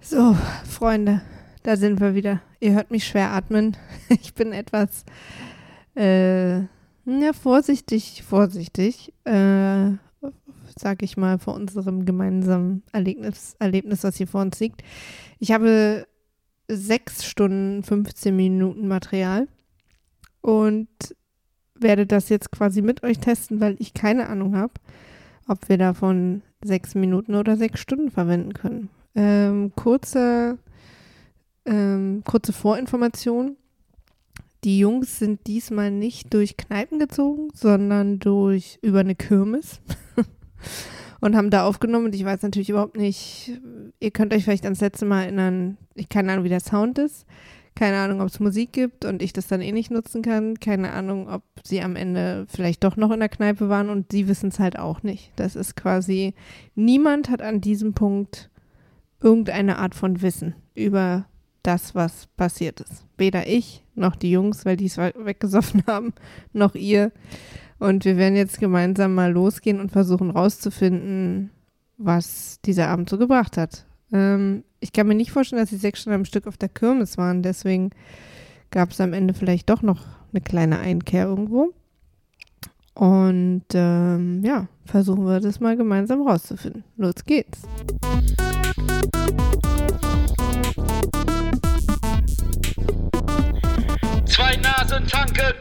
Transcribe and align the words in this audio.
So, 0.00 0.36
Freunde, 0.64 1.22
da 1.64 1.76
sind 1.76 2.00
wir 2.00 2.14
wieder. 2.14 2.40
Ihr 2.60 2.72
hört 2.72 2.90
mich 2.90 3.06
schwer 3.06 3.32
atmen. 3.32 3.76
Ich 4.08 4.32
bin 4.32 4.52
etwas, 4.52 5.04
äh, 5.96 6.60
ja, 6.60 7.32
vorsichtig, 7.38 8.22
vorsichtig, 8.22 9.12
äh, 9.24 9.90
sag 10.78 11.02
ich 11.02 11.16
mal, 11.16 11.38
vor 11.38 11.54
unserem 11.54 12.06
gemeinsamen 12.06 12.84
Erlebnis, 12.92 13.56
Erlebnis, 13.58 14.04
was 14.04 14.16
hier 14.16 14.28
vor 14.28 14.40
uns 14.40 14.60
liegt. 14.60 14.82
Ich 15.40 15.52
habe 15.52 16.06
sechs 16.68 17.26
Stunden, 17.26 17.82
15 17.82 18.34
Minuten 18.34 18.88
Material 18.88 19.48
und 20.40 20.88
werde 21.74 22.06
das 22.06 22.28
jetzt 22.28 22.52
quasi 22.52 22.82
mit 22.82 23.02
euch 23.02 23.18
testen, 23.18 23.60
weil 23.60 23.76
ich 23.78 23.94
keine 23.94 24.28
Ahnung 24.28 24.56
habe, 24.56 24.74
ob 25.48 25.68
wir 25.68 25.76
davon 25.76 26.42
sechs 26.62 26.94
Minuten 26.94 27.34
oder 27.34 27.56
sechs 27.56 27.80
Stunden 27.80 28.10
verwenden 28.10 28.54
können. 28.54 28.90
Ähm, 29.14 29.72
kurze, 29.74 30.58
ähm, 31.64 32.22
kurze 32.24 32.52
Vorinformation. 32.52 33.56
Die 34.64 34.78
Jungs 34.78 35.18
sind 35.18 35.46
diesmal 35.46 35.90
nicht 35.90 36.34
durch 36.34 36.56
Kneipen 36.56 36.98
gezogen, 36.98 37.48
sondern 37.54 38.18
durch 38.18 38.78
über 38.82 39.00
eine 39.00 39.14
Kirmes 39.14 39.80
und 41.20 41.36
haben 41.36 41.50
da 41.50 41.64
aufgenommen. 41.64 42.06
Und 42.06 42.14
ich 42.14 42.24
weiß 42.24 42.42
natürlich 42.42 42.70
überhaupt 42.70 42.96
nicht, 42.96 43.52
ihr 44.00 44.10
könnt 44.10 44.34
euch 44.34 44.44
vielleicht 44.44 44.64
ans 44.64 44.80
letzte 44.80 45.06
Mal 45.06 45.22
erinnern, 45.24 45.76
ich 45.94 46.08
keine 46.08 46.32
Ahnung, 46.32 46.44
wie 46.44 46.48
der 46.50 46.60
Sound 46.60 46.98
ist. 46.98 47.24
Keine 47.76 47.98
Ahnung, 47.98 48.20
ob 48.20 48.26
es 48.26 48.40
Musik 48.40 48.72
gibt 48.72 49.04
und 49.04 49.22
ich 49.22 49.32
das 49.32 49.46
dann 49.46 49.60
eh 49.60 49.70
nicht 49.70 49.92
nutzen 49.92 50.20
kann. 50.20 50.58
Keine 50.58 50.92
Ahnung, 50.92 51.28
ob 51.28 51.42
sie 51.62 51.80
am 51.80 51.94
Ende 51.94 52.44
vielleicht 52.48 52.82
doch 52.82 52.96
noch 52.96 53.12
in 53.12 53.20
der 53.20 53.28
Kneipe 53.28 53.68
waren 53.68 53.88
und 53.88 54.10
sie 54.10 54.26
wissen 54.26 54.48
es 54.48 54.58
halt 54.58 54.76
auch 54.76 55.04
nicht. 55.04 55.30
Das 55.36 55.54
ist 55.54 55.76
quasi, 55.76 56.34
niemand 56.74 57.30
hat 57.30 57.40
an 57.40 57.60
diesem 57.60 57.94
Punkt 57.94 58.50
irgendeine 59.20 59.78
Art 59.78 59.94
von 59.94 60.22
Wissen 60.22 60.54
über 60.74 61.26
das, 61.62 61.94
was 61.94 62.26
passiert 62.36 62.80
ist. 62.80 63.04
Weder 63.16 63.46
ich 63.46 63.84
noch 63.94 64.16
die 64.16 64.30
Jungs, 64.30 64.64
weil 64.64 64.76
die 64.76 64.86
es 64.86 64.96
weggesoffen 64.96 65.82
haben, 65.86 66.12
noch 66.52 66.74
ihr. 66.74 67.12
Und 67.78 68.04
wir 68.04 68.16
werden 68.16 68.36
jetzt 68.36 68.58
gemeinsam 68.58 69.14
mal 69.14 69.32
losgehen 69.32 69.80
und 69.80 69.92
versuchen 69.92 70.30
rauszufinden, 70.30 71.50
was 71.96 72.60
dieser 72.64 72.88
Abend 72.88 73.08
so 73.08 73.18
gebracht 73.18 73.56
hat. 73.56 73.84
Ähm, 74.12 74.64
ich 74.80 74.92
kann 74.92 75.06
mir 75.06 75.14
nicht 75.14 75.30
vorstellen, 75.32 75.60
dass 75.60 75.70
sie 75.70 75.76
sechs 75.76 76.00
Stunden 76.00 76.16
am 76.16 76.24
Stück 76.24 76.46
auf 76.46 76.56
der 76.56 76.68
Kirmes 76.68 77.18
waren. 77.18 77.42
Deswegen 77.42 77.90
gab 78.70 78.90
es 78.90 79.00
am 79.00 79.12
Ende 79.12 79.34
vielleicht 79.34 79.68
doch 79.70 79.82
noch 79.82 80.06
eine 80.32 80.40
kleine 80.40 80.78
Einkehr 80.78 81.26
irgendwo. 81.26 81.72
Und 82.94 83.64
ähm, 83.74 84.42
ja, 84.44 84.66
versuchen 84.84 85.24
wir 85.24 85.38
das 85.38 85.60
mal 85.60 85.76
gemeinsam 85.76 86.22
rauszufinden. 86.22 86.82
Los 86.96 87.24
geht's. 87.24 87.62
Zwei 87.62 88.97
tanken. 95.08 95.54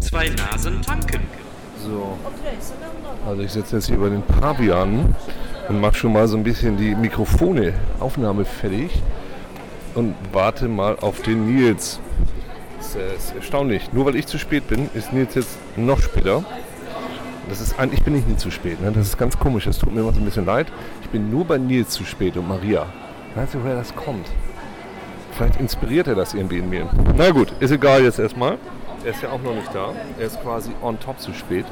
Zwei 0.00 0.28
Nasen 0.28 0.82
tanken. 0.82 1.20
So. 1.82 2.18
Also 3.26 3.42
ich 3.42 3.52
sitze 3.52 3.76
jetzt 3.76 3.86
hier 3.86 3.98
bei 3.98 4.08
den 4.08 4.22
Pavianen 4.22 5.14
und 5.68 5.80
mache 5.80 5.94
schon 5.94 6.12
mal 6.12 6.26
so 6.26 6.36
ein 6.36 6.42
bisschen 6.42 6.76
die 6.76 6.94
Mikrofone, 6.94 7.74
Aufnahme 8.00 8.44
fertig 8.44 8.90
und 9.94 10.14
warte 10.32 10.68
mal 10.68 10.96
auf 11.00 11.22
den 11.22 11.46
Nils. 11.46 12.00
Das 12.78 12.96
ist 12.96 13.34
erstaunlich. 13.34 13.92
Nur 13.92 14.06
weil 14.06 14.16
ich 14.16 14.26
zu 14.26 14.38
spät 14.38 14.66
bin, 14.68 14.90
ist 14.94 15.12
Nils 15.12 15.34
jetzt 15.34 15.56
noch 15.76 16.00
später. 16.00 16.44
Das 17.48 17.60
ist 17.60 17.78
eigentlich 17.78 18.02
bin 18.02 18.14
ich 18.14 18.26
nie 18.26 18.36
zu 18.36 18.50
spät. 18.50 18.80
Ne? 18.80 18.92
Das 18.92 19.08
ist 19.08 19.18
ganz 19.18 19.38
komisch. 19.38 19.64
Das 19.64 19.78
tut 19.78 19.92
mir 19.92 20.00
immer 20.00 20.12
so 20.12 20.20
ein 20.20 20.24
bisschen 20.24 20.46
leid. 20.46 20.68
Ich 21.02 21.08
bin 21.08 21.30
nur 21.30 21.44
bei 21.44 21.58
Nils 21.58 21.90
zu 21.90 22.04
spät 22.04 22.36
und 22.36 22.48
Maria. 22.48 22.86
Weißt 23.34 23.54
du, 23.54 23.62
woher 23.62 23.76
das 23.76 23.94
kommt? 23.94 24.26
Vielleicht 25.32 25.58
inspiriert 25.58 26.06
er 26.06 26.14
das 26.14 26.34
irgendwie 26.34 26.58
in 26.58 26.68
mir. 26.68 26.88
Na 27.16 27.30
gut, 27.30 27.52
ist 27.60 27.70
egal 27.70 28.02
jetzt 28.02 28.18
erstmal. 28.18 28.58
Er 29.04 29.10
ist 29.10 29.22
ja 29.22 29.30
auch 29.30 29.42
noch 29.42 29.54
nicht 29.54 29.74
da. 29.74 29.92
Er 30.18 30.26
ist 30.26 30.40
quasi 30.42 30.70
on 30.82 31.00
top 31.00 31.18
zu 31.18 31.32
spät. 31.32 31.64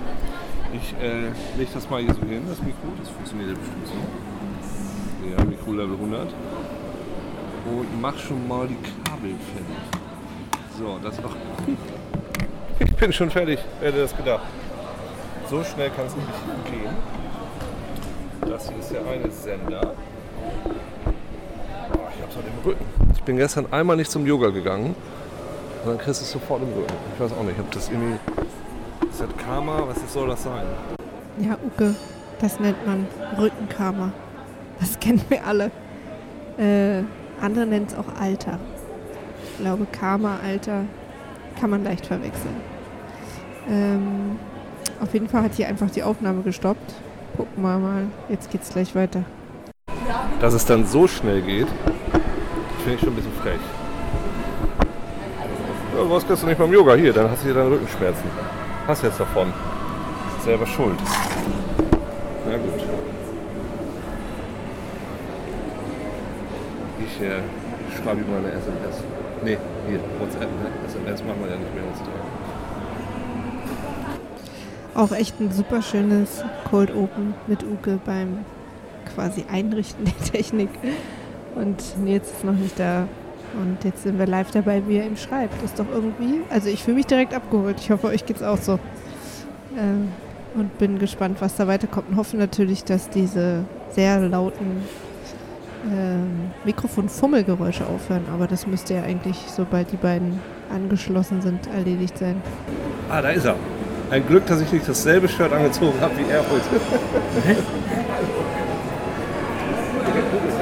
Ich 0.73 0.95
äh, 1.03 1.29
lege 1.59 1.71
das 1.75 1.89
mal 1.91 2.01
hier 2.01 2.15
so 2.15 2.21
hin, 2.23 2.43
das 2.49 2.59
Mikro. 2.63 2.89
Das 2.99 3.09
funktioniert 3.11 3.51
ja 3.51 3.57
bestimmt 3.57 3.87
so. 3.87 5.31
Ja, 5.31 5.45
Mikro 5.45 5.73
Level 5.73 5.95
100. 5.95 6.29
Und 7.67 8.01
mach 8.01 8.19
schon 8.19 8.49
mal 8.49 8.67
die 8.67 8.79
Kabel 9.05 9.35
fertig. 9.55 10.01
So, 10.79 10.99
das 11.03 11.21
noch. 11.21 11.37
Ich 12.79 12.95
bin 12.97 13.13
schon 13.13 13.31
fertig. 13.31 13.59
Wer 13.81 13.91
hätte 13.91 14.01
das 14.01 14.17
gedacht? 14.17 14.43
So 15.51 15.65
schnell 15.65 15.91
kann 15.91 16.07
es 16.07 16.15
nicht 16.15 16.29
gehen. 16.71 16.95
Das 18.49 18.69
hier 18.69 18.79
ist 18.79 18.93
der 18.93 19.01
eine 19.05 19.29
Sender. 19.33 19.95
Oh, 21.93 21.99
ich 22.15 22.23
hab's 22.23 22.37
heute 22.37 22.47
im 22.47 22.65
Rücken. 22.65 22.85
Ich 23.13 23.23
bin 23.25 23.37
gestern 23.37 23.67
einmal 23.73 23.97
nicht 23.97 24.13
zum 24.13 24.25
Yoga 24.25 24.51
gegangen. 24.51 24.95
Und 25.83 25.91
dann 25.91 25.99
kriegst 25.99 26.21
du 26.21 26.25
es 26.25 26.31
sofort 26.31 26.63
im 26.63 26.69
Rücken. 26.69 26.95
Ich 27.15 27.21
weiß 27.21 27.33
auch 27.33 27.43
nicht, 27.43 27.59
ob 27.59 27.69
das 27.73 27.89
irgendwie. 27.89 28.21
Ist 29.11 29.21
das 29.23 29.45
Karma? 29.45 29.89
Was 29.89 30.13
soll 30.13 30.29
das 30.29 30.45
sein? 30.45 30.63
Ja, 31.39 31.59
Uke, 31.67 31.97
das 32.41 32.61
nennt 32.61 32.87
man 32.87 33.09
Rückenkarma. 33.37 34.13
Das 34.79 35.01
kennen 35.01 35.21
wir 35.31 35.45
alle. 35.45 35.73
Äh, 36.59 37.03
andere 37.41 37.67
nennen 37.67 37.87
es 37.89 37.97
auch 37.97 38.21
Alter. 38.21 38.61
Ich 39.43 39.59
glaube, 39.59 39.85
Karma, 39.91 40.39
Alter 40.45 40.85
kann 41.59 41.71
man 41.71 41.83
leicht 41.83 42.07
verwechseln. 42.07 42.55
Ähm, 43.69 44.39
auf 45.01 45.13
jeden 45.13 45.29
Fall 45.29 45.43
hat 45.43 45.55
hier 45.55 45.69
einfach 45.69 45.91
die 45.91 46.03
Aufnahme 46.03 46.43
gestoppt. 46.43 46.95
Gucken 47.37 47.63
wir 47.63 47.79
mal, 47.79 48.03
jetzt 48.29 48.51
geht's 48.51 48.71
gleich 48.71 48.95
weiter. 48.95 49.25
Dass 50.41 50.55
es 50.55 50.65
dann 50.65 50.87
so 50.87 51.07
schnell 51.07 51.43
geht, 51.43 51.69
finde 52.79 52.95
ich 52.95 53.01
schon 53.01 53.11
ein 53.11 53.17
bisschen 53.17 53.33
frech. 53.43 53.61
Ja, 55.95 56.03
du 56.03 56.11
warst 56.11 56.29
gestern 56.29 56.49
nicht 56.49 56.59
beim 56.59 56.73
Yoga. 56.73 56.95
Hier, 56.95 57.13
dann 57.13 57.31
hast 57.31 57.43
du 57.43 57.47
hier 57.47 57.55
deine 57.55 57.71
Rückenschmerzen. 57.71 58.25
Hast 58.87 59.03
jetzt 59.03 59.21
davon. 59.21 59.53
Selber 60.45 60.67
schuld. 60.67 60.99
Na 62.47 62.57
gut. 62.57 62.85
Ich 67.07 67.23
äh, 67.23 67.41
schreibe 68.03 68.21
ihm 68.21 68.31
mal 68.31 68.39
eine 68.39 68.53
SMS. 68.53 69.03
Nee, 69.43 69.59
hier, 69.89 70.01
WhatsApp, 70.19 70.43
ne? 70.43 70.71
SMS 70.87 71.23
machen 71.25 71.41
wir 71.43 71.51
ja 71.51 71.57
nicht 71.57 71.75
mehr 71.75 71.85
heutzutage. 71.85 72.40
Auch 74.95 75.13
echt 75.13 75.41
ein 75.41 75.53
super 75.53 75.83
schönes 75.83 76.45
Cold 76.69 76.91
Open 76.91 77.35
mit 77.47 77.63
Uke 77.63 78.01
beim 78.05 78.39
quasi 79.15 79.45
Einrichten 79.51 80.05
der 80.05 80.33
Technik. 80.33 80.71
Und 81.55 81.99
Nils 81.99 82.31
ist 82.31 82.45
noch 82.45 82.55
nicht 82.55 82.79
da. 82.79 83.07
Und 83.61 83.83
jetzt 83.85 84.05
sind 84.05 84.19
wir 84.19 84.27
live 84.27 84.51
dabei, 84.53 84.83
wie 84.87 84.97
er 84.97 85.07
ihm 85.07 85.17
schreibt. 85.17 85.63
Ist 85.65 85.79
doch 85.79 85.87
irgendwie. 85.93 86.41
Also 86.51 86.69
ich 86.69 86.83
fühle 86.85 86.97
mich 86.97 87.07
direkt 87.07 87.35
abgeholt. 87.35 87.77
Ich 87.81 87.91
hoffe, 87.91 88.09
euch 88.09 88.25
geht's 88.25 88.43
auch 88.43 88.59
so. 88.59 88.79
Ähm, 89.77 90.09
und 90.55 90.79
bin 90.79 90.99
gespannt, 90.99 91.41
was 91.41 91.57
da 91.57 91.67
weiterkommt. 91.67 92.11
Und 92.11 92.17
hoffe 92.17 92.37
natürlich, 92.37 92.85
dass 92.85 93.09
diese 93.09 93.65
sehr 93.91 94.21
lauten 94.21 94.83
ähm, 95.87 96.51
Mikrofon-Fummelgeräusche 96.65 97.87
aufhören. 97.87 98.25
Aber 98.33 98.47
das 98.47 98.67
müsste 98.67 98.95
ja 98.95 99.03
eigentlich, 99.03 99.37
sobald 99.55 99.93
die 99.93 99.97
beiden 99.97 100.39
angeschlossen 100.73 101.43
sind, 101.43 101.67
erledigt 101.75 102.19
sein. 102.19 102.41
Ah, 103.09 103.23
da 103.23 103.31
ist 103.31 103.45
er. 103.45 103.57
Ein 104.11 104.27
Glück, 104.27 104.45
dass 104.47 104.61
ich 104.61 104.73
nicht 104.73 104.89
dasselbe 104.89 105.29
Shirt 105.29 105.53
angezogen 105.53 106.01
habe 106.01 106.17
wie 106.19 106.29
er 106.31 106.41
heute. 106.41 106.81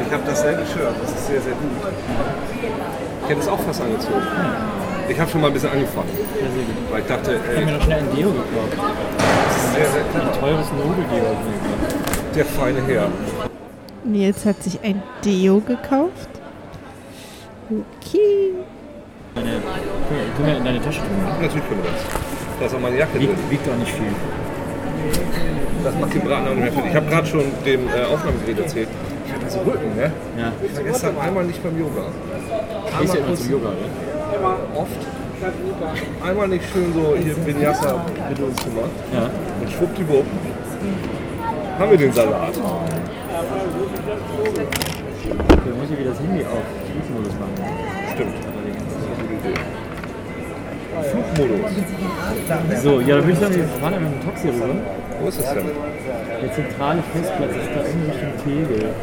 ich 0.06 0.12
habe 0.12 0.22
dasselbe 0.26 0.66
Shirt, 0.66 0.92
das 1.02 1.10
ist 1.12 1.26
sehr, 1.28 1.40
sehr 1.40 1.52
gut. 1.54 1.70
Ich 3.22 3.28
hätte 3.30 3.40
es 3.40 3.48
auch 3.48 3.60
fast 3.60 3.80
angezogen. 3.80 4.22
Ich 5.08 5.18
habe 5.18 5.30
schon 5.30 5.40
mal 5.40 5.46
ein 5.46 5.52
bisschen 5.54 5.70
angefangen. 5.70 6.08
Weil 6.90 7.00
ich 7.00 7.06
dachte, 7.06 7.32
Ich 7.32 7.38
habe 7.48 7.56
ey, 7.56 7.64
mir 7.64 7.72
noch 7.72 7.82
schnell 7.82 7.98
ein 8.00 8.14
Deo 8.16 8.28
gekauft. 8.30 8.76
das 9.16 9.56
ist 9.56 9.74
sehr, 9.74 9.86
sehr 9.86 10.02
klar. 10.04 10.30
Die 10.34 10.38
teuersten 10.40 10.76
Nudeldeo. 10.76 11.36
Der 12.34 12.44
feine 12.44 12.82
Herr. 12.86 13.08
Nils 14.04 14.44
hat 14.44 14.62
sich 14.62 14.78
ein 14.82 15.02
Deo 15.24 15.60
gekauft. 15.60 16.28
Okay. 17.70 18.52
Deine, 19.34 19.48
können 20.36 20.46
wir 20.46 20.56
in 20.58 20.64
deine 20.64 20.82
Tasche 20.82 21.00
tun? 21.00 21.08
Natürlich 21.40 21.68
können 21.68 21.82
wir 21.82 21.90
das. 21.90 22.27
Da 22.58 22.66
ist 22.66 22.74
auch 22.74 22.80
meine 22.80 22.98
Jacke 22.98 23.18
drin. 23.18 23.30
Wiegt, 23.50 23.68
auch 23.68 23.76
nicht 23.76 23.92
viel. 23.92 24.12
Das 25.84 25.94
macht 26.00 26.14
den 26.14 26.22
Braten 26.22 26.48
auch 26.48 26.54
nicht 26.54 26.64
mehr 26.64 26.72
fertig. 26.72 26.90
Ich 26.90 26.96
habe 26.96 27.06
gerade 27.06 27.26
schon 27.26 27.44
dem 27.64 27.86
äh, 27.88 28.04
Aufnahmegerät 28.12 28.58
erzählt. 28.58 28.88
Ich 29.26 29.32
hatte 29.32 29.50
so 29.50 29.60
Rücken, 29.60 29.94
ne? 29.96 30.12
Ja. 30.36 30.52
Ich 30.64 30.76
war 30.76 30.84
gestern 30.84 31.18
einmal 31.18 31.44
nicht 31.44 31.62
beim 31.62 31.78
Yoga. 31.78 32.02
Gehst 33.00 33.14
ja 33.14 33.20
immer 33.20 33.34
zum 33.36 33.50
Yoga, 33.50 33.68
ne? 33.70 33.76
Oft. 34.74 34.90
Einmal 36.24 36.48
nicht 36.48 36.64
schön 36.72 36.92
so 36.92 37.14
hier 37.16 37.46
Vinyasa 37.46 38.04
mit 38.28 38.40
uns 38.40 38.56
gemacht. 38.64 38.90
Ja. 39.14 39.30
Und 39.60 39.70
schwuppdiwupp 39.70 40.26
haben 41.78 41.90
wir 41.92 41.98
den 41.98 42.12
Salat. 42.12 42.56
Muss 45.78 45.90
ich 45.90 45.98
wieder 45.98 46.10
das 46.10 46.20
Handy 46.20 46.44
auf 46.44 46.64
Flugmodus 46.90 47.34
machen. 47.34 47.54
Stimmt. 48.14 48.34
Flugmodus. 51.02 51.70
So, 52.82 53.00
ja, 53.00 53.16
dann 53.16 53.24
würde 53.24 53.32
ich 53.32 53.38
sagen, 53.38 53.54
wir 53.56 53.64
fahren 53.80 53.94
einfach 53.94 54.10
mit 54.10 54.22
dem 54.22 54.24
Taxi 54.24 54.48
rüber. 54.48 54.74
Wo 55.20 55.28
ist 55.28 55.40
es 55.40 55.52
denn? 55.52 55.64
Der 56.42 56.52
zentrale 56.52 57.02
Festplatz 57.12 57.50
ist 57.50 57.70
da 57.74 57.80
irgendwie 57.84 58.10
Richtung 58.10 58.32
Tegel. 58.44 58.94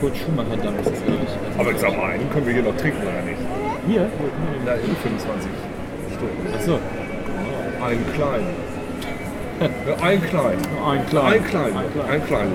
Kurt 0.00 0.16
Schumacher 0.16 0.56
Damm 0.62 0.74
ist 0.78 0.90
das, 0.90 1.04
glaube 1.04 1.20
ich. 1.24 1.60
Aber 1.60 1.70
ich 1.70 1.78
sag 1.78 1.96
mal, 1.96 2.10
einen 2.10 2.30
können 2.30 2.46
wir 2.46 2.54
hier 2.54 2.62
noch 2.62 2.76
trinken, 2.76 3.02
oder 3.02 3.22
nicht? 3.22 3.40
Hier? 3.86 4.08
Na, 4.64 4.72
in 4.72 4.96
25 4.96 5.50
Stunden. 6.16 6.54
Achso. 6.54 6.78
Einen 7.84 8.04
kleinen. 8.14 8.46
Ja, 9.60 10.04
einen 10.04 10.22
kleinen. 10.22 10.62
Ein 10.86 11.06
klein. 11.06 11.32
Ein 11.32 11.44
kleinen. 11.44 11.76
Ein 12.10 12.26
kleinen. 12.26 12.52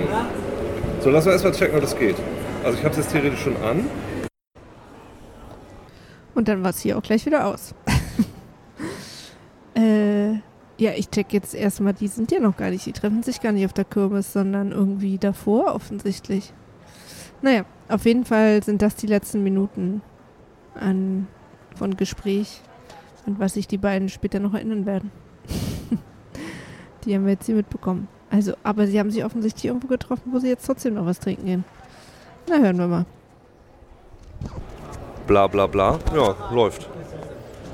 So, 1.01 1.09
lass 1.09 1.25
mal 1.25 1.31
erstmal 1.31 1.53
checken, 1.53 1.75
ob 1.75 1.81
das 1.81 1.97
geht. 1.97 2.15
Also 2.63 2.77
ich 2.77 2.83
habe 2.83 2.91
es 2.91 2.97
jetzt 2.97 3.11
theoretisch 3.11 3.41
schon 3.41 3.55
an. 3.63 3.85
Und 6.33 6.47
dann 6.47 6.63
war 6.63 6.69
es 6.69 6.79
hier 6.79 6.97
auch 6.97 7.03
gleich 7.03 7.25
wieder 7.25 7.45
aus. 7.45 7.73
äh, 9.75 10.33
ja, 10.77 10.93
ich 10.95 11.09
check 11.09 11.33
jetzt 11.33 11.53
erstmal, 11.53 11.93
die 11.93 12.07
sind 12.07 12.31
ja 12.31 12.39
noch 12.39 12.57
gar 12.57 12.69
nicht, 12.69 12.85
die 12.85 12.93
treffen 12.93 13.23
sich 13.23 13.41
gar 13.41 13.51
nicht 13.51 13.65
auf 13.65 13.73
der 13.73 13.85
Kirmes, 13.85 14.33
sondern 14.33 14.71
irgendwie 14.71 15.17
davor 15.17 15.75
offensichtlich. 15.75 16.53
Naja, 17.41 17.65
auf 17.89 18.05
jeden 18.05 18.25
Fall 18.25 18.63
sind 18.63 18.81
das 18.81 18.95
die 18.95 19.07
letzten 19.07 19.43
Minuten 19.43 20.01
an, 20.75 21.27
von 21.75 21.97
Gespräch 21.97 22.61
und 23.25 23.39
was 23.39 23.53
sich 23.53 23.67
die 23.67 23.77
beiden 23.77 24.09
später 24.09 24.39
noch 24.39 24.53
erinnern 24.53 24.85
werden. 24.85 25.11
die 27.05 27.15
haben 27.15 27.25
wir 27.25 27.33
jetzt 27.33 27.45
hier 27.45 27.55
mitbekommen. 27.55 28.07
Also, 28.29 28.53
aber 28.63 28.87
sie 28.87 28.99
haben 28.99 29.11
sich 29.11 29.25
offensichtlich 29.25 29.65
irgendwo 29.65 29.87
getroffen, 29.87 30.31
wo 30.31 30.39
sie 30.39 30.47
jetzt 30.47 30.65
trotzdem 30.65 30.93
noch 30.93 31.05
was 31.05 31.19
trinken 31.19 31.45
gehen. 31.45 31.63
Na, 32.49 32.59
hören 32.59 32.77
wir 32.77 32.87
mal. 32.87 33.05
Bla 35.27 35.47
bla 35.47 35.67
bla. 35.67 35.99
Ja, 36.15 36.35
läuft. 36.51 36.87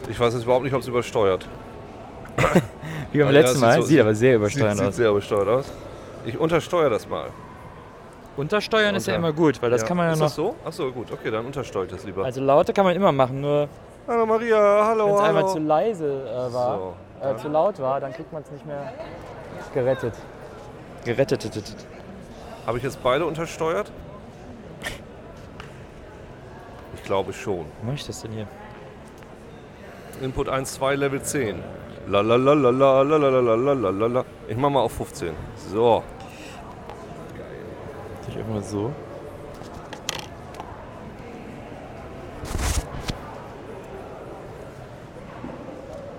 Ich 0.09 0.19
weiß 0.19 0.33
jetzt 0.33 0.43
überhaupt 0.43 0.63
nicht, 0.63 0.73
ob 0.73 0.81
es 0.81 0.87
übersteuert. 0.87 1.47
Wie 3.11 3.19
beim 3.19 3.27
Ja, 3.27 3.29
letzten 3.29 3.55
sieht 3.55 3.61
Mal. 3.61 3.81
so- 3.81 3.87
sieht 3.87 3.99
aber 3.99 4.15
sehr 4.15 4.31
Sieht, 4.31 4.39
übersteuernd 4.39 4.77
sieht 4.77 4.87
aus. 4.87 4.95
sehr 4.95 5.09
übersteuert 5.09 5.47
aus. 5.47 5.65
Ich 6.25 6.39
untersteuere 6.39 6.89
das 6.89 7.07
mal. 7.07 7.27
Untersteuern 8.35 8.95
ist 8.95 9.07
ja 9.07 9.15
Unter- 9.15 9.27
immer 9.29 9.35
gut, 9.35 9.61
weil 9.61 9.71
das 9.71 9.83
kann 9.85 9.97
man 9.97 10.07
ja 10.07 10.13
Ist 10.13 10.19
noch. 10.19 10.25
das 10.27 10.35
so? 10.35 10.55
Achso, 10.63 10.91
gut. 10.91 11.11
Okay, 11.11 11.31
dann 11.31 11.45
untersteuere 11.45 11.85
ich 11.85 11.91
das 11.91 12.03
lieber. 12.03 12.23
Also 12.23 12.41
laute 12.41 12.73
kann 12.73 12.85
man 12.85 12.95
immer 12.95 13.11
machen, 13.11 13.41
nur 13.41 13.67
hallo 14.07 14.25
Maria, 14.25 14.85
hallo, 14.85 15.07
wenn 15.07 15.13
es 15.15 15.21
einmal 15.21 15.47
zu 15.47 15.59
leise 15.59 16.23
äh, 16.29 16.53
war, 16.53 16.93
So, 17.21 17.27
äh, 17.27 17.35
zu 17.37 17.47
laut 17.47 17.79
war, 17.79 17.99
dann 17.99 18.13
kriegt 18.13 18.31
man 18.31 18.43
es 18.43 18.51
nicht 18.51 18.65
mehr 18.65 18.93
gerettet. 19.73 20.13
Gerettet. 21.03 21.49
Habe 22.67 22.77
ich 22.77 22.83
jetzt 22.83 23.01
beide 23.01 23.25
untersteuert? 23.25 23.91
Ich 24.81 24.89
glaube 27.07 27.33
schon. 27.33 27.65
Mache 27.81 27.95
ich 27.95 28.05
das 28.05 28.21
denn 28.21 28.31
hier? 28.31 28.47
Input 30.21 30.49
1, 30.49 30.73
2, 30.73 30.95
Level 30.95 31.21
10. 31.21 31.63
La 32.07 32.21
la 32.21 32.35
la 32.35 32.53
la 32.53 32.69
la 32.69 33.01
la 33.01 33.17
la 33.17 33.29
la 33.29 33.55
la 33.55 33.73
la 33.73 33.89
la 33.89 34.07
la. 34.07 34.25
Ich 34.47 34.57
mach 34.57 34.69
mal 34.69 34.81
auf 34.81 34.93
15. 34.93 35.33
So. 35.71 36.03
Ich 38.27 38.37
einfach 38.37 38.61
so. 38.61 38.91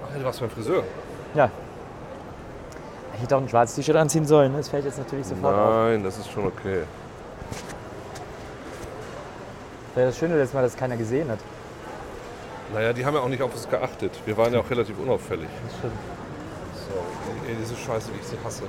Ach, 0.04 0.18
du 0.18 0.24
warst 0.24 0.40
beim 0.40 0.50
Friseur. 0.50 0.82
Ja. 1.34 1.50
Ich 3.14 3.22
hätte 3.22 3.36
auch 3.36 3.40
ein 3.40 3.48
schwarzes 3.48 3.76
T-Shirt 3.76 3.96
anziehen 3.96 4.24
sollen. 4.24 4.52
Das 4.54 4.68
fällt 4.68 4.84
jetzt 4.84 4.98
natürlich 4.98 5.26
sofort 5.26 5.54
auf. 5.54 5.70
Nein, 5.70 6.04
das 6.04 6.18
ist 6.18 6.30
schon 6.30 6.46
okay. 6.46 6.82
Das 9.98 10.02
wäre 10.02 10.10
das 10.10 10.18
Schöne 10.20 10.36
letztes 10.36 10.54
Mal, 10.54 10.62
dass 10.62 10.76
keiner 10.76 10.96
gesehen 10.96 11.28
hat. 11.28 11.40
Naja, 12.72 12.92
die 12.92 13.04
haben 13.04 13.14
ja 13.14 13.20
auch 13.20 13.28
nicht 13.28 13.42
auf 13.42 13.52
uns 13.52 13.68
geachtet. 13.68 14.12
Wir 14.26 14.36
waren 14.36 14.52
ja 14.52 14.60
auch 14.60 14.70
relativ 14.70 14.96
unauffällig. 14.96 15.48
Das 15.64 15.76
stimmt. 15.76 15.92
So, 16.86 17.48
ey, 17.48 17.56
diese 17.60 17.74
Scheiße, 17.74 18.14
wie 18.14 18.20
ich 18.20 18.24
sie 18.24 18.36
hasse. 18.44 18.62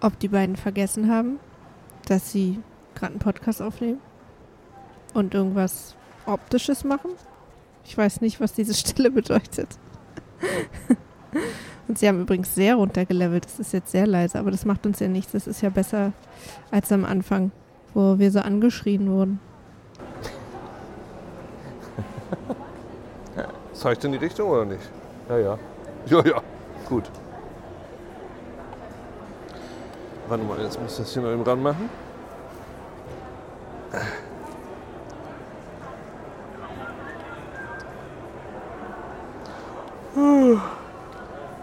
ob 0.00 0.18
die 0.18 0.28
beiden 0.28 0.56
vergessen 0.56 1.10
haben, 1.10 1.40
dass 2.06 2.30
sie 2.30 2.60
gerade 2.94 3.12
einen 3.12 3.20
Podcast 3.20 3.62
aufnehmen 3.62 4.00
und 5.14 5.34
irgendwas 5.34 5.96
Optisches 6.26 6.82
machen. 6.84 7.10
Ich 7.84 7.98
weiß 7.98 8.20
nicht, 8.20 8.40
was 8.40 8.52
diese 8.52 8.74
Stille 8.76 9.10
bedeutet. 9.10 9.78
und 11.88 11.98
sie 11.98 12.08
haben 12.08 12.20
übrigens 12.20 12.54
sehr 12.54 12.76
runtergelevelt. 12.76 13.44
Das 13.44 13.58
ist 13.58 13.72
jetzt 13.72 13.90
sehr 13.90 14.06
leise, 14.06 14.38
aber 14.38 14.50
das 14.50 14.64
macht 14.64 14.86
uns 14.86 15.00
ja 15.00 15.08
nichts. 15.08 15.32
Das 15.32 15.46
ist 15.46 15.62
ja 15.62 15.70
besser 15.70 16.12
als 16.70 16.92
am 16.92 17.04
Anfang, 17.04 17.52
wo 17.94 18.18
wir 18.18 18.30
so 18.30 18.40
angeschrien 18.40 19.10
wurden. 19.10 19.40
Zeigt 23.72 24.04
in 24.04 24.12
die 24.12 24.18
Richtung 24.18 24.50
oder 24.50 24.64
nicht? 24.64 24.88
Ja, 25.28 25.38
ja. 25.38 25.58
Ja, 26.06 26.24
ja. 26.26 26.42
Gut. 26.88 27.04
Warte 30.28 30.44
mal, 30.44 30.60
jetzt 30.60 30.80
muss 30.80 30.92
ich 30.92 30.98
das 30.98 31.12
hier 31.12 31.22
noch 31.22 31.32
eben 31.32 31.42
ranmachen. 31.42 31.88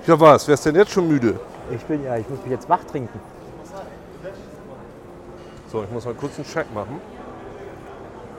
Ja 0.09 0.19
was, 0.19 0.47
wer 0.47 0.55
ist 0.55 0.65
denn 0.65 0.73
jetzt 0.73 0.89
schon 0.89 1.07
müde? 1.07 1.39
Ich 1.69 1.85
bin 1.85 2.03
ja, 2.03 2.17
ich 2.17 2.27
muss 2.27 2.39
mich 2.39 2.49
jetzt 2.49 2.67
wach 2.67 2.83
trinken. 2.83 3.19
So, 5.71 5.83
ich 5.83 5.91
muss 5.91 6.03
mal 6.03 6.15
kurz 6.15 6.35
einen 6.37 6.47
Check 6.47 6.73
machen, 6.73 6.99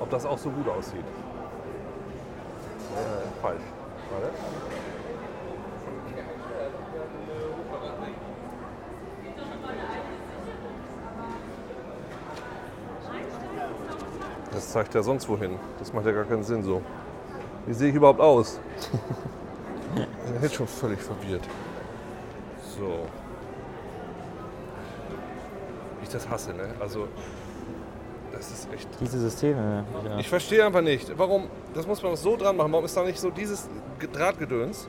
ob 0.00 0.10
das 0.10 0.26
auch 0.26 0.36
so 0.36 0.50
gut 0.50 0.68
aussieht. 0.68 1.04
Äh, 2.96 3.40
falsch. 3.40 3.62
Warte. 4.10 4.30
Das 14.50 14.72
zeigt 14.72 14.92
ja 14.96 15.04
sonst 15.04 15.28
wohin. 15.28 15.56
Das 15.78 15.92
macht 15.92 16.04
ja 16.06 16.10
gar 16.10 16.24
keinen 16.24 16.42
Sinn 16.42 16.64
so. 16.64 16.82
Wie 17.64 17.74
sehe 17.74 17.90
ich 17.90 17.94
überhaupt 17.94 18.20
aus? 18.20 18.58
Ich 20.40 20.42
bin 20.42 20.48
jetzt 20.52 20.56
schon 20.56 20.66
völlig 20.68 20.98
verwirrt. 21.02 21.42
So. 22.78 23.00
Wie 25.98 26.04
ich 26.04 26.08
das 26.08 26.26
hasse, 26.30 26.54
ne? 26.54 26.70
Also, 26.80 27.08
das 28.32 28.50
ist 28.50 28.72
echt. 28.72 28.88
Diese 29.02 29.20
Systeme. 29.20 29.84
Ja. 30.02 30.18
Ich 30.18 30.30
verstehe 30.30 30.64
einfach 30.64 30.80
nicht, 30.80 31.12
warum, 31.18 31.48
das 31.74 31.86
muss 31.86 32.02
man 32.02 32.16
so 32.16 32.36
dran 32.38 32.56
machen, 32.56 32.72
warum 32.72 32.86
ist 32.86 32.96
da 32.96 33.02
nicht 33.04 33.20
so 33.20 33.28
dieses 33.28 33.68
Ge- 33.98 34.08
Drahtgedöns? 34.10 34.88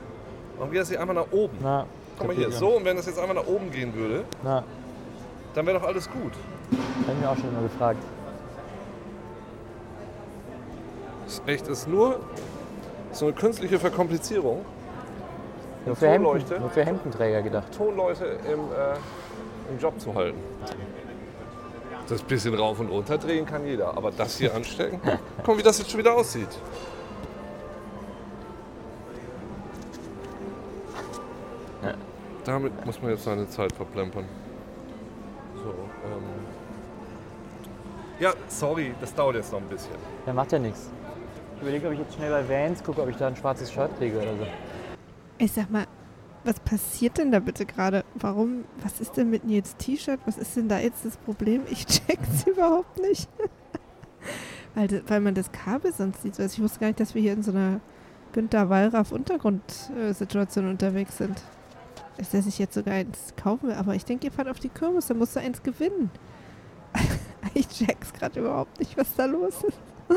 Warum 0.56 0.70
geht 0.72 0.80
das 0.80 0.88
hier 0.88 0.98
einfach 1.02 1.12
nach 1.12 1.30
oben? 1.30 1.58
Na, 1.60 1.84
Guck 2.16 2.28
mal 2.28 2.34
hier, 2.36 2.50
so 2.50 2.70
und 2.78 2.86
wenn 2.86 2.96
das 2.96 3.04
jetzt 3.04 3.18
einfach 3.18 3.34
nach 3.34 3.46
oben 3.46 3.70
gehen 3.70 3.94
würde, 3.94 4.24
Na, 4.42 4.64
dann 5.52 5.66
wäre 5.66 5.78
doch 5.80 5.86
alles 5.86 6.08
gut. 6.10 6.32
hab 7.06 7.14
ich 7.14 7.20
mir 7.20 7.28
auch 7.28 7.36
schon 7.36 7.52
mal 7.52 7.62
gefragt. 7.64 8.02
Das 11.26 11.34
ist 11.34 11.42
echt, 11.46 11.68
das 11.68 11.80
ist 11.80 11.88
nur 11.88 12.20
so 13.12 13.26
eine 13.26 13.34
künstliche 13.34 13.78
Verkomplizierung. 13.78 14.64
Nur 15.84 15.96
für, 15.96 16.08
Hemden, 16.08 16.24
Tonleuchte? 16.24 16.60
nur 16.60 16.70
für 16.70 16.84
Hemdenträger 16.84 17.42
gedacht. 17.42 17.76
Tonleute 17.76 18.24
im, 18.24 18.60
äh, 18.60 19.70
im 19.70 19.78
Job 19.80 19.98
zu 20.00 20.14
halten. 20.14 20.38
Das 22.08 22.22
bisschen 22.22 22.54
rauf 22.54 22.78
und 22.80 22.88
runter 22.88 23.16
drehen 23.18 23.46
kann 23.46 23.64
jeder, 23.66 23.96
aber 23.96 24.10
das 24.10 24.36
hier 24.36 24.54
anstecken, 24.54 25.00
guck 25.38 25.48
mal, 25.48 25.58
wie 25.58 25.62
das 25.62 25.78
jetzt 25.78 25.90
schon 25.90 25.98
wieder 25.98 26.14
aussieht. 26.14 26.48
Ja. 31.82 31.94
Damit 32.44 32.84
muss 32.84 33.00
man 33.00 33.12
jetzt 33.12 33.24
seine 33.24 33.48
Zeit 33.48 33.72
verplempern. 33.72 34.24
So, 35.56 35.70
ähm. 35.70 36.22
Ja, 38.20 38.32
sorry, 38.48 38.94
das 39.00 39.14
dauert 39.14 39.36
jetzt 39.36 39.52
noch 39.52 39.60
ein 39.60 39.68
bisschen. 39.68 39.94
Ja, 40.26 40.32
macht 40.32 40.52
ja 40.52 40.58
nichts. 40.58 40.90
Ich 41.56 41.62
überlege, 41.62 41.86
ob 41.86 41.92
ich 41.92 42.00
jetzt 42.00 42.14
schnell 42.14 42.30
bei 42.30 42.48
Vans 42.48 42.82
gucke, 42.82 43.00
ob 43.00 43.08
ich 43.08 43.16
da 43.16 43.28
ein 43.28 43.36
schwarzes 43.36 43.72
Shirt 43.72 43.96
kriege 43.98 44.16
oder 44.16 44.36
so. 44.36 44.46
Ich 45.42 45.50
sag 45.50 45.72
mal, 45.72 45.88
was 46.44 46.60
passiert 46.60 47.18
denn 47.18 47.32
da 47.32 47.40
bitte 47.40 47.66
gerade? 47.66 48.04
Warum, 48.14 48.64
was 48.80 49.00
ist 49.00 49.16
denn 49.16 49.28
mit 49.28 49.42
Nils 49.42 49.74
T-Shirt? 49.76 50.20
Was 50.24 50.38
ist 50.38 50.56
denn 50.56 50.68
da 50.68 50.78
jetzt 50.78 51.04
das 51.04 51.16
Problem? 51.16 51.62
Ich 51.68 51.84
check's 51.84 52.46
überhaupt 52.46 53.00
nicht. 53.00 53.28
weil, 54.76 55.02
weil 55.08 55.20
man 55.20 55.34
das 55.34 55.50
Kabel 55.50 55.92
sonst 55.92 56.22
sieht. 56.22 56.38
Also 56.38 56.54
ich 56.54 56.62
wusste 56.62 56.78
gar 56.78 56.86
nicht, 56.86 57.00
dass 57.00 57.16
wir 57.16 57.22
hier 57.22 57.32
in 57.32 57.42
so 57.42 57.50
einer 57.50 57.80
Günter 58.32 58.70
Wallraff 58.70 59.10
Untergrundsituation 59.10 60.68
unterwegs 60.68 61.18
sind. 61.18 61.42
Ist, 62.18 62.34
dass 62.34 62.46
ich 62.46 62.60
jetzt 62.60 62.74
sogar 62.74 62.94
eins 62.94 63.34
kaufen 63.34 63.66
will. 63.66 63.74
Aber 63.74 63.96
ich 63.96 64.04
denke, 64.04 64.26
ihr 64.26 64.32
fahrt 64.32 64.48
auf 64.48 64.60
die 64.60 64.68
Kirmes, 64.68 65.08
dann 65.08 65.18
musst 65.18 65.34
du 65.34 65.40
eins 65.40 65.60
gewinnen. 65.64 66.08
ich 67.54 67.66
check's 67.66 68.12
gerade 68.12 68.38
überhaupt 68.38 68.78
nicht, 68.78 68.96
was 68.96 69.12
da 69.16 69.24
los 69.24 69.64
ist. 69.64 69.80
Du 70.08 70.14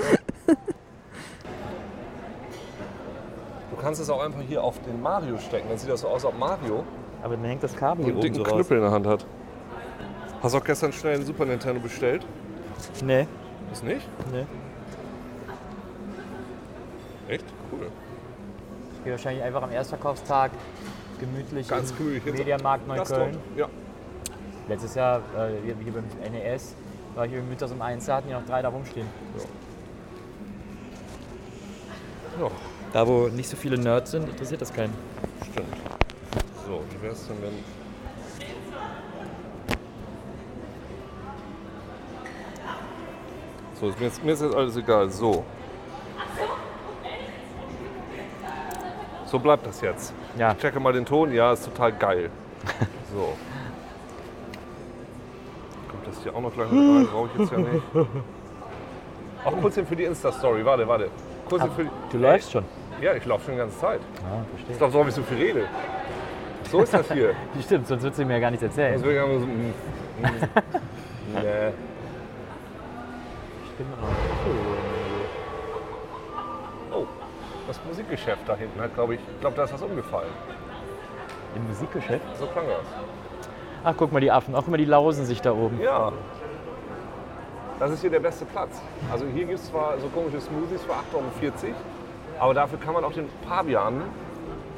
kannst 3.85 4.01
es 4.01 4.09
auch 4.09 4.19
einfach 4.23 4.41
hier 4.41 4.63
auf 4.63 4.81
den 4.81 4.99
Mario 4.99 5.37
stecken. 5.37 5.69
Dann 5.69 5.77
sieht 5.77 5.91
das 5.91 6.01
so 6.01 6.07
aus, 6.07 6.25
als 6.25 6.33
ob 6.33 6.39
Mario 6.39 6.83
Aber 7.21 7.35
dann 7.35 7.45
hängt 7.45 7.61
das 7.61 7.75
Kabel 7.75 8.03
hier 8.03 8.13
einen 8.13 8.17
oben 8.17 8.21
dicken 8.23 8.35
so 8.37 8.41
raus. 8.41 8.53
Knüppel 8.53 8.77
in 8.77 8.83
der 8.83 8.91
Hand 8.91 9.05
hat. 9.05 9.27
Hast 10.41 10.55
du 10.55 10.57
auch 10.57 10.63
gestern 10.63 10.91
schnell 10.91 11.13
einen 11.13 11.25
Super 11.25 11.45
Nintendo 11.45 11.79
bestellt? 11.79 12.25
Nee. 13.03 13.27
Ist 13.71 13.83
nicht? 13.83 14.07
Nee. 14.33 14.45
Echt? 17.31 17.45
Cool. 17.71 17.87
Ich 18.97 19.03
gehe 19.03 19.13
wahrscheinlich 19.13 19.43
einfach 19.43 19.61
am 19.61 19.71
Erstverkaufstag 19.71 20.49
gemütlich 21.19 21.67
Ganz 21.67 21.91
in 21.91 21.97
gemütlich. 21.97 22.25
jetzt- 22.25 22.37
Mediamarkt 22.39 22.87
Neukölln. 22.87 23.37
Ja. 23.55 23.67
Letztes 24.67 24.95
Jahr 24.95 25.19
äh, 25.37 25.63
hier, 25.63 25.75
hier 25.83 25.93
beim 25.93 26.05
NES 26.33 26.73
war 27.13 27.25
ich 27.25 27.33
hier 27.33 27.43
mittags 27.43 27.71
um 27.71 27.83
eins, 27.83 28.07
da 28.07 28.15
hatten 28.15 28.29
die 28.29 28.33
noch 28.33 28.45
drei 28.47 28.63
da 28.63 28.69
rumstehen. 28.69 29.05
ja, 32.39 32.49
Da 32.95 33.05
wo 33.05 33.27
nicht 33.27 33.49
so 33.49 33.57
viele 33.57 33.77
Nerds 33.77 34.11
sind, 34.11 34.29
interessiert 34.29 34.61
das 34.61 34.71
keinen. 34.71 34.93
stimmt. 35.51 35.67
So, 36.65 36.79
wie 36.89 37.01
wäre 37.01 37.11
es 37.11 37.27
denn, 37.27 37.35
wenn. 37.41 37.51
So, 43.77 43.89
ist 43.89 43.99
mir, 43.99 44.05
jetzt, 44.05 44.23
mir 44.23 44.31
ist 44.31 44.41
jetzt 44.41 44.55
alles 44.55 44.77
egal. 44.77 45.09
So. 45.09 45.43
So 49.25 49.39
bleibt 49.39 49.67
das 49.67 49.81
jetzt. 49.81 50.13
Ja. 50.37 50.53
Ich 50.53 50.59
checke 50.59 50.79
mal 50.79 50.93
den 50.93 51.05
Ton. 51.05 51.33
Ja, 51.33 51.51
ist 51.51 51.65
total 51.65 51.91
geil. 51.91 52.29
So. 53.13 53.33
Kommt 55.89 56.07
das 56.07 56.23
hier 56.23 56.33
auch 56.33 56.41
noch 56.41 56.53
gleich 56.53 56.71
mit 56.71 56.79
rein? 56.79 57.07
Brauche 57.07 57.29
ich 57.33 57.39
jetzt 57.39 57.51
ja 57.51 57.57
nicht. 57.57 57.83
Auch 59.45 59.61
kurz 59.61 59.75
hin 59.75 59.85
für 59.85 59.95
die 59.95 60.03
Insta-Story. 60.03 60.65
Warte, 60.65 60.87
warte. 60.87 61.09
Kurz 61.47 61.61
hin 61.61 61.71
für 61.75 61.83
die. 61.83 61.89
Du 62.11 62.17
läufst 62.17 62.51
schon. 62.51 62.65
Ja, 63.01 63.13
ich 63.13 63.25
laufe 63.25 63.45
schon 63.45 63.53
die 63.55 63.59
ganze 63.59 63.77
Zeit. 63.79 63.99
Ja, 64.21 64.45
verstehe. 64.49 64.71
Ich 64.71 64.77
glaube, 64.77 64.93
so 64.93 64.99
habe 64.99 65.09
ich 65.09 65.15
so 65.15 65.23
viel 65.23 65.37
rede. 65.37 65.65
So 66.71 66.81
ist 66.81 66.93
das 66.93 67.11
hier. 67.11 67.35
Stimmt, 67.61 67.87
sonst 67.87 68.03
würdest 68.03 68.19
du 68.19 68.25
mir 68.25 68.33
ja 68.33 68.39
gar 68.39 68.51
nichts 68.51 68.63
erzählen. 68.63 68.93
Deswegen 68.93 69.19
haben 69.19 69.31
wir 69.31 69.39
so. 69.39 69.45
mm, 69.45 69.51
mm. 69.51 69.73
Nee. 71.35 71.73
Ich 73.65 73.71
bin 73.77 73.87
Oh, 76.93 77.05
das 77.67 77.79
Musikgeschäft 77.85 78.41
da 78.47 78.55
hinten 78.55 78.79
hat, 78.79 78.93
glaube 78.93 79.15
ich, 79.15 79.19
ich 79.19 79.41
glaube, 79.41 79.55
da 79.57 79.63
ist 79.65 79.73
was 79.73 79.81
umgefallen. 79.81 80.29
Im 81.55 81.67
Musikgeschäft. 81.67 82.23
So 82.39 82.45
klang 82.47 82.65
das. 82.67 82.85
Ach, 83.83 83.93
guck 83.97 84.11
mal 84.11 84.19
die 84.21 84.31
Affen. 84.31 84.55
Auch 84.55 84.67
immer 84.67 84.77
die 84.77 84.85
lausen 84.85 85.25
sich 85.25 85.41
da 85.41 85.51
oben. 85.51 85.79
Ja. 85.81 86.11
Das 87.79 87.91
ist 87.91 88.01
hier 88.01 88.09
der 88.09 88.21
beste 88.21 88.45
Platz. 88.45 88.81
Also 89.11 89.25
hier 89.27 89.45
gibt 89.45 89.59
es 89.59 89.67
zwar 89.67 89.97
so 89.99 90.07
komische 90.07 90.39
Smoothies 90.39 90.81
für 90.83 90.91
8,40 90.93 90.95
Euro, 91.15 91.23
aber 92.39 92.53
dafür 92.53 92.79
kann 92.79 92.93
man 92.93 93.03
auch 93.03 93.13
den 93.13 93.27
Pavian 93.47 94.01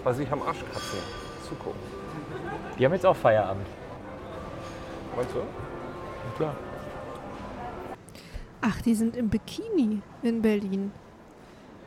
bei 0.03 0.13
sich 0.13 0.31
am 0.31 0.41
Arsch 0.41 0.63
kratzen. 0.71 0.99
Zugucken. 1.47 1.79
Die 2.77 2.85
haben 2.85 2.93
jetzt 2.93 3.05
auch 3.05 3.15
Feierabend. 3.15 3.65
Meinst 5.15 5.33
du? 5.33 5.39
Klar. 6.35 6.55
Ach, 8.61 8.81
die 8.81 8.95
sind 8.95 9.15
im 9.15 9.29
Bikini 9.29 10.01
in 10.21 10.41
Berlin. 10.41 10.91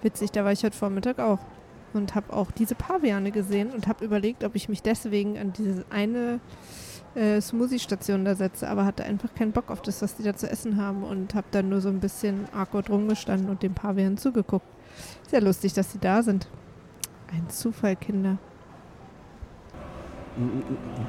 Witzig, 0.02 0.32
da 0.32 0.44
war 0.44 0.52
ich 0.52 0.64
heute 0.64 0.76
Vormittag 0.76 1.18
auch. 1.18 1.38
Und 1.92 2.14
habe 2.14 2.32
auch 2.32 2.50
diese 2.50 2.74
Paviane 2.74 3.32
gesehen 3.32 3.70
und 3.70 3.86
habe 3.86 4.04
überlegt, 4.04 4.44
ob 4.44 4.54
ich 4.54 4.68
mich 4.68 4.82
deswegen 4.82 5.36
an 5.38 5.52
diese 5.52 5.84
eine 5.90 6.40
äh, 7.14 7.40
Smoothie-Station 7.40 8.24
da 8.24 8.34
setze, 8.34 8.68
aber 8.68 8.84
hatte 8.84 9.04
einfach 9.04 9.34
keinen 9.34 9.52
Bock 9.52 9.70
auf 9.70 9.82
das, 9.82 10.00
was 10.00 10.16
die 10.16 10.22
da 10.22 10.34
zu 10.34 10.48
essen 10.48 10.76
haben 10.76 11.02
und 11.02 11.34
habe 11.34 11.46
dann 11.50 11.68
nur 11.68 11.80
so 11.80 11.88
ein 11.88 12.00
bisschen 12.00 12.46
awkward 12.54 12.88
rumgestanden 12.88 13.50
und 13.50 13.62
dem 13.62 13.74
Pavian 13.74 14.16
zugeguckt. 14.16 14.66
Sehr 15.28 15.40
lustig, 15.40 15.72
dass 15.74 15.92
sie 15.92 15.98
da 15.98 16.22
sind. 16.22 16.48
Ein 17.32 17.48
Zufall, 17.48 17.96
Kinder. 17.96 18.38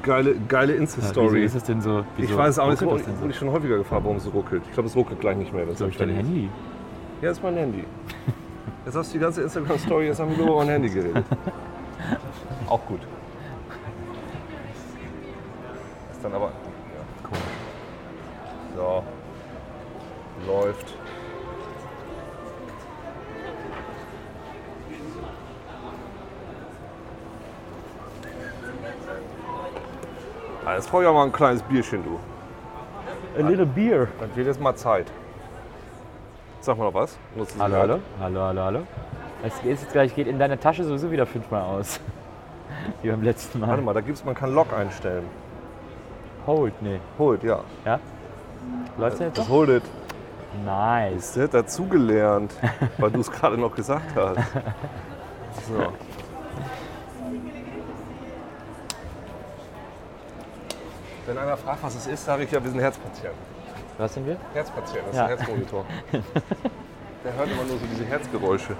Geile, 0.02 0.36
geile 0.48 0.74
Insta-Story. 0.74 1.44
ist 1.44 1.54
es 1.54 1.64
denn 1.64 1.80
so? 1.80 2.04
Wieso 2.16 2.32
ich 2.32 2.36
weiß 2.36 2.58
auch 2.58 2.68
nicht, 2.70 2.82
ich 3.28 3.36
schon 3.36 3.50
häufiger 3.50 3.78
gefragt, 3.78 4.04
warum 4.04 4.16
es 4.16 4.24
so 4.24 4.30
ruckelt. 4.30 4.62
Ich 4.66 4.72
glaube, 4.72 4.88
es 4.88 4.96
ruckelt 4.96 5.20
gleich 5.20 5.36
nicht 5.36 5.52
mehr. 5.52 5.64
Das 5.64 5.78
so? 5.78 5.84
hab 5.84 5.92
Ist 5.92 6.00
dein 6.00 6.10
Handy? 6.10 6.50
Ja, 7.20 7.28
das 7.28 7.38
ist 7.38 7.42
mein 7.44 7.56
Handy. 7.56 7.84
Jetzt 8.84 8.96
hast 8.96 9.10
du 9.10 9.18
die 9.18 9.22
ganze 9.22 9.42
Instagram-Story, 9.42 10.06
jetzt 10.08 10.18
haben 10.18 10.32
wir 10.32 10.38
nur 10.38 10.46
über 10.46 10.56
mein 10.56 10.68
Handy 10.68 10.88
geredet. 10.88 11.24
Auch 12.68 12.84
gut. 12.84 12.98
Ist 16.10 16.24
dann 16.24 16.32
aber. 16.34 16.46
Ja, 16.46 17.22
Komisch. 17.22 17.40
so. 18.76 19.04
Läuft. 20.48 20.94
Ah, 30.64 30.71
Jetzt 30.82 30.90
brauche 30.90 31.02
ich 31.02 31.08
auch 31.08 31.14
mal 31.14 31.26
ein 31.26 31.32
kleines 31.32 31.62
Bierchen, 31.62 32.02
du. 32.02 32.18
A 33.40 33.46
little 33.46 33.64
beer. 33.64 34.08
Dann 34.18 34.34
wird 34.34 34.48
jetzt 34.48 34.60
mal 34.60 34.74
Zeit. 34.74 35.06
Sag 36.58 36.76
mal 36.76 36.86
noch 36.86 36.94
was. 36.94 37.16
Nutzen 37.36 37.62
Hallo, 37.62 37.76
hallo, 37.76 37.98
hallo, 38.18 38.40
hallo, 38.40 38.60
hallo. 38.62 38.80
Es 39.44 39.62
geht 39.62 39.70
jetzt 39.70 39.92
gleich, 39.92 40.12
geht 40.12 40.26
in 40.26 40.40
deiner 40.40 40.58
Tasche 40.58 40.82
sowieso 40.82 41.12
wieder 41.12 41.24
fünfmal 41.24 41.62
aus. 41.62 42.00
Wie 43.02 43.10
beim 43.10 43.22
letzten 43.22 43.60
Mal. 43.60 43.68
Warte 43.68 43.82
mal, 43.82 43.94
da 43.94 44.00
gibt's, 44.00 44.24
man 44.24 44.34
kann 44.34 44.52
Lock 44.52 44.72
einstellen. 44.72 45.22
Hold, 46.48 46.72
nee. 46.82 46.98
Hold, 47.16 47.44
ja. 47.44 47.60
Ja? 47.84 48.00
Läuft's 48.98 49.20
jetzt? 49.20 49.38
Das 49.38 49.48
Hold 49.48 49.68
it. 49.68 49.84
Nice. 50.64 51.34
Der 51.34 51.44
hat 51.44 51.54
dazugelernt, 51.54 52.52
weil 52.98 53.12
du 53.12 53.20
es 53.20 53.30
gerade 53.30 53.56
noch 53.56 53.72
gesagt 53.72 54.16
hast. 54.16 54.40
So. 55.68 55.92
Wenn 61.32 61.38
einer 61.38 61.56
fragt, 61.56 61.82
was 61.82 61.94
es 61.94 62.06
ist, 62.06 62.26
sage 62.26 62.44
ich 62.44 62.50
ja, 62.50 62.62
wir 62.62 62.70
sind 62.70 62.78
Herzpatienten. 62.80 63.38
Was 63.96 64.12
sind 64.12 64.26
wir? 64.26 64.36
Herzpatient, 64.52 65.02
das 65.08 65.16
Ja. 65.16 65.24
ist 65.28 65.30
ein 65.32 65.38
Herzmonitor. 65.38 65.84
Der 67.24 67.34
hört 67.34 67.46
immer 67.50 67.64
nur 67.64 67.78
so 67.78 67.86
diese 67.90 68.04
Herzgeräusche. 68.04 68.76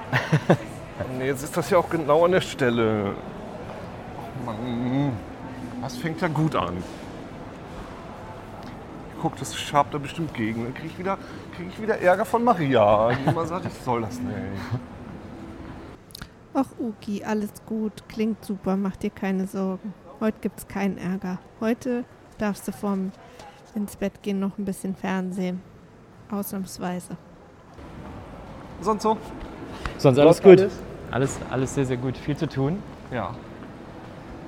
Nee, 1.19 1.29
jetzt 1.29 1.43
ist 1.45 1.57
das 1.57 1.71
ja 1.71 1.79
auch 1.79 1.89
genau 1.89 2.27
an 2.27 2.33
der 2.33 2.43
Stelle. 2.43 3.15
Oh 4.43 4.45
Mann, 4.45 5.13
das 5.81 5.97
fängt 5.97 6.21
ja 6.21 6.29
gut 6.29 6.55
an. 6.55 6.77
Guck, 9.23 9.37
das 9.37 9.57
schabt 9.57 9.95
da 9.95 9.99
bestimmt 9.99 10.35
gegen. 10.35 10.65
Dann 10.65 10.75
kriege 10.75 10.89
ich, 10.89 10.99
wieder- 10.99 11.17
krieg 11.57 11.69
ich 11.71 11.81
wieder 11.81 11.99
Ärger 12.03 12.27
von 12.27 12.45
Maria, 12.45 13.13
die 13.15 13.31
immer 13.31 13.47
sagt, 13.47 13.65
ich 13.65 13.73
soll 13.83 14.03
das 14.03 14.21
nicht. 14.21 14.37
Ach, 16.53 16.67
Uki, 16.79 17.25
alles 17.25 17.51
gut. 17.65 18.07
Klingt 18.11 18.45
super, 18.45 18.77
mach 18.77 18.97
dir 18.97 19.09
keine 19.11 19.47
Sorgen. 19.47 19.95
Heute 20.21 20.37
gibt's 20.43 20.69
keinen 20.69 20.99
Ärger. 20.99 21.39
Heute 21.59 22.05
darfst 22.43 22.67
du 22.67 22.73
vorm 22.73 23.13
ins 23.75 23.97
Bett 23.97 24.21
gehen 24.23 24.41
noch 24.41 24.59
ein 24.59 24.65
bisschen 24.65 24.95
Fernsehen. 24.97 25.63
Ausnahmsweise. 26.31 27.17
Sonst 28.81 29.03
so? 29.03 29.17
Sonst 29.99 30.17
Läuft 30.17 30.27
alles 30.27 30.43
gut. 30.43 30.61
alles? 30.61 30.73
Alles, 31.11 31.39
alles 31.51 31.75
sehr, 31.75 31.87
sehr 31.87 31.97
gut. 31.99 32.17
Viel 32.17 32.37
zu 32.37 32.49
tun, 32.49 32.83
Ja, 33.13 33.35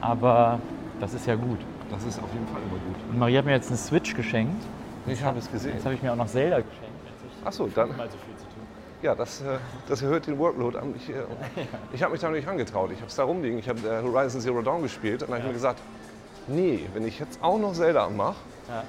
aber 0.01 0.59
das 0.99 1.15
ist 1.15 1.27
ja 1.27 1.35
gut. 1.37 1.59
das 1.91 2.05
ist 2.05 2.21
auf 2.21 2.33
jeden 2.33 2.47
Fall 2.49 2.61
immer 2.63 2.81
gut. 2.81 2.97
Und 3.11 3.19
Marie 3.19 3.39
hat 3.39 3.45
mir 3.45 3.53
jetzt 3.53 3.69
eine 3.69 3.77
Switch 3.77 4.15
geschenkt. 4.15 4.63
Ich 5.07 5.23
habe 5.23 5.39
es 5.39 5.51
gesehen. 5.51 5.75
Jetzt 5.75 5.85
habe 5.85 5.95
ich 5.95 6.03
mir 6.03 6.13
auch 6.13 6.17
noch 6.17 6.27
Zelda 6.27 6.57
geschenkt. 6.57 6.81
Achso, 7.45 7.69
dann. 7.75 7.91
Mal 7.97 8.09
so 8.11 8.17
viel 8.17 8.35
zu 8.37 8.45
tun. 8.45 8.63
Ja, 9.03 9.15
das, 9.15 9.43
äh, 9.43 9.59
das 9.87 10.01
erhöht 10.01 10.27
den 10.27 10.39
Workload 10.39 10.79
an. 10.79 10.95
Ich, 10.97 11.11
äh, 11.11 11.15
ich 11.93 12.03
habe 12.03 12.13
mich 12.13 12.21
da 12.23 12.29
noch 12.29 12.35
nicht 12.35 12.49
rangetraut. 12.49 12.91
Ich 12.91 12.99
habe 12.99 13.09
es 13.09 13.15
da 13.15 13.25
rumliegen. 13.25 13.59
Ich 13.59 13.69
habe 13.69 13.79
äh, 13.87 14.03
Horizon 14.03 14.41
Zero 14.41 14.63
Dawn 14.63 14.83
gespielt 14.83 15.23
und 15.23 15.29
dann 15.31 15.35
habe 15.37 15.41
ich 15.43 15.47
mir 15.49 15.53
gesagt, 15.53 15.81
nee, 16.49 16.89
wenn 16.93 17.07
ich 17.07 17.19
jetzt 17.19 17.43
auch 17.43 17.59
noch 17.59 17.73
Zelda 17.73 18.07
anmache, 18.07 18.37
Ja. 18.69 18.85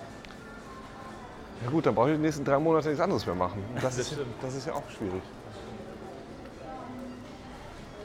ja 1.64 1.70
gut, 1.70 1.86
dann 1.86 1.96
brauche 1.96 2.12
ich 2.12 2.16
die 2.18 2.22
nächsten 2.22 2.44
drei 2.46 2.60
Monate 2.60 2.88
nichts 2.88 3.02
anderes 3.02 3.26
mehr 3.26 3.36
machen. 3.36 3.64
Das, 3.76 3.84
Das 3.84 3.98
ist, 3.98 4.18
das 4.42 4.56
ist 4.56 4.68
ja 4.68 4.74
auch 4.74 4.90
schwierig. 4.98 5.22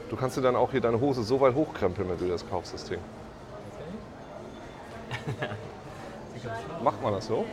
Du 0.08 0.16
kannst 0.16 0.36
dir 0.36 0.40
dann 0.42 0.56
auch 0.56 0.70
hier 0.72 0.80
deine 0.80 1.00
Hose 1.00 1.22
so 1.22 1.40
weit 1.40 1.54
hochkrempeln, 1.54 2.08
wenn 2.08 2.18
du 2.18 2.28
das 2.28 2.48
kaufst, 2.48 2.74
das 2.74 2.84
Ding. 2.84 2.98
Macht 6.82 7.02
man 7.02 7.12
das 7.12 7.26
so? 7.26 7.44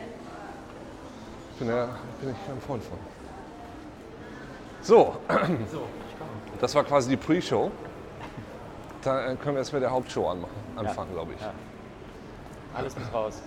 Bin, 1.58 1.68
ja, 1.68 1.88
bin 2.20 2.30
ich 2.30 2.52
ein 2.52 2.60
Freund 2.66 2.82
von. 2.82 2.98
So, 4.82 5.16
das 6.60 6.74
war 6.74 6.84
quasi 6.84 7.10
die 7.10 7.16
Pre-Show. 7.16 7.70
Da 9.02 9.26
äh, 9.26 9.36
können 9.36 9.54
wir 9.56 9.60
jetzt 9.60 9.72
mit 9.72 9.82
der 9.82 9.90
Hauptshow 9.90 10.28
anmachen, 10.28 10.50
anfangen, 10.76 11.12
glaube 11.12 11.34
ich. 11.34 11.40
Ja. 11.40 11.52
Alles 12.74 12.96
muss 12.98 13.12
raus. 13.12 13.42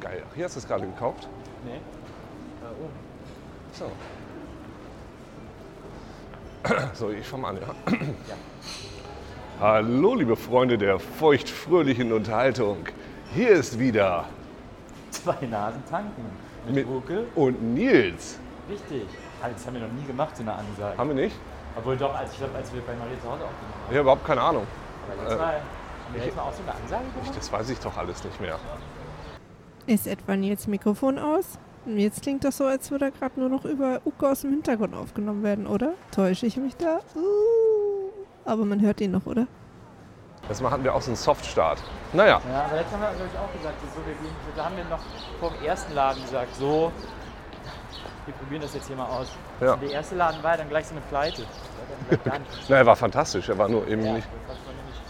Geil. 0.00 0.22
Hier 0.34 0.44
hast 0.44 0.56
du 0.56 0.60
es 0.60 0.66
gerade 0.68 0.86
gekauft. 0.86 1.28
Nee. 1.64 1.80
So. 3.72 3.90
So, 6.94 7.10
ich 7.10 7.26
fange 7.26 7.46
an, 7.46 7.56
ja. 7.56 7.68
Hallo, 9.60 10.14
liebe 10.14 10.36
Freunde 10.36 10.76
der 10.76 10.98
feuchtfröhlichen 10.98 12.12
Unterhaltung. 12.12 12.78
Hier 13.34 13.50
ist 13.50 13.78
wieder 13.78 14.24
Zwei 15.10 15.46
Nasen 15.46 15.82
tanken. 15.88 16.24
Mit, 16.66 16.74
Mit- 16.74 16.86
Ruke. 16.88 17.24
und 17.36 17.62
Nils. 17.74 18.38
Richtig. 18.68 19.04
Das 19.40 19.66
haben 19.66 19.74
wir 19.74 19.82
noch 19.82 19.92
nie 19.92 20.04
gemacht, 20.04 20.36
so 20.36 20.42
eine 20.42 20.52
Ansage. 20.54 20.98
Haben 20.98 21.08
wir 21.10 21.14
nicht? 21.16 21.36
Obwohl 21.76 21.96
doch, 21.96 22.14
als 22.14 22.32
ich 22.32 22.38
glaube, 22.38 22.56
als 22.56 22.72
wir 22.74 22.82
bei 22.82 22.94
Maria 22.94 23.14
zu 23.22 23.28
Hause 23.30 23.44
aufgenommen 23.44 23.72
haben. 23.74 23.82
Ich 23.90 23.96
habe 23.96 24.00
überhaupt 24.00 24.24
keine 24.26 24.40
Ahnung. 24.42 24.66
Aber 25.06 25.22
jetzt 25.22 25.32
Äh, 25.32 25.36
mal, 25.38 25.60
haben 26.08 26.14
wir 26.14 26.24
jetzt 26.24 26.36
mal 26.36 26.42
auch 26.42 26.52
so 26.52 26.62
eine 26.62 26.74
Ansage 26.74 27.04
gemacht? 27.04 27.36
das 27.36 27.52
weiß 27.52 27.70
ich 27.70 27.78
doch 27.80 27.96
alles 27.96 28.24
nicht 28.24 28.40
mehr. 28.40 28.58
Ist 29.86 30.06
etwa 30.06 30.36
Nils 30.36 30.66
Mikrofon 30.66 31.18
aus? 31.18 31.58
Jetzt 31.86 32.22
klingt 32.22 32.44
das 32.44 32.58
so, 32.58 32.64
als 32.64 32.90
würde 32.90 33.06
er 33.06 33.10
gerade 33.10 33.38
nur 33.40 33.48
noch 33.48 33.64
über 33.64 34.00
Uke 34.04 34.28
aus 34.28 34.42
dem 34.42 34.50
Hintergrund 34.50 34.94
aufgenommen 34.94 35.42
werden, 35.42 35.66
oder? 35.66 35.94
Täusche 36.10 36.46
ich 36.46 36.56
mich 36.56 36.76
da? 36.76 37.00
Uh, 37.14 38.10
aber 38.44 38.64
man 38.64 38.80
hört 38.80 39.00
ihn 39.00 39.12
noch, 39.12 39.24
oder? 39.26 39.46
Jetzt 40.48 40.62
machen 40.62 40.82
wir 40.84 40.94
auch 40.94 41.02
so 41.02 41.10
einen 41.10 41.16
Softstart. 41.16 41.82
Naja. 42.12 42.40
Ja, 42.50 42.64
aber 42.64 42.76
jetzt 42.76 42.92
haben 42.92 43.00
wir, 43.00 43.10
glaube 43.10 43.30
ich, 43.32 43.38
auch 43.38 43.52
gesagt, 43.52 43.76
so, 43.80 44.06
wir 44.06 44.14
gehen, 44.14 44.34
da 44.56 44.64
haben 44.64 44.76
wir 44.76 44.84
noch 44.84 45.00
vor 45.40 45.50
dem 45.50 45.64
ersten 45.66 45.94
Laden 45.94 46.22
gesagt, 46.22 46.54
so, 46.56 46.92
wir 48.26 48.34
probieren 48.34 48.62
das 48.62 48.74
jetzt 48.74 48.86
hier 48.86 48.96
mal 48.96 49.06
aus. 49.06 49.28
Ja. 49.60 49.74
Und 49.74 49.82
der 49.82 49.90
erste 49.90 50.14
Laden 50.14 50.42
war 50.42 50.52
ja 50.52 50.56
dann 50.58 50.68
gleich 50.68 50.86
so 50.86 50.92
eine 50.92 51.02
Pleite. 51.02 51.42
Das. 52.24 52.40
Na, 52.68 52.76
er 52.76 52.86
war 52.86 52.96
fantastisch. 52.96 53.48
Er 53.48 53.58
war 53.58 53.68
nur 53.68 53.86
eben 53.86 54.02
Ja, 54.04 54.14
das 54.14 54.24
nicht. 54.24 54.28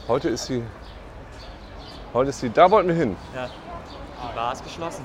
Heute 0.08 0.28
ist 0.30 0.46
sie. 0.46 0.62
Heute 2.14 2.30
ist 2.30 2.40
sie. 2.40 2.50
Da 2.50 2.70
wollten 2.70 2.88
wir 2.88 2.94
hin. 2.94 3.16
Ja. 3.34 3.48
Die 3.48 4.34
Bar 4.34 4.52
ist 4.52 4.64
geschlossen. 4.64 5.04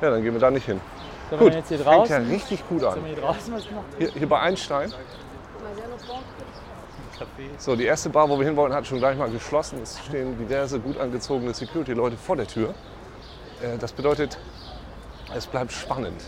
Ja, 0.00 0.10
dann 0.10 0.22
gehen 0.22 0.32
wir 0.32 0.40
da 0.40 0.50
nicht 0.50 0.66
hin. 0.66 0.80
Sollen 1.28 1.40
Gut. 1.40 1.50
wir 1.50 1.58
jetzt 1.58 1.68
hier 1.68 1.78
Fängt 1.78 1.88
draußen? 1.90 2.24
ja 2.28 2.32
richtig 2.34 2.66
gut 2.68 2.84
an. 2.84 2.98
hier? 3.98 4.10
Hier, 4.12 4.28
bei 4.28 4.40
Einstein. 4.40 4.92
So, 7.58 7.74
die 7.74 7.84
erste 7.84 8.08
Bar, 8.10 8.28
wo 8.30 8.38
wir 8.38 8.46
hin 8.46 8.56
wollten, 8.56 8.74
hat 8.74 8.86
schon 8.86 8.98
gleich 8.98 9.18
mal 9.18 9.28
geschlossen. 9.28 9.80
Es 9.82 9.98
stehen 10.06 10.38
diverse 10.38 10.78
gut 10.78 10.98
angezogene 10.98 11.52
Security-Leute 11.52 12.16
vor 12.16 12.36
der 12.36 12.46
Tür. 12.46 12.74
Äh, 13.60 13.76
Das 13.78 13.92
bedeutet, 13.92 14.38
es 15.34 15.46
bleibt 15.46 15.72
spannend. 15.72 16.22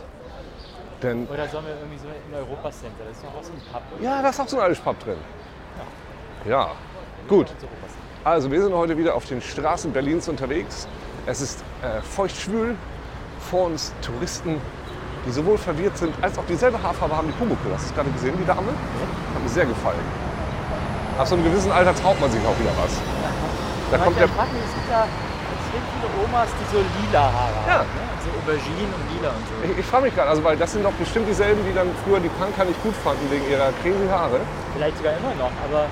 Denn 1.01 1.27
Oder 1.29 1.49
sollen 1.49 1.65
wir 1.65 1.77
irgendwie 1.77 1.97
so 1.99 2.07
im 2.09 2.35
Europacenter? 2.35 3.05
Das 3.09 3.17
ist 3.17 3.25
doch 3.25 3.35
auch 3.35 3.43
so 3.43 3.53
ein 3.53 3.63
Pub. 3.73 3.83
oder? 3.97 4.05
ja, 4.05 4.21
da 4.21 4.29
ist 4.29 4.41
auch 4.41 4.49
so 4.49 4.57
ein 4.59 4.63
altes 4.65 4.81
Pub 4.81 4.99
drin. 4.99 5.17
Ja, 6.45 6.73
gut. 7.29 7.53
Also 8.25 8.51
wir 8.51 8.61
sind 8.63 8.75
heute 8.75 8.99
wieder 8.99 9.15
auf 9.15 9.25
den 9.27 9.41
Straßen 9.41 9.93
Berlins 9.93 10.29
unterwegs. 10.29 10.87
Es 11.27 11.41
ist 11.41 11.65
äh, 11.83 12.03
feuchtschwül. 12.03 12.77
Vor 13.51 13.67
uns 13.67 13.95
Touristen, 14.03 14.61
die 15.27 15.31
sowohl 15.33 15.57
verwirrt 15.57 15.97
sind, 15.97 16.13
als 16.21 16.37
auch 16.37 16.45
dieselbe 16.47 16.77
Haarfarbe 16.83 17.17
haben 17.17 17.29
wie 17.29 17.33
Pumuckl. 17.33 17.73
Hast 17.73 17.87
du 17.87 17.89
es 17.89 17.95
gerade 17.95 18.11
gesehen, 18.11 18.37
die 18.39 18.45
Dame? 18.45 18.69
Hat 18.69 19.43
mir 19.43 19.49
sehr 19.49 19.65
gefallen. 19.65 20.05
Ab 21.19 21.27
so 21.27 21.35
einem 21.37 21.45
gewissen 21.45 21.73
Alter 21.73 21.95
traut 21.95 22.21
man 22.21 22.31
sich 22.31 22.41
auch 22.45 22.59
wieder 22.61 22.71
was. 22.77 22.93
Da 23.91 23.97
kommt 24.05 24.19
der 24.21 24.27
mich, 24.29 24.37
es 24.37 24.75
gibt 24.77 24.91
ja 24.93 25.09
extrem 25.09 25.83
viele 25.97 26.09
Omas, 26.29 26.49
die 26.61 26.77
so 26.77 26.85
lila 26.85 27.23
Haare 27.33 27.61
Ja. 27.67 27.73
haben. 27.81 27.89
Ne? 27.89 28.05
So 28.21 28.29
Aubergine 28.37 28.93
und 28.93 29.05
lila 29.17 29.29
und 29.33 29.45
so. 29.49 29.55
Ich, 29.73 29.79
ich 29.81 29.87
frage 29.87 30.05
mich 30.05 30.15
gerade, 30.15 30.29
also 30.29 30.45
weil 30.45 30.57
das 30.59 30.73
sind 30.73 30.85
doch 30.85 30.93
bestimmt 31.01 31.27
dieselben, 31.27 31.65
die 31.65 31.73
dann 31.75 31.89
früher 32.05 32.21
die 32.21 32.29
Punker 32.29 32.65
nicht 32.69 32.81
gut 32.85 32.95
fanden 33.03 33.25
wegen 33.33 33.49
ihrer 33.51 33.73
crazy 33.81 34.07
Haare. 34.13 34.41
Vielleicht 34.77 34.99
sogar 34.99 35.17
immer 35.17 35.33
noch, 35.41 35.51
aber 35.65 35.89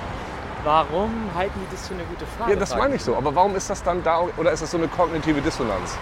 warum 0.65 1.11
halten 1.35 1.61
die 1.61 1.75
das 1.75 1.89
für 1.89 1.95
eine 1.95 2.05
gute 2.05 2.27
Farbe? 2.27 2.53
Ja, 2.53 2.59
das 2.59 2.75
meine 2.77 2.95
ich 2.95 3.03
so. 3.05 3.17
Aber 3.17 3.35
warum 3.35 3.57
ist 3.57 3.71
das 3.71 3.83
dann 3.83 4.03
da 4.03 4.23
oder 4.37 4.53
ist 4.53 4.63
das 4.63 4.71
so 4.71 4.79
eine 4.79 4.89
kognitive 4.89 5.41
Dissonanz? 5.41 5.97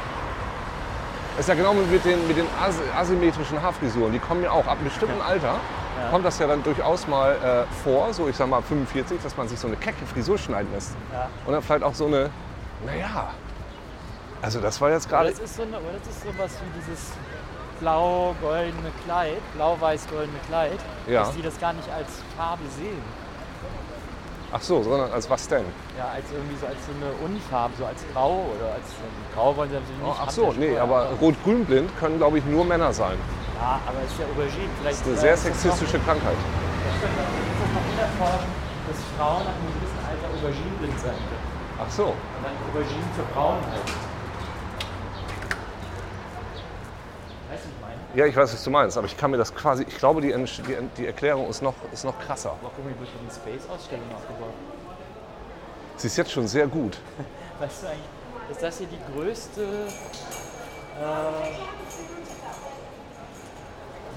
Das 1.36 1.40
ist 1.40 1.48
ja 1.48 1.54
genau 1.54 1.74
mit 1.74 2.04
den, 2.04 2.26
mit 2.26 2.36
den 2.36 2.46
as 2.64 2.76
asymmetrischen 2.96 3.60
Haarfrisuren. 3.60 4.12
Die 4.12 4.18
kommen 4.18 4.42
ja 4.42 4.50
auch 4.50 4.66
ab 4.66 4.78
einem 4.78 4.84
bestimmten 4.84 5.20
Alter. 5.20 5.56
Kommt 6.10 6.24
das 6.24 6.38
ja 6.38 6.46
dann 6.46 6.62
durchaus 6.62 7.06
mal 7.06 7.32
äh, 7.32 7.74
vor, 7.82 8.12
so 8.12 8.28
ich 8.28 8.36
sag 8.36 8.48
mal 8.48 8.58
ab 8.58 8.64
45, 8.68 9.18
dass 9.22 9.36
man 9.36 9.48
sich 9.48 9.58
so 9.58 9.66
eine 9.66 9.76
kecke 9.76 10.06
Frisur 10.06 10.38
schneiden 10.38 10.70
lässt. 10.72 10.94
Ja. 11.12 11.28
Und 11.44 11.52
dann 11.52 11.62
vielleicht 11.62 11.82
auch 11.82 11.94
so 11.94 12.06
eine, 12.06 12.30
naja, 12.84 13.30
also 14.42 14.60
das 14.60 14.80
war 14.80 14.90
jetzt 14.90 15.08
gerade, 15.08 15.30
das 15.30 15.40
ist 15.40 15.56
so 15.56 15.62
eine, 15.62 15.78
oder 15.78 15.98
das 15.98 16.08
ist 16.16 16.22
sowas 16.22 16.50
wie 16.62 16.80
dieses 16.80 17.12
blau-goldene 17.80 18.90
Kleid, 19.04 19.38
blau-weiß-goldene 19.54 20.38
Kleid, 20.48 20.78
Ja. 21.06 21.20
dass 21.20 21.32
die 21.34 21.42
das 21.42 21.58
gar 21.58 21.72
nicht 21.72 21.88
als 21.92 22.08
Farbe 22.36 22.62
sehen. 22.78 23.02
Ach 24.56 24.62
so, 24.62 24.82
sondern 24.82 25.12
als 25.12 25.28
was 25.28 25.46
denn? 25.48 25.64
Ja, 25.98 26.08
als 26.14 26.24
irgendwie 26.32 26.56
so 26.56 26.66
als 26.66 26.76
so 26.86 26.92
eine 26.96 27.12
Unfarbe, 27.24 27.74
so 27.78 27.84
als 27.84 28.00
Grau 28.12 28.46
oder 28.56 28.72
als 28.72 28.88
Grau 29.34 29.54
wollen 29.56 29.68
sie 29.70 29.76
natürlich 29.76 30.00
Oh, 30.02 30.08
nicht. 30.08 30.20
ach 30.24 30.30
so, 30.30 30.52
nee, 30.56 30.78
aber 30.78 31.10
rot-grün-blind 31.20 31.90
können, 31.98 32.16
glaube 32.16 32.38
ich, 32.38 32.44
nur 32.46 32.64
Männer 32.64 32.92
sein. 32.92 33.18
Ja, 33.60 33.80
aber 33.86 33.98
es 34.04 34.10
ist 34.12 34.20
ja 34.20 34.26
Aubergine. 34.26 34.68
Vielleicht 34.80 35.00
Das 35.00 35.06
ist 35.06 35.12
eine 35.12 35.16
sehr 35.20 35.34
ist 35.34 35.44
das 35.44 35.52
noch- 35.52 35.60
sexistische 35.62 35.98
Krankheit. 36.04 36.36
Ist 36.36 37.02
das 37.04 37.12
noch 37.12 37.84
unerforscht, 37.92 38.48
dass 38.88 38.98
Frauen 39.16 39.42
nach 39.44 39.56
einem 39.60 39.72
gewissen 39.76 40.00
Alter 40.08 40.26
aubergineblind 40.32 41.00
sein 41.00 41.20
können? 41.28 41.46
Ach 41.84 41.90
so. 41.90 42.04
Und 42.16 42.40
dann 42.40 42.56
Aubergine 42.72 43.08
für 43.16 43.26
Braun 43.34 43.60
halten. 43.60 43.92
Weißt 47.48 47.64
du, 47.64 47.68
was 47.68 47.74
ich 47.76 47.80
meine? 47.84 48.00
Ja, 48.16 48.24
ich 48.24 48.34
weiß, 48.34 48.50
was 48.54 48.64
du 48.64 48.70
meinst, 48.70 48.96
aber 48.96 49.06
ich 49.06 49.14
kann 49.14 49.30
mir 49.30 49.36
das 49.36 49.54
quasi, 49.54 49.84
ich 49.86 49.98
glaube, 49.98 50.22
die, 50.22 50.32
die, 50.32 50.76
die 50.96 51.06
Erklärung 51.06 51.50
ist 51.50 51.60
noch, 51.60 51.74
ist 51.92 52.02
noch 52.02 52.18
krasser. 52.18 52.52
Aber 52.52 52.70
guck 52.74 52.82
mal, 52.82 52.94
wie 52.94 53.00
wird 53.00 53.10
die 53.10 53.34
Space-Ausstellung 53.34 54.06
aufgebaut? 54.14 54.54
Sie 55.98 56.06
ist 56.06 56.16
jetzt 56.16 56.30
schon 56.30 56.48
sehr 56.48 56.66
gut. 56.66 56.96
Weißt 57.60 57.82
du 57.82 57.88
eigentlich, 57.88 58.00
ist 58.50 58.62
das 58.62 58.78
hier 58.78 58.86
die 58.86 59.12
größte, 59.12 59.60
äh, 59.60 59.66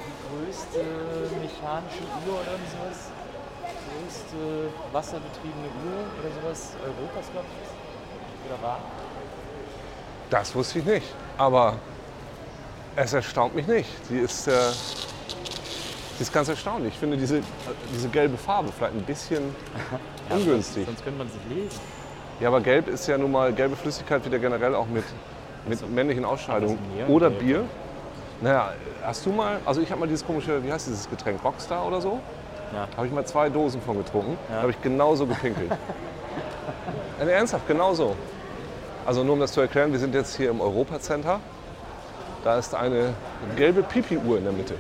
die 0.08 0.46
größte 0.46 0.80
mechanische 1.42 2.04
Uhr 2.26 2.36
oder 2.36 2.56
sowas? 2.72 3.12
Die 3.68 4.00
größte 4.00 4.70
wasserbetriebene 4.94 5.68
Uhr 5.84 6.06
oder 6.22 6.32
sowas 6.42 6.72
Europas, 6.86 7.30
glaube 7.34 7.48
ich. 7.52 8.50
Oder 8.50 8.64
war? 8.64 8.80
Das 10.30 10.56
wusste 10.56 10.80
ich 10.80 10.86
nicht. 10.86 11.08
Aber 11.38 11.76
es 13.04 13.14
erstaunt 13.14 13.56
mich 13.56 13.68
nicht. 13.68 13.90
Sie 14.08 14.20
ist, 14.20 14.48
äh, 14.48 14.52
sie 16.18 16.22
ist 16.22 16.34
ganz 16.34 16.50
erstaunlich. 16.50 16.94
Ich 16.94 17.00
finde 17.00 17.18
diese, 17.18 17.38
äh, 17.38 17.42
diese 17.94 18.10
gelbe 18.10 18.38
Farbe 18.38 18.70
vielleicht 18.76 18.94
ein 18.94 19.04
bisschen 19.04 19.56
ungünstig. 20.30 20.86
Sonst 20.86 21.04
könnte 21.04 21.18
man 21.18 21.28
es 21.28 21.34
nicht 21.34 21.64
lesen. 21.64 21.80
Ja, 22.40 22.50
aber 22.50 22.62
gelb 22.62 22.88
ist 22.88 23.08
ja 23.08 23.18
nun 23.18 23.32
mal, 23.32 23.54
gelbe 23.54 23.76
Flüssigkeit 23.76 24.24
wird 24.24 24.34
ja 24.34 24.40
generell 24.40 24.76
auch 24.76 24.88
mit, 24.88 25.04
mit 25.68 25.90
männlichen 25.90 26.26
Ausscheidungen 26.26 26.78
Aber 26.78 26.88
so 26.88 26.96
Neongelb. 26.96 27.10
oder 27.10 27.30
Bier. 27.30 27.66
Naja, 28.42 28.74
hast 29.04 29.26
du 29.26 29.32
mal, 29.32 29.60
also 29.66 29.82
ich 29.82 29.92
habe 29.92 30.00
mal 30.00 30.08
dieses 30.08 30.26
komische, 30.26 30.64
wie 30.64 30.72
heißt 30.72 30.88
dieses 30.88 31.10
Getränk, 31.10 31.44
Rockstar 31.44 31.86
oder 31.86 32.00
so? 32.00 32.20
Ja. 32.74 32.88
Habe 32.96 33.08
ich 33.08 33.14
mal 33.14 33.26
zwei 33.26 33.50
Dosen 33.50 33.82
von 33.82 33.98
getrunken. 33.98 34.38
Ja. 34.48 34.56
Da 34.56 34.62
habe 34.62 34.72
ich 34.72 34.82
genauso 34.82 35.26
gepinkelt. 35.26 35.72
Äh, 37.20 37.30
ernsthaft, 37.32 37.68
genauso. 37.68 38.16
Also 39.06 39.26
nur 39.26 39.34
um 39.34 39.42
das 39.42 39.52
zu 39.52 39.60
erklären, 39.60 39.92
wir 39.92 40.00
sind 40.00 40.16
jetzt 40.16 40.38
hier 40.38 40.50
im 40.50 40.62
Europacenter. 40.62 41.42
Da 42.44 42.58
ist 42.58 42.74
eine 42.74 43.14
gelbe 43.58 43.84
Pipi-Uhr 43.84 44.38
in 44.38 44.44
der 44.46 44.54
Mitte. 44.54 44.76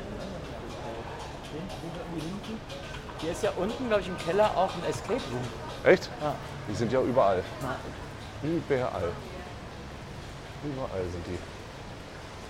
Hier 3.19 3.31
ist 3.31 3.43
ja 3.43 3.51
unten, 3.57 3.87
glaube 3.87 4.01
ich, 4.01 4.07
im 4.07 4.17
Keller 4.17 4.49
auch 4.55 4.73
ein 4.75 4.89
Escape 4.89 5.21
Room. 5.31 5.43
Echt? 5.83 6.09
Ja. 6.21 6.35
Die 6.69 6.75
sind 6.75 6.91
ja 6.91 7.01
überall. 7.01 7.43
Ja. 7.61 8.49
Überall. 8.49 9.11
Überall 10.63 11.03
sind 11.11 11.27
die. 11.27 11.37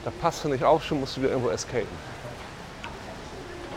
Da 0.05 0.11
passt 0.21 0.43
du 0.43 0.49
nicht 0.49 0.63
auf, 0.63 0.83
schon 0.83 0.99
musst 0.99 1.17
du 1.17 1.21
wieder 1.21 1.31
irgendwo 1.31 1.49
escapen. 1.49 1.87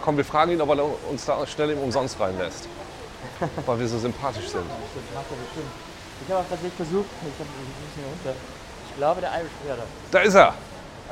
Komm, 0.02 0.16
wir 0.16 0.24
fragen 0.24 0.52
ihn, 0.52 0.60
ob 0.60 0.68
er 0.68 0.84
uns 1.10 1.24
da 1.24 1.46
schnell 1.46 1.70
im 1.70 1.78
Umsonst 1.78 2.20
reinlässt. 2.20 2.68
Weil 3.66 3.78
wir 3.78 3.88
so 3.88 3.98
sympathisch 3.98 4.48
sind. 4.48 4.64
Das 4.64 5.14
macht 5.14 5.26
er 5.30 5.36
bestimmt. 5.36 5.72
Ich 6.24 6.30
habe 6.30 6.40
auch 6.40 6.48
tatsächlich 6.48 6.74
versucht, 6.74 7.06
ich 7.22 7.32
bisschen 7.32 8.04
runter. 8.04 8.38
Ich 8.88 8.96
glaube, 8.96 9.20
der 9.20 9.30
Irish 9.30 9.50
wäre 9.64 9.78
da. 9.78 9.84
Da 10.10 10.18
ist 10.20 10.34
er! 10.34 10.54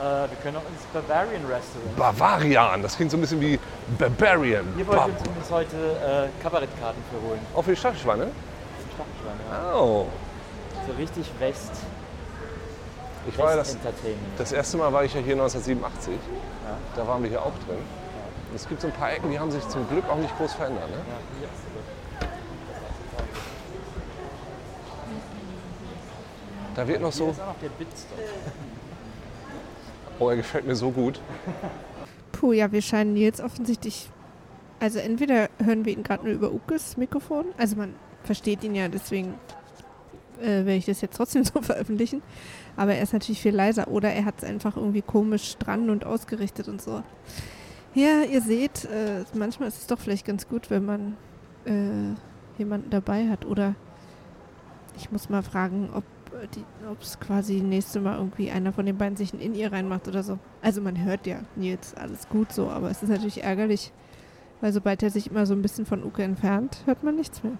Äh, 0.00 0.30
wir 0.30 0.36
können 0.42 0.56
auch 0.56 0.62
ins 0.62 0.82
Bavarian 0.94 1.42
Restaurant. 1.44 1.96
Bavarian, 1.96 2.82
das 2.82 2.96
klingt 2.96 3.10
so 3.10 3.18
ein 3.18 3.20
bisschen 3.20 3.40
wie 3.40 3.58
Barbarian. 3.98 4.64
Hier 4.74 4.86
Ba 4.86 4.96
wollten 5.04 5.24
wir 5.24 5.36
uns 5.36 5.50
heute 5.50 5.76
äh, 5.76 6.42
Kabarettkarten 6.42 7.02
für 7.10 7.28
holen. 7.28 7.40
Auch 7.54 7.62
für 7.62 7.72
die 7.72 7.76
Stachelschweine? 7.76 8.22
Im 8.24 8.30
Staffelschwein, 8.94 9.36
ja. 9.50 9.74
Oh. 9.78 10.06
So 10.86 10.92
richtig 10.94 11.30
West, 11.38 11.72
Ich 13.28 13.36
war 13.36 13.50
ja 13.50 13.56
das, 13.56 13.74
Entertainment. 13.74 14.38
das 14.38 14.52
erste 14.52 14.78
Mal 14.78 14.90
war 14.90 15.04
ich 15.04 15.12
ja 15.12 15.20
hier 15.20 15.34
1987. 15.34 16.14
Da 16.96 17.06
waren 17.06 17.22
wir 17.22 17.28
hier 17.28 17.42
auch 17.42 17.52
drin. 17.66 17.76
Und 18.50 18.56
es 18.56 18.66
gibt 18.66 18.80
so 18.80 18.86
ein 18.86 18.94
paar 18.94 19.12
Ecken, 19.12 19.30
die 19.30 19.38
haben 19.38 19.50
sich 19.50 19.68
zum 19.68 19.86
Glück 19.90 20.08
auch 20.08 20.16
nicht 20.16 20.34
groß 20.38 20.54
verändert. 20.54 20.88
Ne? 20.88 20.96
Ja, 20.96 21.02
hier 21.38 21.46
ist 21.48 21.52
es. 21.76 22.26
Da 26.74 26.88
wird 26.88 27.02
noch 27.02 27.12
Hier 27.12 27.18
so. 27.18 27.30
ist 27.30 27.40
auch 27.42 27.46
noch 27.48 27.58
der 27.60 27.68
Bitstop. 27.68 28.18
Oh, 30.20 30.28
er 30.28 30.36
gefällt 30.36 30.66
mir 30.66 30.76
so 30.76 30.90
gut. 30.90 31.20
Puh, 32.32 32.52
ja, 32.52 32.70
wir 32.70 32.82
scheinen 32.82 33.14
Nils 33.14 33.40
offensichtlich. 33.40 34.10
Also 34.78 34.98
entweder 34.98 35.48
hören 35.62 35.86
wir 35.86 35.94
ihn 35.94 36.02
gerade 36.02 36.24
nur 36.24 36.34
über 36.34 36.52
Ukes 36.52 36.96
Mikrofon, 36.96 37.46
also 37.58 37.76
man 37.76 37.94
versteht 38.22 38.62
ihn 38.62 38.74
ja, 38.74 38.88
deswegen 38.88 39.34
äh, 40.40 40.64
werde 40.64 40.76
ich 40.76 40.86
das 40.86 41.00
jetzt 41.00 41.16
trotzdem 41.16 41.44
so 41.44 41.62
veröffentlichen. 41.62 42.22
Aber 42.76 42.94
er 42.94 43.02
ist 43.02 43.14
natürlich 43.14 43.40
viel 43.40 43.54
leiser 43.54 43.88
oder 43.88 44.10
er 44.10 44.26
hat 44.26 44.36
es 44.38 44.44
einfach 44.44 44.76
irgendwie 44.76 45.02
komisch 45.02 45.56
dran 45.56 45.90
und 45.90 46.04
ausgerichtet 46.04 46.68
und 46.68 46.82
so. 46.82 47.02
Ja, 47.94 48.22
ihr 48.22 48.40
seht, 48.40 48.84
äh, 48.84 49.24
manchmal 49.34 49.68
ist 49.68 49.78
es 49.78 49.86
doch 49.86 49.98
vielleicht 49.98 50.26
ganz 50.26 50.48
gut, 50.48 50.70
wenn 50.70 50.84
man 50.84 51.16
äh, 51.64 52.14
jemanden 52.58 52.90
dabei 52.90 53.28
hat. 53.28 53.46
Oder 53.46 53.74
ich 54.96 55.10
muss 55.10 55.28
mal 55.28 55.42
fragen, 55.42 55.90
ob 55.92 56.04
es 57.00 57.18
quasi 57.18 57.60
nächste 57.60 58.00
Mal 58.00 58.16
irgendwie 58.16 58.50
einer 58.50 58.72
von 58.72 58.86
den 58.86 58.98
beiden 58.98 59.16
sich 59.16 59.32
ein 59.32 59.40
In-Ear 59.40 59.72
reinmacht 59.72 60.08
oder 60.08 60.22
so. 60.22 60.38
Also 60.62 60.80
man 60.80 61.02
hört 61.02 61.26
ja 61.26 61.40
Nils, 61.56 61.94
alles 61.94 62.28
gut 62.28 62.52
so, 62.52 62.68
aber 62.68 62.90
es 62.90 63.02
ist 63.02 63.08
natürlich 63.08 63.42
ärgerlich, 63.42 63.92
weil 64.60 64.72
sobald 64.72 65.02
er 65.02 65.10
sich 65.10 65.30
immer 65.30 65.46
so 65.46 65.54
ein 65.54 65.62
bisschen 65.62 65.86
von 65.86 66.04
Uke 66.04 66.22
entfernt, 66.22 66.82
hört 66.86 67.02
man 67.02 67.16
nichts 67.16 67.42
mehr. 67.42 67.56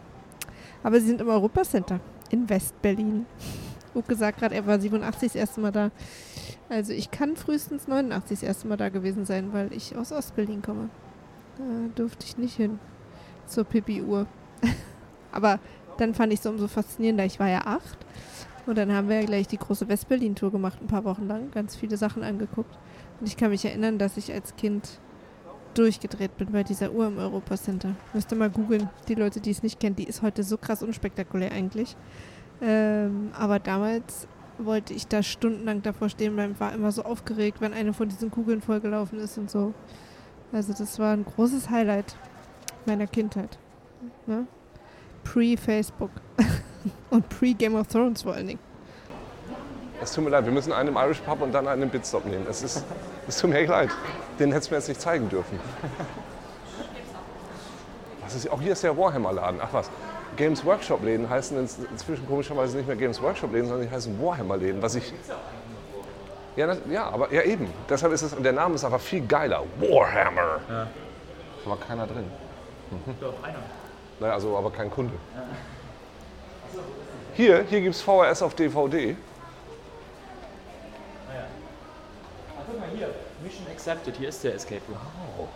Aber 0.83 1.01
sie 1.01 1.07
sind 1.07 1.21
im 1.21 1.29
Europacenter 1.29 2.01
in 2.31 2.49
West-Berlin. 2.49 3.27
Uke 3.95 4.15
sagt 4.15 4.39
gerade, 4.39 4.55
er 4.55 4.67
war 4.67 4.79
87 4.79 5.29
das 5.29 5.35
erste 5.35 5.61
Mal 5.61 5.73
da. 5.73 5.91
Also 6.69 6.93
ich 6.93 7.11
kann 7.11 7.37
frühestens 7.37 7.89
89 7.89 8.39
das 8.39 8.47
erste 8.47 8.69
Mal 8.69 8.77
da 8.77 8.89
gewesen 8.89 9.25
sein, 9.25 9.53
weil 9.53 9.73
ich 9.73 9.97
aus 9.97 10.13
Ostberlin 10.13 10.63
komme. 10.63 10.89
Da 11.59 11.65
durfte 11.97 12.25
ich 12.25 12.39
nicht 12.39 12.57
hin 12.57 12.79
zur 13.47 13.65
Pipi-Uhr. 13.65 14.27
Aber 15.33 15.59
dann 15.99 16.15
fand 16.15 16.33
ich 16.33 16.39
es 16.39 16.47
umso 16.47 16.69
faszinierender. 16.69 17.25
Ich 17.25 17.41
war 17.41 17.49
ja 17.49 17.63
acht 17.67 17.99
und 18.67 18.77
dann 18.79 18.93
haben 18.93 19.09
wir 19.09 19.21
ja 19.21 19.27
gleich 19.27 19.49
die 19.49 19.59
große 19.59 19.89
Westberlin-Tour 19.89 20.53
gemacht, 20.53 20.79
ein 20.81 20.87
paar 20.87 21.05
Wochen 21.05 21.27
lang, 21.27 21.51
ganz 21.51 21.77
viele 21.77 21.97
Sachen 21.97 22.23
angeguckt. 22.23 22.79
Und 23.21 23.27
ich 23.27 23.37
kann 23.37 23.51
mich 23.51 23.65
erinnern, 23.65 23.99
dass 23.99 24.17
ich 24.17 24.33
als 24.33 24.57
Kind 24.57 25.01
durchgedreht 25.75 26.37
bin 26.37 26.53
bei 26.53 26.63
dieser 26.63 26.93
Uhr 26.93 27.07
im 27.07 27.19
Europacenter. 27.19 27.95
Müsst 28.13 28.33
ihr 28.33 28.37
mal 28.37 28.51
googeln. 28.51 28.89
Die 29.09 29.15
Leute, 29.15 29.41
die 29.41 29.51
es 29.51 29.63
nicht 29.63 29.79
kennen, 29.79 29.97
die 29.97 30.05
ist 30.05 30.23
heute 30.23 30.43
so 30.43 30.57
krass 30.57 30.83
unspektakulär 30.83 31.53
eigentlich. 31.53 31.97
Ähm, 32.61 33.31
aber 33.39 33.59
damals 33.59 34.27
wollte 34.59 34.93
ich 34.93 35.07
da 35.07 35.23
stundenlang 35.23 35.83
davor 35.83 36.09
stehen 36.09 36.35
bleiben, 36.35 36.59
war 36.59 36.75
immer 36.75 36.93
so 36.93 37.05
aufgeregt, 37.05 37.61
wenn 37.61 37.73
eine 37.73 37.93
von 37.93 38.09
diesen 38.09 38.31
Kugeln 38.31 38.61
vollgelaufen 38.61 39.19
ist 39.19 39.39
und 39.39 39.51
so. 39.51 39.73
Also 40.53 40.73
das 40.73 40.99
war 40.99 41.15
ein 41.15 41.25
großes 41.25 41.71
Highlight 41.71 42.17
meiner 42.85 43.07
Kindheit. 43.07 43.59
Ne? 44.27 44.47
Pre-Facebook 45.25 46.11
und 47.11 47.29
pre-Game 47.29 47.75
of 47.75 47.87
Thrones 47.89 48.23
vor 48.23 48.35
allen 48.35 48.49
Dingen. 48.49 48.61
Es 50.03 50.13
tut 50.13 50.25
mir 50.25 50.31
leid, 50.31 50.47
wir 50.47 50.53
müssen 50.53 50.73
einen 50.73 50.89
im 50.89 50.97
Irish 50.97 51.21
Pub 51.21 51.43
und 51.43 51.53
dann 51.53 51.69
einen 51.69 51.83
im 51.83 51.91
Bitstop 51.91 52.25
nehmen. 52.25 52.47
Es, 52.49 52.63
ist, 52.63 52.85
es 53.29 53.39
tut 53.39 53.51
mir 53.51 53.59
echt 53.59 53.69
leid. 53.69 53.91
Den 54.39 54.51
hättest 54.51 54.71
du 54.71 54.75
mir 54.75 54.79
jetzt 54.79 54.89
nicht 54.89 55.01
zeigen 55.01 55.29
dürfen. 55.29 55.61
Was 58.23 58.35
ist, 58.35 58.51
auch 58.51 58.61
hier 58.61 58.73
ist 58.73 58.83
der 58.83 58.97
Warhammer-Laden. 58.97 59.61
Ach 59.63 59.69
was, 59.73 59.91
Games 60.37 60.65
Workshop-Läden 60.65 61.29
heißen 61.29 61.59
inzwischen 61.91 62.27
komischerweise 62.27 62.79
nicht 62.79 62.87
mehr 62.87 62.97
Games 62.97 63.21
Workshop-Läden, 63.21 63.69
sondern 63.69 63.87
die 63.87 63.95
heißen 63.95 64.23
Warhammer-Läden. 64.23 64.81
Was 64.81 64.95
ich. 64.95 65.13
Ja, 66.57 66.67
das, 66.67 66.79
ja, 66.89 67.09
aber 67.09 67.33
ja 67.33 67.43
eben. 67.43 67.69
Deshalb 67.89 68.13
ist 68.13 68.23
es, 68.23 68.35
der 68.35 68.53
Name 68.53 68.77
ist 68.77 68.85
einfach 68.85 69.01
viel 69.01 69.27
geiler. 69.27 69.65
Warhammer. 69.79 70.61
Ja. 70.69 70.87
Aber 71.67 71.77
keiner 71.77 72.07
drin. 72.07 72.25
Mhm. 72.91 73.15
Doch, 73.21 73.35
einer. 73.43 73.59
Naja, 74.19 74.33
also 74.35 74.57
aber 74.57 74.71
kein 74.71 74.91
Kunde. 74.91 75.15
Ja. 75.35 75.43
Hier, 77.35 77.65
hier 77.65 77.81
gibt 77.81 77.95
es 77.95 78.03
VHS 78.03 78.43
auf 78.43 78.55
DVD. 78.55 79.17
Mission 83.43 83.67
accepted, 83.73 84.17
hier 84.17 84.29
ist 84.29 84.45
der 84.45 84.55
Escape 84.55 84.83
Room. 84.89 84.99
Oh. 85.39 85.49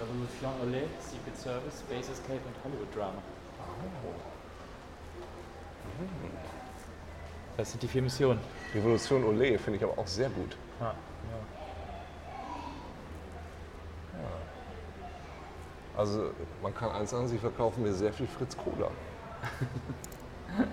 Revolution 0.00 0.52
Olé, 0.62 0.82
Secret 1.00 1.36
Service, 1.36 1.80
Space 1.80 2.08
Escape 2.08 2.40
und 2.46 2.54
Hollywood 2.64 2.94
Drama. 2.94 3.20
Oh. 3.58 4.14
Das 7.56 7.72
sind 7.72 7.82
die 7.82 7.88
vier 7.88 8.02
Missionen. 8.02 8.40
Revolution 8.74 9.24
Olé 9.24 9.58
finde 9.58 9.78
ich 9.78 9.84
aber 9.84 9.98
auch 9.98 10.06
sehr 10.06 10.30
gut. 10.30 10.56
Ah, 10.80 10.84
ja. 10.84 10.94
Also 16.00 16.30
man 16.62 16.74
kann 16.74 16.90
eins 16.92 17.10
sagen, 17.10 17.28
sie 17.28 17.36
verkaufen 17.36 17.82
mir 17.82 17.92
sehr 17.92 18.10
viel 18.10 18.26
Fritz 18.26 18.56
Cola. 18.56 18.90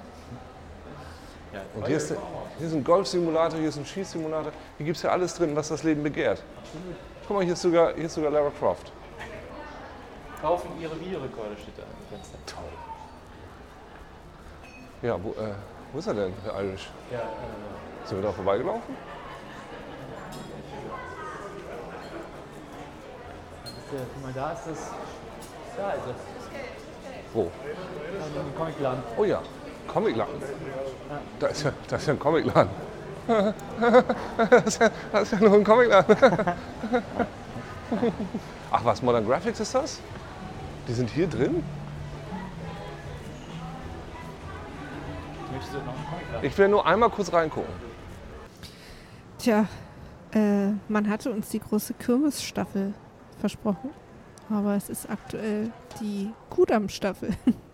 Ja, 1.53 1.61
und 1.75 1.87
hier 1.87 1.95
ist, 1.95 2.13
hier 2.57 2.67
ist 2.67 2.73
ein 2.73 2.83
Golf-Simulator, 2.83 3.57
hier 3.57 3.69
ist 3.69 3.77
ein 3.77 3.85
Schießsimulator. 3.85 4.51
Hier 4.75 4.85
gibt 4.85 4.97
es 4.97 5.03
ja 5.03 5.11
alles 5.11 5.33
drin, 5.33 5.55
was 5.55 5.69
das 5.69 5.81
Leben 5.81 6.03
begehrt. 6.03 6.43
Guck 7.25 7.37
mal, 7.37 7.43
hier 7.45 7.53
ist 7.53 7.61
sogar, 7.61 7.93
hier 7.95 8.03
ist 8.03 8.15
sogar 8.15 8.31
Lara 8.31 8.51
Croft. 8.59 8.91
Kaufen 10.41 10.69
ihre 10.81 10.99
Videorekorder, 10.99 11.55
steht 11.55 11.77
da 11.77 11.83
im 11.83 12.17
Fenster. 12.17 12.37
Toll. 12.45 12.65
Ja, 15.01 15.23
wo, 15.23 15.29
äh, 15.41 15.53
wo 15.93 15.99
ist 15.99 16.07
er 16.07 16.15
denn, 16.15 16.33
der 16.45 16.53
Irish? 16.61 16.89
Ja, 17.09 17.19
äh, 17.19 18.07
Sind 18.07 18.17
wir 18.17 18.23
da 18.23 18.33
vorbeigelaufen? 18.33 18.93
guck 23.89 24.23
mal, 24.23 24.33
da 24.33 24.51
ist 24.51 24.67
das. 24.67 24.91
Da 25.77 25.91
ist 25.91 26.03
es. 26.07 26.15
Wo? 27.33 27.43
Im 27.43 28.55
Comicladen. 28.57 29.03
Oh 29.15 29.25
ja, 29.25 29.41
Comicladen. 29.87 30.41
Da 31.39 31.47
ist 31.47 31.63
ja, 31.63 31.71
da 31.87 31.95
ist 31.97 32.07
ja 32.07 32.13
ein 32.13 32.19
Comicladen. 32.19 32.71
das, 34.49 34.65
ist 34.65 34.81
ja, 34.81 34.89
das 35.11 35.21
ist 35.23 35.31
ja 35.33 35.39
nur 35.39 35.53
ein 35.57 35.63
Comicladen. 35.63 36.15
Ach 38.71 38.83
was, 38.83 39.01
Modern 39.01 39.25
Graphics 39.25 39.59
ist 39.59 39.75
das? 39.75 39.99
Die 40.87 40.93
sind 40.93 41.09
hier 41.09 41.27
drin? 41.27 41.63
Ich 46.41 46.57
will 46.57 46.67
nur 46.69 46.85
einmal 46.85 47.09
kurz 47.09 47.31
reingucken. 47.31 47.73
Tja, 49.37 49.65
äh, 50.33 50.69
man 50.87 51.09
hatte 51.09 51.31
uns 51.31 51.49
die 51.49 51.59
große 51.59 51.93
Kirmesstaffel 51.93 52.93
versprochen, 53.39 53.91
aber 54.49 54.75
es 54.75 54.89
ist 54.89 55.09
aktuell 55.09 55.71
die 56.01 56.31
Kudam-Staffel. 56.49 57.29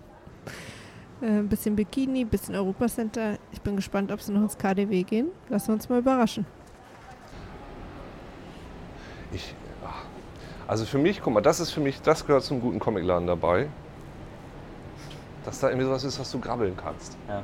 Äh, 1.22 1.40
ein 1.40 1.48
bisschen 1.48 1.78
Bikini, 1.78 2.22
ein 2.22 2.28
bisschen 2.28 2.54
Europacenter. 2.54 3.38
Ich 3.54 3.62
bin 3.62 3.78
gespannt, 3.78 4.12
ob 4.12 4.20
sie 4.20 4.34
noch 4.34 4.42
ins 4.42 4.58
KDW 4.58 5.04
gehen. 5.04 5.28
Lassen 5.48 5.70
wir 5.70 5.76
uns 5.76 5.88
mal 5.88 6.00
überraschen. 6.00 6.46
Ich, 9.32 9.56
also 10.68 10.86
für 10.86 10.98
mich, 10.98 11.22
guck 11.22 11.34
mal, 11.34 11.42
das 11.42 11.62
ist 11.62 11.72
für 11.72 11.80
mich, 11.80 12.02
das 12.02 12.26
gehört 12.26 12.44
zum 12.44 12.60
guten 12.60 12.80
Comicladen 12.80 13.28
dabei. 13.28 13.70
Dass 15.46 15.62
da 15.62 15.70
irgendwie 15.70 15.86
sowas 15.86 16.04
ist, 16.04 16.20
was 16.20 16.30
du 16.30 16.40
grabbeln 16.40 16.76
kannst. 16.76 17.18
Ja. 17.30 17.42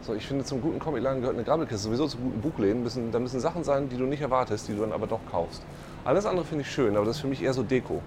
So, 0.00 0.14
ich 0.14 0.26
finde, 0.26 0.44
zum 0.44 0.62
guten 0.62 0.78
Comicladen 0.78 1.20
gehört 1.20 1.36
eine 1.36 1.44
Grabbelkiste. 1.44 1.84
Sowieso 1.84 2.06
zu 2.06 2.16
guten 2.16 2.40
Buchläden 2.40 2.82
müssen, 2.82 3.12
da 3.12 3.18
müssen 3.18 3.40
Sachen 3.40 3.62
sein, 3.62 3.90
die 3.90 3.96
du 3.96 4.04
nicht 4.04 4.22
erwartest, 4.22 4.68
die 4.68 4.74
du 4.74 4.80
dann 4.80 4.92
aber 4.92 5.06
doch 5.06 5.20
kaufst. 5.30 5.62
Alles 6.04 6.24
andere 6.24 6.46
finde 6.46 6.62
ich 6.62 6.70
schön, 6.70 6.96
aber 6.96 7.04
das 7.04 7.16
ist 7.16 7.20
für 7.20 7.28
mich 7.28 7.42
eher 7.42 7.52
so 7.52 7.62
Deko. 7.62 8.00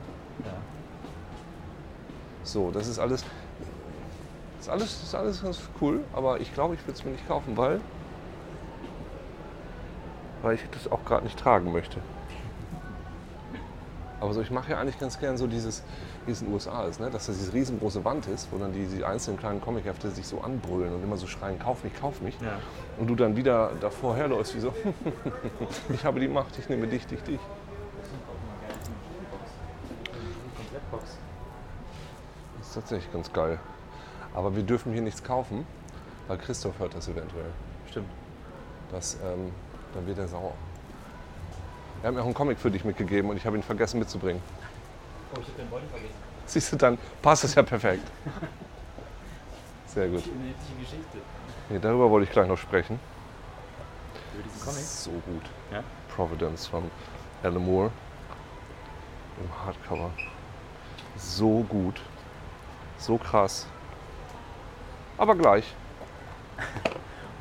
Ja. 0.46 0.54
So, 2.44 2.72
das 2.72 2.88
ist 2.88 3.00
alles. 3.00 3.24
Das 4.58 4.68
ist 4.68 4.70
alles, 4.70 5.00
das 5.00 5.04
ist 5.04 5.16
alles 5.16 5.44
ganz 5.44 5.60
cool, 5.82 6.04
aber 6.14 6.40
ich 6.40 6.54
glaube, 6.54 6.76
ich 6.76 6.82
würde 6.82 6.94
es 6.94 7.04
mir 7.04 7.12
nicht 7.12 7.28
kaufen, 7.28 7.58
weil, 7.58 7.82
weil 10.44 10.56
ich 10.56 10.62
das 10.72 10.92
auch 10.92 11.04
gerade 11.04 11.24
nicht 11.24 11.40
tragen 11.40 11.72
möchte. 11.72 12.00
Aber 14.22 14.36
so, 14.36 14.42
ich 14.42 14.52
mache 14.52 14.72
ja 14.72 14.80
eigentlich 14.80 15.00
ganz 15.00 15.20
gern 15.20 15.36
so 15.36 15.48
dieses, 15.48 15.84
wie 16.28 16.32
es 16.32 16.42
in 16.42 16.48
den 16.48 16.54
USA 16.54 16.86
ist, 16.86 17.00
ne? 17.00 17.10
dass 17.10 17.26
das 17.26 17.40
diese 17.40 17.54
riesengroße 17.54 18.06
Wand 18.06 18.28
ist, 18.28 18.50
wo 18.52 18.60
dann 18.60 18.72
die, 18.72 18.86
die 18.86 19.04
einzelnen 19.04 19.40
kleinen 19.40 19.62
Comichefte 19.62 20.12
sich 20.12 20.28
so 20.28 20.42
anbrüllen 20.42 20.94
und 20.94 21.04
immer 21.04 21.18
so 21.18 21.26
schreien, 21.26 21.58
kauf 21.58 21.84
mich, 21.84 21.94
kauf 22.00 22.22
mich. 22.22 22.40
Ja. 22.40 22.60
Und 23.00 23.08
du 23.08 23.16
dann 23.16 23.36
wieder 23.36 23.72
davor 23.82 24.16
herläufst, 24.16 24.56
wie 24.56 24.60
so, 24.60 24.74
ich 25.90 26.06
habe 26.06 26.20
die 26.20 26.28
Macht, 26.28 26.60
ich 26.60 26.70
nehme 26.70 26.86
dich, 26.86 27.08
dich, 27.08 27.24
dich. 27.24 27.40
Ist 32.72 32.76
tatsächlich 32.76 33.12
ganz 33.12 33.34
geil. 33.34 33.60
Aber 34.34 34.56
wir 34.56 34.64
dürfen 34.64 34.94
hier 34.94 35.02
nichts 35.02 35.22
kaufen, 35.22 35.68
weil 36.28 36.38
Christoph 36.38 36.80
hört 36.80 36.96
das 36.96 37.10
eventuell. 37.10 37.52
Stimmt. 37.90 38.10
Das, 38.92 39.16
ähm, 39.16 39.52
dann 39.94 40.08
wird 40.08 40.18
er 40.18 40.28
sauer. 40.28 40.54
Wir 42.00 42.08
haben 42.08 42.16
ja 42.16 42.22
auch 42.22 42.26
einen 42.26 42.34
Comic 42.34 42.58
für 42.58 42.72
dich 42.72 42.86
mitgegeben 42.86 43.30
und 43.30 43.36
ich 43.36 43.46
habe 43.46 43.58
ihn 43.58 43.64
vergessen 43.64 44.00
mitzubringen. 44.00 44.42
Oh, 45.36 45.40
ich 45.42 45.48
habe 45.48 45.58
den 45.58 45.70
Beutel 45.70 45.88
vergessen. 45.90 46.16
Siehst 46.46 46.72
du, 46.72 46.78
dann 46.78 46.98
passt 47.22 47.44
es 47.44 47.56
ja 47.56 47.64
perfekt. 47.64 48.10
Sehr 49.88 50.08
gut. 50.08 50.24
Eine 50.24 50.80
Geschichte. 50.80 51.18
Nee, 51.70 51.80
darüber 51.80 52.10
wollte 52.10 52.24
ich 52.24 52.32
gleich 52.32 52.48
noch 52.48 52.58
sprechen. 52.58 53.00
Über 54.34 54.44
diesen 54.44 54.62
Comic? 54.62 54.82
So 54.82 55.12
gut. 55.12 55.44
Ja? 55.74 55.84
Providence 56.16 56.68
von 56.68 56.90
Alan 57.44 57.66
Moore 57.66 57.92
im 59.42 59.66
Hardcover. 59.66 60.10
So 61.18 61.66
gut. 61.68 62.02
So 63.02 63.18
krass. 63.18 63.66
Aber 65.18 65.36
gleich. 65.36 65.66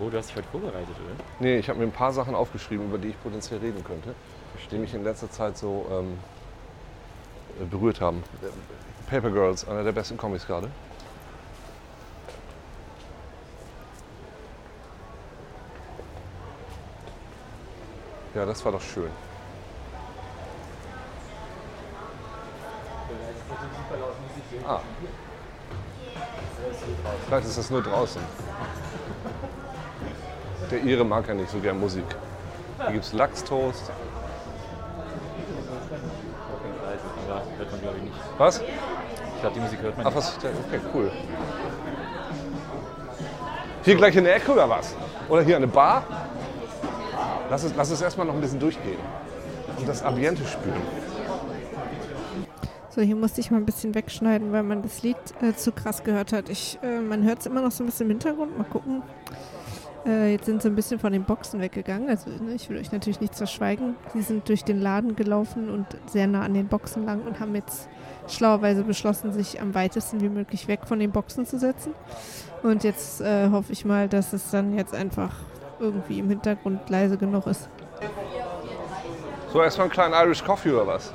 Oh, 0.01 0.09
du 0.09 0.17
hast 0.17 0.31
dich 0.31 0.37
heute 0.37 0.49
vorbereitet, 0.49 0.89
oder? 0.89 1.15
Nee, 1.41 1.59
ich 1.59 1.69
habe 1.69 1.79
mir 1.79 1.85
ein 1.85 1.93
paar 1.93 2.13
Sachen 2.13 2.35
aufgeschrieben, 2.35 2.87
über 2.87 2.97
die 2.97 3.09
ich 3.09 3.23
potenziell 3.23 3.61
reden 3.61 3.85
könnte, 3.85 4.15
die 4.71 4.79
mich 4.79 4.95
in 4.95 5.05
letzter 5.05 5.31
Zeit 5.31 5.59
so 5.59 5.87
ähm, 5.91 6.19
berührt 7.71 8.01
haben. 8.01 8.25
Paper 9.11 9.31
Girls, 9.31 9.69
einer 9.69 9.85
der 9.85 9.93
besten 9.93 10.17
Comics 10.17 10.47
gerade. 10.47 10.71
Ja, 18.35 18.47
das 18.47 18.65
war 18.65 18.73
doch 18.73 18.81
schön. 18.81 19.11
Ah. 24.67 24.81
Vielleicht 27.27 27.47
ist 27.47 27.59
das 27.59 27.71
nur 27.71 27.83
draußen. 27.83 28.21
Der 30.71 30.83
Ire 30.85 31.05
mag 31.05 31.27
ja 31.29 31.35
nicht 31.35 31.51
so 31.51 31.59
gern 31.59 31.79
Musik. 31.81 32.05
Hier 32.79 32.93
gibt 32.93 33.05
es 33.05 33.13
Lachstoast. 33.13 33.91
hört 37.59 37.71
man 37.73 37.81
glaube 37.81 37.97
ich 37.99 38.03
nicht. 38.05 38.17
Was? 38.39 38.61
Ich 38.61 39.41
glaube, 39.41 39.55
die 39.55 39.61
Musik 39.61 39.83
hört 39.83 39.97
man 39.97 40.07
Ach, 40.07 40.15
was? 40.15 40.37
Okay, 40.37 40.81
cool. 40.95 41.11
Hier 43.85 43.97
gleich 43.97 44.17
in 44.17 44.25
der 44.25 44.37
Ecke 44.37 44.53
oder 44.53 44.69
was? 44.69 44.95
Oder 45.29 45.43
hier 45.43 45.57
eine 45.57 45.67
Bar? 45.67 46.05
Lass 47.49 47.63
es, 47.65 47.73
lass 47.75 47.91
es 47.91 48.03
erstmal 48.03 48.27
noch 48.27 48.35
ein 48.35 48.41
bisschen 48.41 48.61
durchgehen. 48.61 48.99
Und 49.79 49.89
das 49.89 50.03
Ambiente 50.03 50.45
spüren. 50.47 50.83
So, 52.91 53.03
hier 53.03 53.15
musste 53.15 53.41
ich 53.41 53.53
mal 53.53 53.59
ein 53.59 53.67
bisschen 53.67 53.95
wegschneiden, 53.95 54.51
weil 54.51 54.65
man 54.65 54.83
das 54.83 55.05
Lied 55.05 55.17
äh, 55.41 55.55
zu 55.55 55.71
krass 55.71 56.03
gehört 56.03 56.33
hat. 56.33 56.49
Ich, 56.49 56.77
äh, 56.83 57.01
man 57.01 57.23
hört 57.23 57.39
es 57.39 57.47
immer 57.47 57.63
noch 57.63 57.71
so 57.71 57.85
ein 57.85 57.87
bisschen 57.87 58.07
im 58.07 58.11
Hintergrund. 58.11 58.59
Mal 58.59 58.65
gucken. 58.65 59.05
Äh, 60.05 60.33
jetzt 60.33 60.47
sind 60.47 60.61
sie 60.61 60.69
ein 60.69 60.75
bisschen 60.75 60.99
von 60.99 61.13
den 61.13 61.23
Boxen 61.23 61.61
weggegangen. 61.61 62.09
Also 62.09 62.31
ne, 62.31 62.55
ich 62.55 62.69
will 62.69 62.79
euch 62.79 62.91
natürlich 62.91 63.21
nichts 63.21 63.39
verschweigen. 63.39 63.95
Sie 64.13 64.23
sind 64.23 64.49
durch 64.49 64.65
den 64.65 64.81
Laden 64.81 65.15
gelaufen 65.15 65.71
und 65.71 65.87
sehr 66.07 66.27
nah 66.27 66.43
an 66.43 66.53
den 66.53 66.67
Boxen 66.67 67.05
lang 67.05 67.23
und 67.23 67.39
haben 67.39 67.55
jetzt 67.55 67.89
schlauerweise 68.27 68.83
beschlossen, 68.83 69.33
sich 69.33 69.61
am 69.61 69.73
weitesten 69.73 70.21
wie 70.21 70.29
möglich 70.29 70.67
weg 70.67 70.81
von 70.85 70.99
den 70.99 71.13
Boxen 71.13 71.47
zu 71.47 71.61
setzen. 71.61 71.95
Und 72.65 72.83
jetzt 72.83 73.21
äh, 73.21 73.51
hoffe 73.51 73.73
ich 73.73 73.85
mal, 73.85 74.09
dass 74.09 74.33
es 74.33 74.51
dann 74.51 74.77
jetzt 74.77 74.97
einfach 74.97 75.37
irgendwie 75.79 76.19
im 76.19 76.29
Hintergrund 76.29 76.91
leise 76.91 77.17
genug 77.17 77.47
ist. 77.47 77.69
So, 79.53 79.63
erstmal 79.63 79.85
einen 79.85 79.93
kleinen 79.93 80.15
Irish 80.15 80.43
Coffee 80.43 80.73
oder 80.73 80.89
was? 80.89 81.13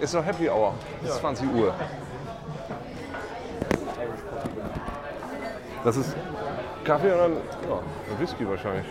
Ist 0.00 0.14
doch 0.14 0.24
Happy 0.24 0.48
Hour. 0.48 0.74
Es 1.02 1.10
ist 1.10 1.20
20 1.20 1.52
Uhr. 1.54 1.74
Das 5.84 5.96
ist 5.96 6.16
Kaffee 6.84 7.12
und 7.12 7.18
dann 7.18 7.32
ja, 7.32 8.18
Whisky 8.18 8.48
wahrscheinlich. 8.48 8.86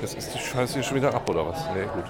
Jetzt 0.00 0.14
ist 0.16 0.34
die 0.34 0.38
Scheiße 0.38 0.74
hier 0.74 0.82
schon 0.82 0.96
wieder 0.96 1.14
ab 1.14 1.28
oder 1.28 1.46
was? 1.46 1.58
Nee, 1.74 1.84
gut. 1.84 2.04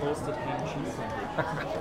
Toasted 0.00 0.34
Ham 0.34 0.64
Cheese 0.66 0.96
Sandwich. 0.96 1.66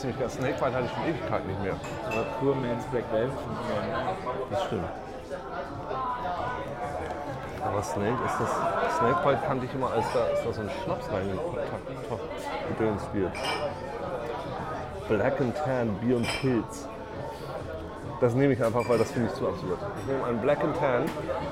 Das 0.00 0.06
finde 0.06 0.24
ich 0.24 0.32
ziemlich 0.32 0.40
geil. 0.40 0.56
Snakebite 0.56 0.76
hatte 0.76 0.86
ich 0.86 0.92
schon 0.92 1.04
Ewigkeit 1.04 1.46
nicht 1.46 1.62
mehr. 1.62 1.74
Oder 2.08 2.24
Poor 2.40 2.54
Man's 2.54 2.86
Black 2.86 3.04
Velvet 3.12 3.36
Ian. 3.36 4.16
Das 4.50 4.64
stimmt. 4.64 4.88
Aber 7.62 7.82
Snake 7.82 8.16
ist 8.24 8.40
das. 8.40 8.48
Snakebite 8.96 9.40
kannte 9.46 9.66
ich 9.66 9.74
immer, 9.74 9.92
als 9.92 10.06
da, 10.14 10.20
als 10.20 10.42
da 10.42 10.52
so 10.54 10.62
ein 10.62 10.70
Schnaps 10.82 11.06
reingedönst 11.12 13.12
wird. 13.12 13.32
Black 15.08 15.38
and 15.38 15.54
Tan, 15.54 15.94
Bier 15.96 16.16
und 16.16 16.26
Pilz. 16.40 16.88
Das 18.22 18.34
nehme 18.34 18.54
ich 18.54 18.64
einfach, 18.64 18.88
weil 18.88 18.96
das 18.96 19.10
finde 19.10 19.28
ich 19.28 19.34
zu 19.34 19.48
absurd. 19.48 19.80
Ich 20.00 20.06
nehme 20.06 20.24
einen 20.24 20.40
Black 20.40 20.64
and 20.64 20.78
Tan. 20.78 21.04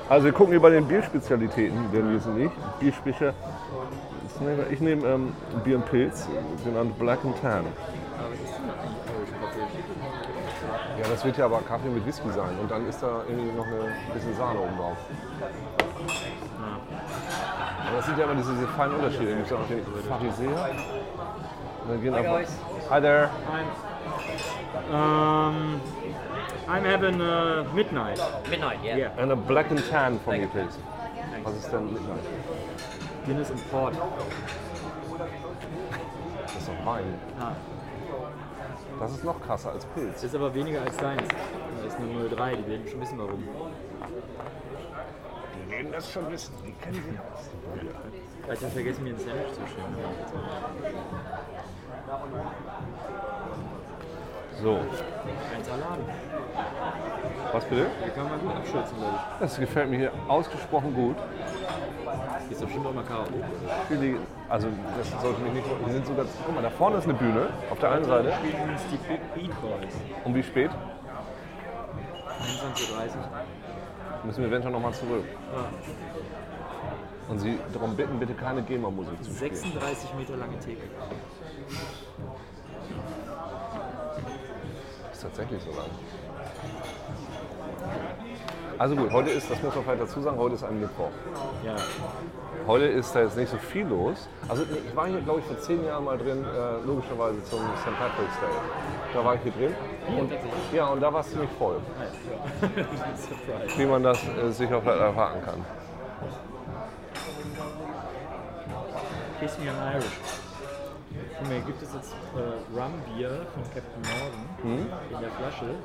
Also 0.09 0.25
wir 0.25 0.33
gucken 0.33 0.53
hier 0.53 0.61
bei 0.61 0.71
den 0.71 0.87
Bierspezialitäten, 0.87 1.91
denn 1.91 2.11
wir 2.11 2.19
sind 2.19 2.37
nicht 2.37 2.79
Bierspecher. 2.79 3.35
Ich 4.33 4.41
nehme, 4.41 4.65
ich 4.71 4.79
nehme 4.79 5.07
ähm, 5.07 5.35
Bier 5.63 5.75
und 5.75 5.85
Pilz, 5.85 6.27
genannt 6.63 6.97
Black 6.97 7.23
and 7.23 7.39
Tan. 7.43 7.65
Ja, 10.98 10.98
das 11.09 11.25
wird 11.25 11.37
ja 11.37 11.45
aber 11.45 11.61
Kaffee 11.61 11.89
mit 11.89 12.05
Whisky 12.05 12.29
sein 12.31 12.57
und 12.61 12.69
dann 12.69 12.87
ist 12.87 13.01
da 13.01 13.23
irgendwie 13.27 13.51
noch 13.51 13.65
eine 13.65 13.91
bisschen 14.13 14.35
Sahne 14.35 14.59
oben 14.59 14.77
drauf. 14.77 14.97
Aber 17.87 17.97
das 17.97 18.05
sind 18.05 18.17
ja 18.17 18.25
immer 18.25 18.35
diese, 18.35 18.53
diese 18.53 18.67
feinen 18.67 18.95
Unterschiede. 18.95 19.35
Gibt 19.35 19.45
es 19.45 19.49
ja 19.49 19.57
auch 19.57 19.67
den 19.67 19.83
Pharisäer. 20.07 20.69
Dann 21.87 22.01
gehen 22.01 22.13
einfach, 22.13 22.41
Hi 22.89 23.01
there. 23.01 23.29
Um, 24.91 25.81
I'm 26.67 26.83
having 26.85 27.21
uh, 27.21 27.63
midnight. 27.73 28.19
Midnight, 28.49 28.83
yeah. 28.83 28.97
Yeah. 28.97 29.11
And 29.17 29.31
a 29.31 29.35
black 29.35 29.71
and 29.71 29.83
tan 29.89 30.19
for 30.19 30.33
me, 30.33 30.47
please. 30.47 30.77
Was 31.43 31.55
ist 31.55 31.71
denn 31.71 31.93
Midnight? 31.93 32.23
Guinness 33.25 33.49
and 33.49 33.71
Port. 33.71 33.95
Das 36.43 36.55
ist 36.55 36.67
doch 36.67 36.85
Wein. 36.85 37.03
Ah, 37.39 37.53
Das 38.99 39.11
ist 39.11 39.23
noch 39.23 39.41
krasser 39.41 39.71
als 39.71 39.85
Pilz. 39.85 40.13
das 40.15 40.23
ist 40.23 40.35
aber 40.35 40.53
weniger 40.53 40.81
als 40.81 40.97
deins. 40.97 41.27
Da 41.27 41.87
ist 41.87 41.97
eine 41.97 42.29
03, 42.29 42.55
die 42.55 42.67
werden 42.67 42.87
schon 42.87 43.01
wissen 43.01 43.17
warum. 43.19 43.47
Die 45.65 45.71
werden 45.71 45.91
das 45.91 46.11
schon 46.11 46.31
wissen. 46.31 46.53
Die 46.65 46.71
kennen 46.73 46.95
sie 47.09 47.19
aus. 47.19 47.49
Vielleicht 48.43 48.63
haben 48.63 48.71
vergessen, 48.71 49.03
mir 49.03 49.13
ein 49.13 49.19
Sandwich 49.19 49.53
zu 49.53 49.61
schicken. 49.67 49.95
So, 54.61 54.75
Ein 54.75 55.63
Salat. 55.63 55.99
was 57.53 57.63
bitte? 57.65 57.87
Hier 58.03 58.11
kann 58.13 58.29
man 58.29 58.39
gut 58.41 58.55
abschützen, 58.55 58.97
glaube 58.97 59.15
ich. 59.15 59.39
Das 59.39 59.57
gefällt 59.59 59.89
mir 59.89 59.97
hier 59.97 60.11
ausgesprochen 60.27 60.93
gut. 60.93 61.15
Ist 62.49 62.61
doch 62.61 62.65
bestimmt 62.65 62.87
auch 62.87 62.93
mal 62.93 63.03
Karaoke. 63.03 63.31
Die, 63.91 64.15
also 64.49 64.67
das 64.97 65.21
sollte 65.21 65.41
mich 65.41 65.53
nicht. 65.53 65.65
Die 65.85 65.91
sind 65.91 66.05
sogar. 66.05 66.25
Guck 66.45 66.55
mal, 66.55 66.61
da 66.61 66.69
vorne 66.69 66.97
ist 66.97 67.05
eine 67.05 67.13
Bühne. 67.13 67.49
Auf 67.69 67.79
der 67.79 67.91
einen 67.91 68.05
Seite. 68.05 68.33
Spielen 68.33 68.69
uns 68.69 68.81
die 68.91 68.97
Beat 69.39 69.61
Boys. 69.61 69.93
Um 70.23 70.35
wie 70.35 70.43
spät? 70.43 70.71
21.30 70.71 70.77
Uhr. 72.91 73.29
Müssen 74.25 74.41
wir 74.41 74.47
eventuell 74.49 74.73
nochmal 74.73 74.93
zurück. 74.93 75.23
Ja. 75.25 75.69
Und 77.29 77.39
Sie 77.39 77.59
darum 77.73 77.95
bitten, 77.95 78.19
bitte 78.19 78.33
keine 78.33 78.63
GEMA-Musik 78.63 79.23
zu 79.23 79.31
spielen. 79.31 79.55
36 79.55 80.13
Meter 80.15 80.35
lange 80.35 80.59
Theke. 80.59 80.81
ist 85.19 85.23
tatsächlich 85.23 85.61
so 85.61 85.71
lang. 85.71 85.89
Also 88.79 88.95
gut, 88.95 89.11
heute 89.11 89.29
ist, 89.31 89.51
das 89.51 89.61
muss 89.61 89.75
man 89.75 89.83
vielleicht 89.83 90.01
dazu 90.03 90.21
sagen, 90.21 90.37
heute 90.37 90.55
ist 90.55 90.63
ein 90.63 90.79
Mittwoch. 90.79 91.09
Ja. 91.65 91.75
Heute 92.65 92.85
ist 92.85 93.13
da 93.13 93.23
jetzt 93.23 93.35
nicht 93.35 93.51
so 93.51 93.57
viel 93.57 93.85
los. 93.85 94.29
Also 94.47 94.63
ich 94.63 94.95
war 94.95 95.07
hier, 95.07 95.19
glaube 95.19 95.39
ich, 95.41 95.45
vor 95.45 95.59
zehn 95.59 95.83
Jahren 95.85 96.05
mal 96.05 96.17
drin, 96.17 96.45
äh, 96.45 96.85
logischerweise 96.87 97.43
zum 97.43 97.59
St. 97.59 97.87
Patrick's 97.99 98.39
Day. 98.39 98.49
Da 99.13 99.25
war 99.25 99.35
ich 99.35 99.41
hier 99.41 99.51
drin. 99.51 99.75
Und, 100.17 100.31
ja, 100.71 100.87
und 100.87 101.01
da 101.01 101.11
war 101.11 101.19
es 101.19 101.29
ziemlich 101.29 101.49
voll, 101.57 101.75
Surprise. 102.61 103.77
wie 103.77 103.85
man 103.85 104.01
das 104.01 104.17
äh, 104.23 104.49
sich 104.51 104.73
auch 104.73 104.81
vielleicht 104.81 105.01
erwarten 105.01 105.41
kann. 105.43 105.65
Kiss 109.41 109.57
Me 109.59 109.71
on 109.71 109.93
Irish. 109.93 110.05
Mal, 111.41 111.51
hier 111.51 111.61
gibt 111.61 111.81
es 111.81 111.93
jetzt 111.93 112.13
äh, 112.13 112.79
Rum-Bier 112.79 113.45
von 113.53 113.63
Captain 113.73 114.01
Morgan 114.03 114.87
in 115.11 115.19
der 115.19 115.31
Flasche. 115.31 115.75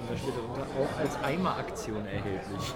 Und 0.00 0.10
da 0.10 0.16
steht 0.16 0.34
darunter 0.36 0.66
auch 0.80 0.98
als 1.00 1.16
Eimeraktion 1.24 2.04
erhältlich. 2.06 2.74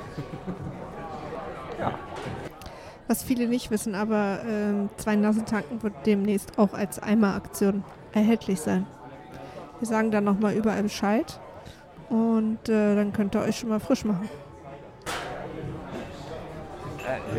Was 3.08 3.22
viele 3.22 3.46
nicht 3.48 3.70
wissen, 3.70 3.94
aber 3.94 4.40
ähm, 4.46 4.88
zwei 4.96 5.16
Nasen 5.16 5.44
tanken 5.44 5.82
wird 5.82 5.94
demnächst 6.06 6.58
auch 6.58 6.74
als 6.74 7.02
Eimeraktion 7.02 7.84
erhältlich 8.12 8.60
sein. 8.60 8.86
Wir 9.80 9.88
sagen 9.88 10.10
dann 10.10 10.24
nochmal 10.24 10.54
überall 10.54 10.82
Bescheid 10.82 11.40
und 12.08 12.68
äh, 12.68 12.94
dann 12.94 13.12
könnt 13.12 13.34
ihr 13.34 13.40
euch 13.40 13.58
schon 13.58 13.70
mal 13.70 13.80
frisch 13.80 14.04
machen. 14.04 14.28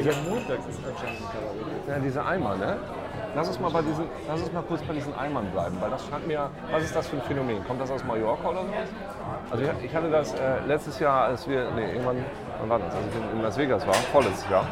Ja, 0.03 0.11
montags 0.29 0.65
ist 0.67 0.79
anscheinend 0.85 1.21
ein 1.21 1.27
Karaoke. 1.31 1.87
Ja, 1.87 1.99
diese 1.99 2.25
Eimer, 2.25 2.57
ne? 2.57 2.77
Lass 3.33 3.47
uns 3.47 3.59
mal 3.61 3.71
bei 3.71 3.81
diesen, 3.81 4.05
lass 4.27 4.41
uns 4.41 4.51
mal 4.51 4.63
kurz 4.63 4.81
bei 4.81 4.93
diesen 4.93 5.15
Eimern 5.15 5.45
bleiben, 5.51 5.77
weil 5.79 5.89
das 5.89 6.05
scheint 6.05 6.27
mir, 6.27 6.49
was 6.69 6.83
ist 6.83 6.93
das 6.93 7.07
für 7.07 7.15
ein 7.15 7.21
Phänomen? 7.21 7.65
Kommt 7.65 7.79
das 7.79 7.89
aus 7.89 8.03
Mallorca 8.03 8.49
oder 8.49 8.61
sowas? 8.61 8.89
Also 9.49 9.63
ich, 9.63 9.85
ich 9.85 9.95
hatte 9.95 10.09
das 10.09 10.33
äh, 10.33 10.59
letztes 10.67 10.99
Jahr, 10.99 11.25
als 11.25 11.47
wir, 11.47 11.71
nee, 11.71 11.93
irgendwann, 11.93 12.17
wann 12.59 12.69
war 12.69 12.79
das, 12.79 12.93
als 12.93 13.05
ich 13.07 13.37
in, 13.37 13.41
Las 13.41 13.57
Vegas 13.57 13.87
war, 13.87 13.93
vorletztes 13.93 14.49
Jahr. 14.49 14.65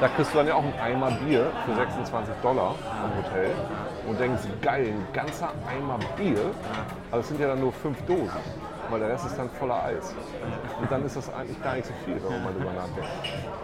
Da 0.00 0.08
kriegst 0.08 0.32
du 0.32 0.38
dann 0.38 0.46
ja 0.46 0.54
auch 0.54 0.62
einen 0.62 0.78
Eimer 0.80 1.10
Bier 1.10 1.46
für 1.66 1.74
26 1.74 2.34
Dollar 2.42 2.74
am 3.02 3.16
Hotel 3.22 3.50
und 4.08 4.18
denkst, 4.18 4.42
geil, 4.62 4.86
ein 4.86 5.06
ganzer 5.12 5.52
Eimer 5.68 5.98
Bier, 6.16 6.40
aber 7.10 7.20
es 7.20 7.28
sind 7.28 7.38
ja 7.38 7.48
dann 7.48 7.60
nur 7.60 7.72
fünf 7.72 8.00
Dosen, 8.02 8.30
weil 8.90 9.00
der 9.00 9.10
Rest 9.10 9.26
ist 9.26 9.36
dann 9.38 9.50
voller 9.50 9.82
Eis. 9.84 10.14
Und 10.80 10.90
dann 10.90 11.04
ist 11.04 11.16
das 11.16 11.32
eigentlich 11.32 11.62
gar 11.62 11.74
nicht 11.74 11.86
so 11.86 11.94
viel, 12.04 12.14
wenn 12.22 12.32
man 12.32 12.44
mal 12.44 12.52
drüber 12.52 12.72
nachdenkt. 12.72 13.08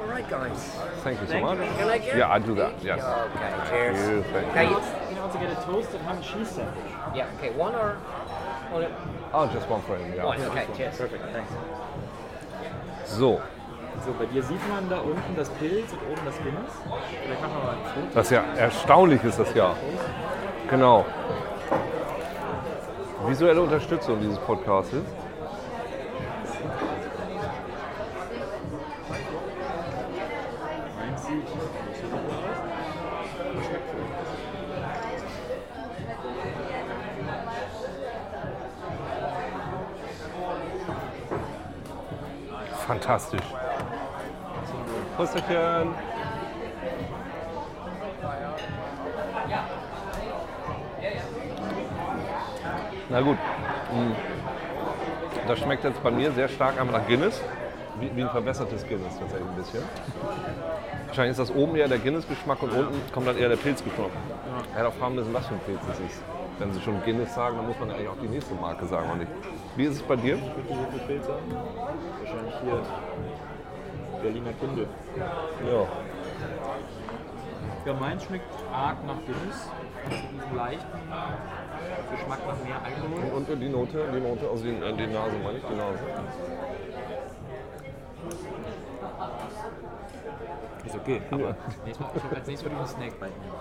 All 0.03 0.15
right, 0.15 0.29
guys. 0.29 0.77
Thank 1.05 1.21
you 1.21 1.27
so 1.27 1.39
much. 1.39 1.59
like 1.87 2.07
it? 2.07 2.17
Yeah, 2.17 2.37
I 2.37 2.41
do 2.41 2.55
that, 2.55 2.73
yes. 2.83 3.03
Okay, 3.03 3.53
cheers. 3.71 4.09
you, 4.09 4.25
thank 4.53 4.71
you. 4.71 4.77
You 5.11 5.17
know, 5.17 5.29
to 5.29 5.39
get 5.39 5.51
a 5.51 5.63
toasted 5.65 6.01
ham 6.03 6.21
cheese 6.23 6.51
sandwich. 6.51 6.93
yeah, 7.15 7.27
okay, 7.39 7.51
one 7.57 7.75
or 7.75 7.97
one. 8.73 8.87
Oh, 9.33 9.47
just 9.53 9.69
one 9.69 9.83
frame, 9.83 10.15
ja. 10.17 10.25
One, 10.27 10.41
okay, 10.51 10.67
cheers. 10.77 10.97
Perfect, 10.97 11.23
thanks. 11.33 11.53
So, 13.07 13.41
So, 14.05 14.13
bei 14.19 14.27
dir 14.27 14.43
sieht 14.43 14.69
man 14.69 14.89
da 14.89 14.99
unten 14.99 15.37
das 15.37 15.49
Pilz 15.51 15.93
und 15.93 16.01
oben 16.11 16.23
das 16.25 16.37
Guinness. 16.39 16.73
Vielleicht 17.25 17.41
machen 17.41 17.53
wir 17.57 17.65
mal 17.65 17.77
ein 17.77 17.85
Foto. 17.95 18.07
das 18.15 18.25
ist 18.27 18.31
ja 18.33 18.43
erstaunlich 18.57 19.23
ist 19.23 19.39
das 19.39 19.55
ja. 19.55 19.77
Genau. 20.69 21.05
Visuelle 23.27 23.63
Unterstützung 23.63 24.21
dieses 24.21 24.39
Podcasts. 24.39 24.93
Meins 30.99 31.27
sieht 31.27 31.37
nicht 31.37 31.49
so 31.49 31.57
gut 32.09 32.29
aus. 32.29 32.35
Aber 33.41 33.63
schmeckt 33.63 33.89
gut. 33.93 34.03
Fantastisch. 42.87 43.41
Zum 44.67 44.79
Wohl. 44.79 45.05
Prösterchen. 45.17 45.95
Na 53.13 53.21
gut. 53.21 53.37
Mm. 53.93 54.13
Das 55.47 55.59
schmeckt 55.59 55.85
jetzt 55.85 56.03
bei 56.03 56.11
mir 56.11 56.33
sehr 56.33 56.49
stark 56.49 56.81
einfach 56.81 56.99
nach 56.99 57.07
Guinness. 57.07 57.43
Wie, 58.01 58.11
wie 58.17 58.23
ein 58.23 58.31
verbessertes 58.31 58.87
Guinness 58.89 59.19
tatsächlich 59.19 59.47
ein 59.47 59.55
bisschen. 59.55 59.83
Wahrscheinlich 61.09 61.33
ist 61.33 61.41
das 61.41 61.55
oben 61.55 61.77
eher 61.77 61.89
der 61.89 61.99
Guinness-Geschmack 61.99 62.63
und 62.63 62.73
unten 62.73 63.13
kommt 63.13 63.27
dann 63.29 63.37
eher 63.37 63.51
der 63.51 63.57
Pilzgeschmack. 63.57 64.09
Ja, 64.75 64.85
da 64.85 64.91
fragen 64.91 65.17
müssen, 65.17 65.35
was 65.35 65.47
für 65.47 65.55
ein 65.55 65.61
Pilz 65.61 65.81
das 65.87 66.01
ist. 66.01 66.23
Wenn 66.59 66.73
Sie 66.73 66.81
schon 66.81 67.03
Guinness 67.05 67.35
sagen, 67.35 67.59
dann 67.59 67.67
muss 67.67 67.79
man 67.79 67.91
eigentlich 67.91 68.09
auch 68.09 68.17
die 68.23 68.29
nächste 68.29 68.55
Marke 68.55 68.87
sagen, 68.87 69.07
oder 69.11 69.19
nicht? 69.19 69.31
Wie 69.77 69.85
ist 69.85 69.97
es 69.97 70.03
bei 70.03 70.17
dir? 70.17 70.37
Wie 70.37 70.75
viel 70.75 71.01
Pilze? 71.07 71.35
Wahrscheinlich 72.23 72.55
hier 72.63 72.81
Berliner 74.23 74.53
Kunde. 74.55 74.87
Ja. 75.71 75.87
Ja, 77.85 77.93
meins 77.95 78.25
schmeckt 78.25 78.47
arg 78.73 78.97
nach 79.07 79.17
Guinness. 79.27 79.69
Hat 80.05 80.13
so 80.13 80.29
diesen 80.33 80.57
leichten 80.57 81.13
Geschmack 82.11 82.41
nach 82.47 82.65
mehr 82.65 82.81
Alkohol. 82.85 83.37
Und 83.37 83.49
die 83.49 83.69
Note, 83.69 84.09
die 84.13 84.21
Note, 84.21 84.49
also 84.51 84.65
die, 84.65 84.71
äh, 84.71 84.93
die 84.93 85.07
Nase 85.07 85.37
meine 85.43 85.59
ich, 85.59 85.65
die 85.65 85.75
Nase. 85.75 85.99
Ist 90.85 90.95
okay, 90.97 91.23
aber 91.31 91.57
nächstes 91.85 92.01
Mal, 92.01 92.11
ich 92.17 92.37
als 92.37 92.47
nächstes 92.47 92.65
würde 92.65 92.75
ich 92.75 92.81
einen 92.81 92.89
Snakebite 92.89 93.39
nehmen. 93.41 93.53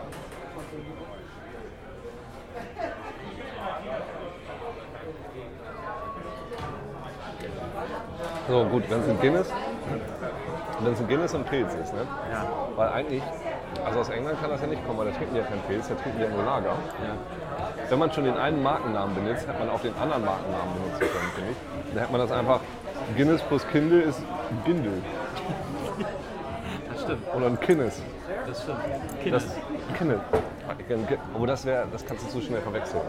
So 8.48 8.66
gut, 8.66 8.90
wenn 8.90 9.00
es 9.00 9.10
ein 9.10 9.20
Guinness, 9.20 9.50
wenn 10.82 10.94
es 10.94 11.00
ein 11.00 11.08
Guinness 11.08 11.34
und 11.34 11.46
Pilz 11.46 11.74
ist, 11.74 11.94
ne? 11.94 12.06
Ja. 12.32 12.46
Weil 12.76 12.90
eigentlich, 12.90 13.24
also 13.86 14.00
aus 14.00 14.10
England 14.10 14.40
kann 14.42 14.50
das 14.50 14.62
ja 14.62 14.68
nicht 14.68 14.86
kommen, 14.86 15.00
weil 15.00 15.08
da 15.08 15.12
trinken 15.12 15.34
die 15.34 15.40
ja 15.40 15.46
keinen 15.46 15.62
Pilz, 15.62 15.88
da 15.88 15.96
trinken 15.96 16.20
die 16.20 16.24
ja 16.24 16.30
nur 16.30 16.44
Lager. 16.44 16.70
Ja. 16.70 17.18
Wenn 17.90 18.00
man 18.00 18.12
schon 18.12 18.26
den 18.26 18.38
einen 18.38 18.62
Markennamen 18.62 19.16
benutzt, 19.16 19.48
hätte 19.48 19.60
man 19.60 19.70
auch 19.70 19.82
den 19.82 19.96
anderen 19.96 20.26
Markennamen 20.26 20.74
benutzen 20.74 21.00
können, 21.00 21.32
finde 21.36 21.52
ich. 21.52 21.58
Dann 21.94 22.00
hätte 22.00 22.12
man 22.12 22.22
das 22.22 22.32
einfach, 22.32 22.60
Guinness 23.18 23.42
plus 23.44 23.68
Kindle 23.68 24.02
ist 24.02 24.22
Gindel. 24.66 25.02
Das 26.92 27.02
stimmt, 27.02 27.36
Oder 27.36 27.46
ein 27.48 27.58
Guinness. 27.66 28.02
das 28.48 28.64
stimmt. 28.64 28.80
Das 29.32 29.44
Guinness. 29.98 30.22
Kindle. 30.88 31.18
Aber 31.34 31.48
das 31.48 31.66
wäre, 31.66 31.88
das 31.92 32.06
kannst 32.06 32.26
du 32.26 32.30
zu 32.30 32.42
schnell 32.42 32.62
verwechseln. 32.62 33.02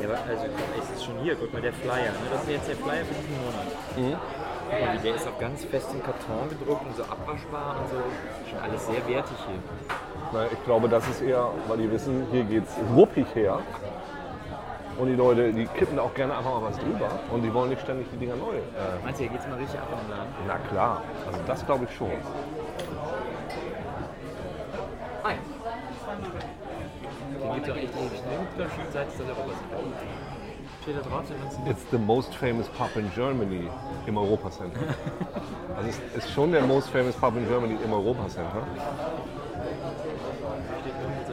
Ja, 0.00 0.08
aber 0.08 0.18
also, 0.28 0.44
es 0.80 0.96
ist 0.96 1.04
schon 1.04 1.18
hier, 1.22 1.36
guck 1.36 1.52
mal, 1.52 1.62
der 1.62 1.72
Flyer. 1.72 2.12
Ne? 2.12 2.30
Das 2.32 2.42
ist 2.42 2.50
jetzt 2.50 2.68
der 2.68 2.76
Flyer 2.76 3.04
für 3.04 3.14
diesen 3.14 3.36
Monat. 3.44 4.18
Mhm. 4.20 4.43
Guck 4.70 4.80
mal, 4.80 4.98
der 4.98 5.14
ist 5.14 5.28
auch 5.28 5.38
ganz 5.38 5.64
fest 5.64 5.88
in 5.92 6.02
Karton 6.02 6.48
gedruckt 6.48 6.86
und 6.86 6.96
so 6.96 7.02
abwaschbar 7.04 7.76
und 7.80 7.90
so. 7.90 7.96
Schon 8.50 8.58
alles 8.60 8.86
sehr 8.86 9.06
wertig 9.08 9.36
hier. 9.46 9.58
Na, 10.32 10.46
ich 10.50 10.64
glaube, 10.64 10.88
das 10.88 11.06
ist 11.08 11.20
eher, 11.22 11.48
weil 11.68 11.78
die 11.78 11.90
wissen, 11.90 12.26
hier 12.30 12.44
geht's 12.44 12.72
ruppig 12.96 13.26
her. 13.34 13.60
Und 14.98 15.08
die 15.08 15.14
Leute, 15.16 15.52
die 15.52 15.66
kippen 15.66 15.96
da 15.96 16.02
auch 16.02 16.14
gerne 16.14 16.36
einfach 16.36 16.60
mal 16.60 16.68
was 16.68 16.78
drüber. 16.78 17.08
Und 17.32 17.42
die 17.42 17.52
wollen 17.52 17.70
nicht 17.70 17.82
ständig 17.82 18.06
die 18.12 18.16
Dinger 18.16 18.36
neu. 18.36 18.54
Äh, 18.54 18.60
Meinst 19.02 19.18
du, 19.18 19.24
hier 19.24 19.32
geht's 19.32 19.46
mal 19.48 19.58
richtig 19.58 19.80
ab 19.80 19.88
den 19.90 20.10
Laden? 20.10 20.28
na 20.46 20.58
klar, 20.70 21.02
also 21.26 21.40
das 21.46 21.66
glaube 21.66 21.84
ich 21.88 21.96
schon. 21.96 22.12
Hi. 25.24 25.34
Den 27.42 27.54
gibt's 27.54 27.70
auch 27.70 27.76
echt 27.76 27.96
ewig. 27.96 28.22
Ne? 28.24 28.46
Gibt 28.56 28.70
schon 28.74 28.84
seit 28.92 29.08
es 29.08 29.18
das 29.18 29.26
Europacenter 29.26 29.78
Steht 30.84 30.96
da 30.96 31.00
uns 31.16 31.30
It's 31.66 31.86
the 31.90 31.96
most 31.96 32.34
famous 32.34 32.68
pub 32.68 32.94
in 32.96 33.10
Germany 33.14 33.70
im 34.06 34.18
Europacenter. 34.18 34.80
Also 35.76 35.88
es 35.88 35.98
ist 36.24 36.32
schon 36.32 36.52
der 36.52 36.62
most 36.62 36.88
famous 36.90 37.16
pub 37.16 37.36
in 37.36 37.48
Germany 37.48 37.76
im 37.82 37.92
Europacenter. 37.92 38.62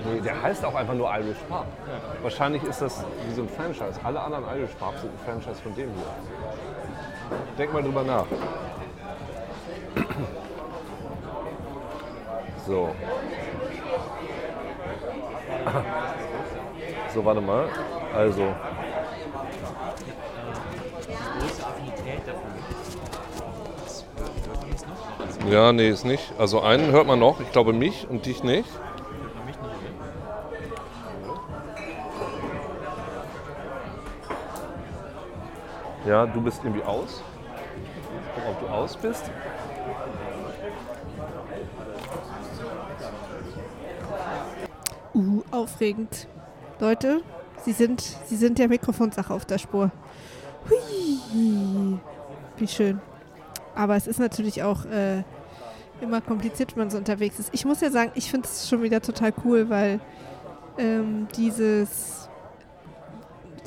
Nee, 0.06 0.22
der 0.22 0.42
heißt 0.42 0.66
auch 0.66 0.74
einfach 0.74 0.94
nur 0.94 1.14
Irish 1.16 1.38
Pub. 1.48 1.68
Wahrscheinlich 2.22 2.64
ist 2.64 2.82
das 2.82 3.06
wie 3.28 3.36
so 3.36 3.44
ein 3.44 3.50
Franchise. 3.50 4.00
Alle 4.04 4.20
anderen 4.22 4.46
Irish 4.46 4.72
Pubs 4.80 5.02
sind 5.02 5.12
ein 5.12 5.20
Franchise 5.26 5.62
von 5.62 5.76
dem 5.76 5.90
hier. 5.94 6.06
Denk 7.58 7.74
mal 7.74 7.84
drüber 7.84 8.04
nach. 8.04 8.26
So. 12.66 12.96
So, 17.14 17.26
warte 17.26 17.42
mal. 17.42 17.68
Also, 18.16 18.56
große 21.42 21.66
Affinität 21.66 22.22
dafür. 22.26 22.52
Das 23.84 24.06
hört 24.18 24.62
man 24.62 24.70
jetzt 24.70 24.88
noch? 24.88 25.18
Das 25.18 25.28
hört 25.28 25.31
ja, 25.50 25.72
nee, 25.72 25.90
ist 25.90 26.06
nicht. 26.06 26.34
Also 26.38 26.62
einen 26.62 26.92
hört 26.92 27.08
man 27.08 27.20
noch, 27.20 27.40
ich 27.40 27.52
glaube 27.52 27.74
mich 27.74 28.08
und 28.10 28.26
dich 28.26 28.44
nicht. 28.44 28.70
Ja, 36.06 36.26
du 36.26 36.42
bist 36.42 36.62
irgendwie 36.64 36.84
aus. 36.84 37.22
Guck, 38.36 38.48
ob 38.50 38.60
du 38.60 38.68
aus 38.68 38.98
bist. 38.98 39.30
Uh, 45.14 45.44
aufregend. 45.52 46.28
Leute, 46.80 47.22
Sie 47.64 47.74
sind, 47.74 48.02
Sie 48.02 48.36
sind 48.36 48.58
der 48.58 48.68
Mikrofonsache 48.68 49.32
auf 49.34 49.46
der 49.46 49.60
Spur. 49.60 49.92
Hui. 50.70 52.00
Wie 52.58 52.68
schön. 52.68 53.00
Aber 53.76 53.96
es 53.96 54.08
ist 54.08 54.20
natürlich 54.20 54.64
auch 54.64 54.86
äh, 54.86 55.24
immer 56.02 56.22
kompliziert, 56.22 56.76
wenn 56.76 56.84
man 56.84 56.90
so 56.90 56.98
unterwegs 56.98 57.40
ist. 57.40 57.50
Ich 57.54 57.66
muss 57.66 57.82
ja 57.82 57.90
sagen, 57.90 58.12
ich 58.16 58.30
finde 58.30 58.48
es 58.48 58.68
schon 58.68 58.82
wieder 58.82 59.02
total 59.02 59.34
cool, 59.46 59.70
weil 59.70 60.00
ähm, 60.78 61.28
dieses, 61.38 62.30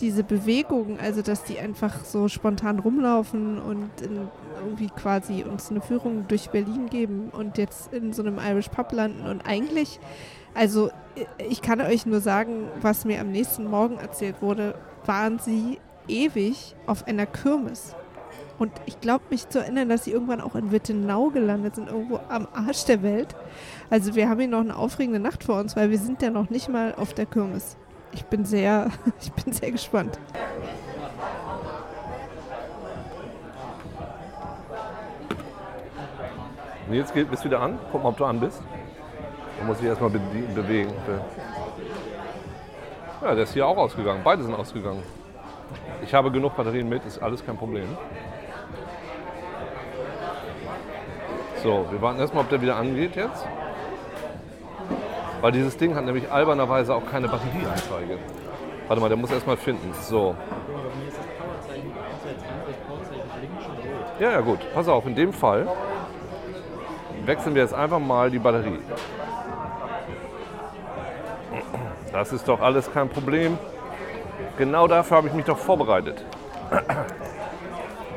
diese 0.01 0.25
Bewegung, 0.25 0.99
also 0.99 1.23
dass 1.23 1.45
die 1.45 1.59
einfach 1.59 2.05
so 2.05 2.29
spontan 2.29 2.79
rumlaufen 2.79 3.59
und 3.59 3.91
in, 4.01 4.29
irgendwie 4.65 4.89
quasi 4.89 5.45
uns 5.45 5.71
eine 5.71 5.81
Führung 5.81 6.27
durch 6.29 6.51
Berlin 6.51 6.89
geben 6.89 7.31
und 7.31 7.59
jetzt 7.59 7.93
in 7.93 8.13
so 8.13 8.23
einem 8.23 8.39
Irish 8.39 8.69
Pub 8.69 8.93
landen 8.93 9.27
und 9.27 9.47
eigentlich, 9.47 10.01
also 10.55 10.89
äh, 11.17 11.45
ich 11.49 11.63
kann 11.63 11.81
euch 11.81 12.07
nur 12.07 12.21
sagen, 12.21 12.69
was 12.81 13.05
mir 13.05 13.21
am 13.21 13.31
nächsten 13.31 13.65
Morgen 13.65 13.99
erzählt 13.99 14.43
wurde, 14.43 14.75
waren 15.07 15.39
sie 15.39 15.79
ewig 16.09 16.75
auf 16.87 17.07
einer 17.07 17.27
Kirmes. 17.27 17.95
Und 18.65 18.73
ich 18.87 18.99
glaube 18.99 19.25
mich 19.29 19.47
zu 19.51 19.59
erinnern, 19.59 19.91
dass 19.91 20.05
sie 20.05 20.13
irgendwann 20.13 20.41
auch 20.41 20.55
in 20.55 20.73
Wittenau 20.73 21.29
gelandet 21.29 21.75
sind, 21.75 21.91
irgendwo 21.91 22.19
am 22.31 22.49
Arsch 22.55 22.87
der 22.87 23.03
Welt. 23.03 23.37
Also 23.91 24.15
wir 24.15 24.27
haben 24.31 24.41
hier 24.41 24.49
noch 24.49 24.61
eine 24.61 24.75
aufregende 24.75 25.21
Nacht 25.21 25.45
vor 25.45 25.61
uns, 25.61 25.77
weil 25.77 25.91
wir 25.91 25.99
sind 25.99 26.23
ja 26.23 26.31
noch 26.31 26.49
nicht 26.49 26.71
mal 26.71 26.95
auf 26.95 27.13
der 27.13 27.27
Kirmes. 27.27 27.77
Ich 28.13 28.25
bin 28.25 28.47
sehr, 28.47 28.91
ich 29.21 29.31
bin 29.35 29.53
sehr 29.53 29.71
gespannt. 29.71 30.19
Nils, 36.89 37.13
geht, 37.13 37.31
bist 37.31 37.45
du 37.45 37.49
wieder 37.49 37.61
an? 37.61 37.79
Guck 37.93 38.03
mal, 38.03 38.09
ob 38.09 38.17
du 38.17 38.25
an 38.25 38.41
bist. 38.41 38.63
Da 39.59 39.67
muss 39.67 39.79
ich 39.79 39.85
erstmal 39.85 40.09
be 40.09 40.21
bewegen. 40.55 40.91
Ja, 43.21 43.35
der 43.35 43.45
ist 43.45 43.53
hier 43.53 43.67
auch 43.67 43.77
ausgegangen. 43.77 44.23
Beide 44.25 44.43
sind 44.43 44.55
ausgegangen. 44.55 45.03
Ich 46.03 46.15
habe 46.15 46.31
genug 46.31 46.57
Batterien 46.57 46.89
mit, 46.89 47.05
ist 47.05 47.23
alles 47.23 47.45
kein 47.45 47.59
Problem. 47.59 47.89
So, 51.65 51.87
wir 51.91 52.03
warten 52.03 52.21
erstmal, 52.21 52.45
ob 52.45 52.51
der 52.51 52.61
wieder 52.61 52.77
angeht 52.77 53.17
jetzt. 53.17 53.47
Weil 55.41 55.51
dieses 55.51 55.79
Ding 55.79 55.95
hat 55.95 56.05
nämlich 56.05 56.31
albernerweise 56.31 56.95
auch 56.95 57.07
keine 57.11 57.27
Batterieanzeige. 57.27 58.19
Warte 58.87 59.01
mal, 59.01 59.09
der 59.09 59.17
muss 59.17 59.31
erstmal 59.31 59.57
finden. 59.57 59.95
So. 60.03 60.37
Ja, 64.21 64.31
ja, 64.33 64.41
gut. 64.43 64.59
Pass 64.75 64.89
auf, 64.89 65.07
in 65.07 65.15
dem 65.15 65.33
Fall 65.33 65.67
wechseln 67.25 67.55
wir 67.55 67.63
jetzt 67.63 67.73
einfach 67.73 67.99
mal 67.99 68.31
die 68.31 68.39
Batterie. 68.39 68.81
Das 72.13 72.31
ist 72.31 72.47
doch 72.47 72.61
alles 72.61 72.93
kein 72.93 73.09
Problem. 73.09 73.57
Genau 74.59 74.87
dafür 74.87 75.17
habe 75.17 75.29
ich 75.29 75.33
mich 75.33 75.47
doch 75.47 75.57
vorbereitet. 75.57 76.23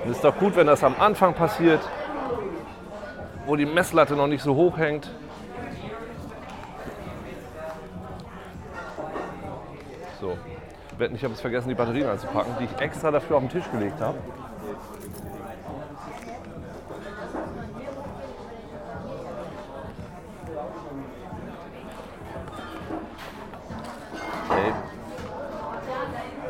Es 0.04 0.12
ist 0.12 0.24
doch 0.26 0.38
gut, 0.38 0.58
wenn 0.58 0.68
das 0.68 0.84
am 0.84 0.96
Anfang 1.00 1.34
passiert, 1.34 1.80
wo 3.48 3.56
die 3.56 3.66
Messlatte 3.66 4.16
noch 4.16 4.28
nicht 4.28 4.44
so 4.44 4.54
hoch 4.56 4.78
hängt. 4.78 5.10
So, 10.20 10.38
ich 11.00 11.24
habe 11.24 11.34
es 11.34 11.42
vergessen, 11.42 11.70
die 11.70 11.76
Batterien 11.76 12.10
einzupacken, 12.10 12.54
die 12.60 12.66
ich 12.66 12.82
extra 12.82 13.10
dafür 13.10 13.38
auf 13.38 13.44
den 13.44 13.50
Tisch 13.50 13.72
gelegt 13.72 14.02
habe. 14.02 14.18
Okay. 24.50 24.74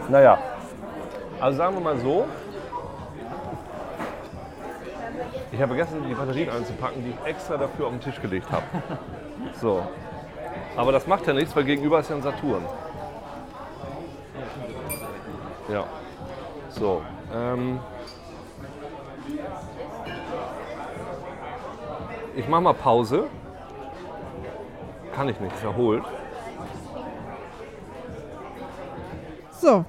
Naja, 0.09 0.37
also 1.39 1.57
sagen 1.57 1.75
wir 1.75 1.81
mal 1.81 1.97
so, 1.99 2.25
Ich 5.57 5.63
habe 5.63 5.73
vergessen, 5.73 6.05
die 6.07 6.13
Batterien 6.13 6.51
einzupacken, 6.51 7.03
die 7.03 7.09
ich 7.09 7.25
extra 7.25 7.57
dafür 7.57 7.87
auf 7.87 7.91
den 7.93 8.01
Tisch 8.01 8.21
gelegt 8.21 8.51
habe. 8.51 8.63
So. 9.59 9.81
Aber 10.75 10.91
das 10.91 11.07
macht 11.07 11.25
ja 11.25 11.33
nichts, 11.33 11.55
weil 11.55 11.63
gegenüber 11.63 11.99
ist 11.99 12.09
ja 12.11 12.15
ein 12.15 12.21
Saturn. 12.21 12.63
Ja. 15.71 15.85
So. 16.69 17.01
Ähm 17.33 17.79
ich 22.35 22.47
mache 22.47 22.61
mal 22.61 22.73
Pause. 22.73 23.23
Kann 25.15 25.29
ich 25.29 25.39
nicht, 25.39 25.55
ist 25.55 25.63
erholt. 25.63 26.03
So, 29.51 29.85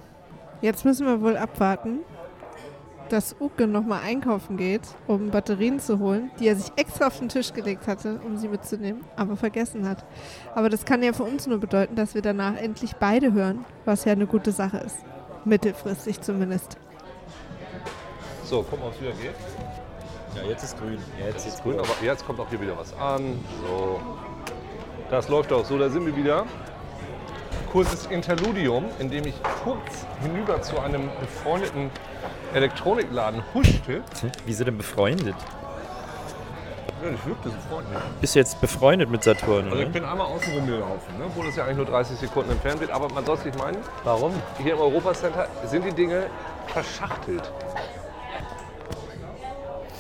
jetzt 0.63 0.87
müssen 0.87 1.07
wir 1.07 1.21
wohl 1.21 1.37
abwarten, 1.37 2.01
dass 3.09 3.37
Uke 3.41 3.67
nochmal 3.67 4.01
einkaufen 4.05 4.57
geht, 4.57 4.83
um 5.07 5.31
Batterien 5.31 5.81
zu 5.81 5.99
holen, 5.99 6.31
die 6.39 6.49
er 6.49 6.57
sich 6.57 6.73
extra 6.77 7.09
auf 7.09 7.19
den 7.19 7.29
Tisch 7.29 7.53
gelegt 7.53 7.87
hatte, 7.87 8.21
um 8.25 8.37
sie 8.37 8.49
mitzunehmen, 8.49 9.05
aber 9.17 9.37
vergessen 9.37 9.89
hat. 9.89 10.05
Aber 10.55 10.69
das 10.69 10.85
kann 10.85 11.03
ja 11.03 11.13
für 11.13 11.25
uns 11.25 11.47
nur 11.47 11.59
bedeuten, 11.59 11.97
dass 11.97 12.15
wir 12.15 12.23
danach 12.23 12.57
endlich 12.57 12.97
beide 12.97 13.33
hören, 13.33 13.65
was 13.85 14.05
ja 14.05 14.13
eine 14.13 14.27
gute 14.27 14.53
Sache 14.53 14.79
ist. 14.79 14.97
Mittelfristig 15.45 16.21
zumindest. 16.21 16.77
So, 18.45 18.63
gucken, 18.63 18.87
ob 18.87 18.95
es 18.95 19.01
wieder 19.01 19.13
geht. 19.13 19.35
Ja, 20.35 20.43
jetzt 20.49 20.63
ist 20.63 20.79
grün. 20.79 20.99
Jetzt 21.25 21.47
Ist 21.47 21.63
grün, 21.63 21.79
aber 21.79 21.89
jetzt 22.03 22.27
kommt 22.27 22.41
auch 22.41 22.49
hier 22.49 22.61
wieder 22.61 22.77
was 22.77 22.97
an. 22.99 23.39
So. 23.67 24.01
Das 25.11 25.29
läuft 25.29 25.53
auch 25.53 25.65
so, 25.65 25.79
da 25.79 25.89
sind 25.89 26.07
wir 26.07 26.17
wieder. 26.17 26.47
Kurzes 27.73 28.07
Interludium, 28.07 28.87
in 28.99 29.11
dem 29.11 29.27
ich 29.27 29.35
kurz 29.63 30.07
hinüber 30.23 30.63
zu 30.63 30.79
einem 30.81 31.11
befreundeten 31.21 31.91
Elektronikladen 32.55 33.43
huschte. 33.55 34.03
Wie 34.47 34.53
sind 34.53 34.67
denn 34.67 34.79
befreundet? 34.79 35.37
Ja, 37.03 37.11
ich 37.11 37.27
wirkte 37.27 37.51
so 37.51 37.57
freundlich. 37.71 37.99
Bist 38.21 38.35
du 38.35 38.39
jetzt 38.41 38.61
befreundet 38.61 39.09
mit 39.11 39.23
Saturn, 39.23 39.67
Also 39.67 39.77
ich 39.77 39.83
oder? 39.83 39.91
bin 39.93 40.05
einmal 40.05 40.27
außen 40.27 40.53
rumgelaufen, 40.53 41.17
ne? 41.19 41.25
obwohl 41.27 41.47
das 41.47 41.55
ja 41.57 41.65
eigentlich 41.65 41.77
nur 41.77 41.87
30 41.87 42.19
Sekunden 42.19 42.51
entfernt 42.51 42.81
wird. 42.81 42.91
Aber 42.91 43.09
man 43.13 43.25
soll 43.25 43.37
es 43.37 43.45
nicht 43.45 43.57
meinen, 43.59 43.79
Warum? 44.03 44.33
hier 44.61 44.73
im 44.73 44.81
Europacenter 44.81 45.47
sind 45.67 45.85
die 45.85 45.93
Dinge 45.93 46.27
verschachtelt. 46.67 47.53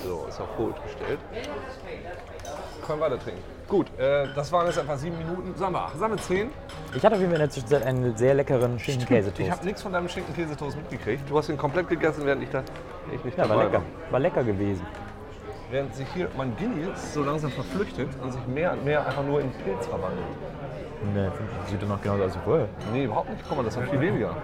So, 0.05 0.27
ist 0.29 0.41
auf 0.41 0.49
Rot 0.59 0.75
gestellt. 0.85 1.19
Können 2.87 3.01
weiter 3.01 3.19
trinken. 3.19 3.43
Gut, 3.69 3.87
äh, 3.99 4.27
das 4.35 4.51
waren 4.51 4.67
jetzt 4.67 4.79
etwa 4.79 4.97
sieben 4.97 5.19
Minuten. 5.19 5.55
Sagen 5.55 5.75
wir, 5.75 5.91
sagen 5.95 6.15
wir 6.15 6.23
zehn. 6.23 6.51
Ich 6.95 7.05
hatte 7.05 7.17
auf 7.17 7.21
jeden 7.21 7.31
Fall 7.33 7.41
in 7.41 7.47
der 7.47 7.51
Zwischenzeit 7.51 7.83
einen 7.85 8.17
sehr 8.17 8.33
leckeren 8.33 8.77
Ich 8.77 8.85
Schinken-Käsetoast. 8.85 9.51
habe 9.51 9.67
nichts 9.67 9.83
von 9.83 9.93
deinem 9.93 10.09
Schinken-Käsetoast 10.09 10.77
mitgekriegt. 10.79 11.29
Du 11.29 11.37
hast 11.37 11.51
ihn 11.51 11.59
komplett 11.59 11.87
gegessen, 11.89 12.25
während 12.25 12.43
ich 12.43 12.49
da 12.49 12.63
ich 13.13 13.23
nicht 13.23 13.37
Ja, 13.37 13.47
war 13.47 13.63
lecker. 13.65 13.83
War 14.11 14.21
lecker 14.21 14.43
gewesen. 14.43 14.87
Während 15.71 15.95
sich 15.95 16.07
hier 16.15 16.29
mein 16.39 16.57
Guinness 16.57 17.13
so 17.13 17.23
langsam 17.23 17.51
verflüchtet 17.51 18.09
und 18.23 18.33
sich 18.33 18.47
mehr 18.47 18.73
und 18.73 18.87
mehr 18.87 19.07
einfach 19.07 19.23
nur 19.23 19.43
in 19.43 19.53
Pilz 19.53 19.87
verwandelt. 19.87 20.25
Ne, 21.15 21.31
sieht 21.67 21.83
doch 21.83 21.89
noch 21.89 22.01
genauso 22.01 22.25
aus 22.25 22.35
wie 22.37 22.45
vorher. 22.45 22.69
Nee, 22.91 23.05
überhaupt 23.05 23.29
nicht. 23.31 23.45
Guck 23.47 23.59
mal, 23.59 23.65
das 23.65 23.77
war 23.77 23.83
viel 23.85 24.01
weniger. 24.01 24.35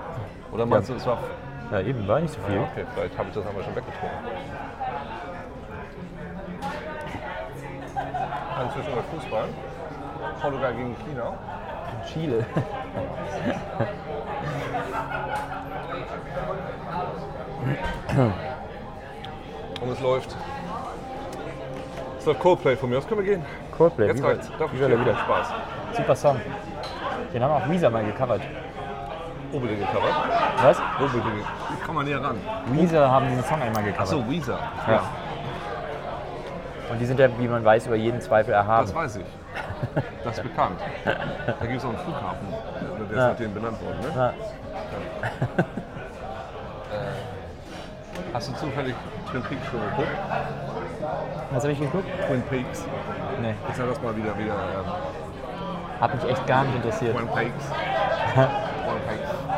Oder 0.53 0.67
meinst 0.67 0.91
du, 0.91 0.95
es 0.95 1.07
war... 1.07 1.19
Ja, 1.73 1.81
eben, 1.81 2.07
war 2.07 2.21
nicht 2.21 2.35
so 2.35 2.41
viel. 2.47 2.57
Ja, 2.57 2.63
okay, 2.63 2.85
vielleicht 2.95 3.19
habe 3.19 3.29
ich 3.31 3.35
das 3.35 3.47
einmal 3.47 3.65
schon 3.65 3.75
weggetrunken. 3.75 4.19
Inzwischen 8.63 8.95
bei 8.95 9.03
Fußball. 9.17 9.45
Portugal 10.41 10.75
gegen 10.75 10.97
China. 11.07 11.33
Chile. 12.07 12.45
Und 19.81 19.93
es 19.93 20.01
läuft. 20.01 20.37
Es 22.19 22.27
läuft 22.27 22.41
Coldplay 22.41 22.77
von 22.77 22.91
mir. 22.91 22.97
Das 22.97 23.09
können 23.09 23.25
wir 23.25 23.35
gehen. 23.37 23.45
Coldplay, 23.77 24.09
Jetzt 24.09 24.23
reicht's. 24.23 24.51
Darf 24.59 24.73
ich 24.73 24.79
dir 24.79 25.01
Vida. 25.01 25.17
Spaß. 25.17 25.49
Super 25.97 26.17
Song. 26.17 26.41
Den 27.33 27.43
haben 27.43 27.51
auch 27.53 27.69
Weezer 27.69 27.91
mal 27.91 28.05
gecovert. 28.05 28.43
Unbedingt 29.53 29.81
gecovert. 29.81 30.13
Was? 30.63 30.79
Unbedingt. 31.01 31.45
Ich 31.79 31.85
komm 31.85 31.95
mal 31.97 32.05
näher 32.05 32.23
ran. 32.23 32.37
Weezer 32.67 33.11
haben 33.11 33.29
diesen 33.29 33.45
Song 33.45 33.61
einmal 33.61 33.83
gecovert. 33.83 34.03
Achso, 34.03 34.29
Weezer. 34.29 34.59
Ja. 34.89 35.03
Und 36.91 36.99
die 37.01 37.07
sind 37.07 37.19
ja, 37.19 37.29
wie 37.39 37.49
man 37.49 37.65
weiß, 37.65 37.87
über 37.87 37.97
jeden 37.97 38.21
Zweifel 38.21 38.53
erhaben. 38.53 38.87
Das 38.87 38.95
weiß 38.95 39.17
ich. 39.17 39.25
Das 40.23 40.37
ist 40.39 40.43
bekannt. 40.43 40.81
Da 41.05 41.67
gibt 41.67 41.79
es 41.79 41.85
auch 41.85 41.89
einen 41.91 41.99
Flughafen. 41.99 42.49
Der 43.11 43.11
ist 43.11 43.17
nach 43.17 43.37
denen 43.37 43.55
benannt 43.55 43.79
worden. 43.83 44.01
Ne? 44.01 44.13
Ja. 44.17 44.33
Hast 48.33 48.49
du 48.49 48.53
zufällig 48.55 48.95
Twin 49.31 49.43
Peaks 49.43 49.67
schon 49.67 49.81
geguckt? 49.81 50.09
Was 51.53 51.63
habe 51.63 51.73
ich 51.73 51.81
geguckt? 51.81 52.07
Twin 52.27 52.43
Peaks. 52.43 52.85
Nee, 53.41 53.55
Ich 53.71 53.77
sag 53.77 53.89
das 53.89 54.03
mal 54.03 54.17
wieder. 54.17 54.37
wieder 54.39 54.53
ähm, 54.55 54.93
hat 56.01 56.15
mich 56.15 56.31
echt 56.31 56.47
gar 56.47 56.65
nicht 56.65 56.77
interessiert. 56.77 57.17
Twin 57.17 57.29
Peaks. 57.29 57.65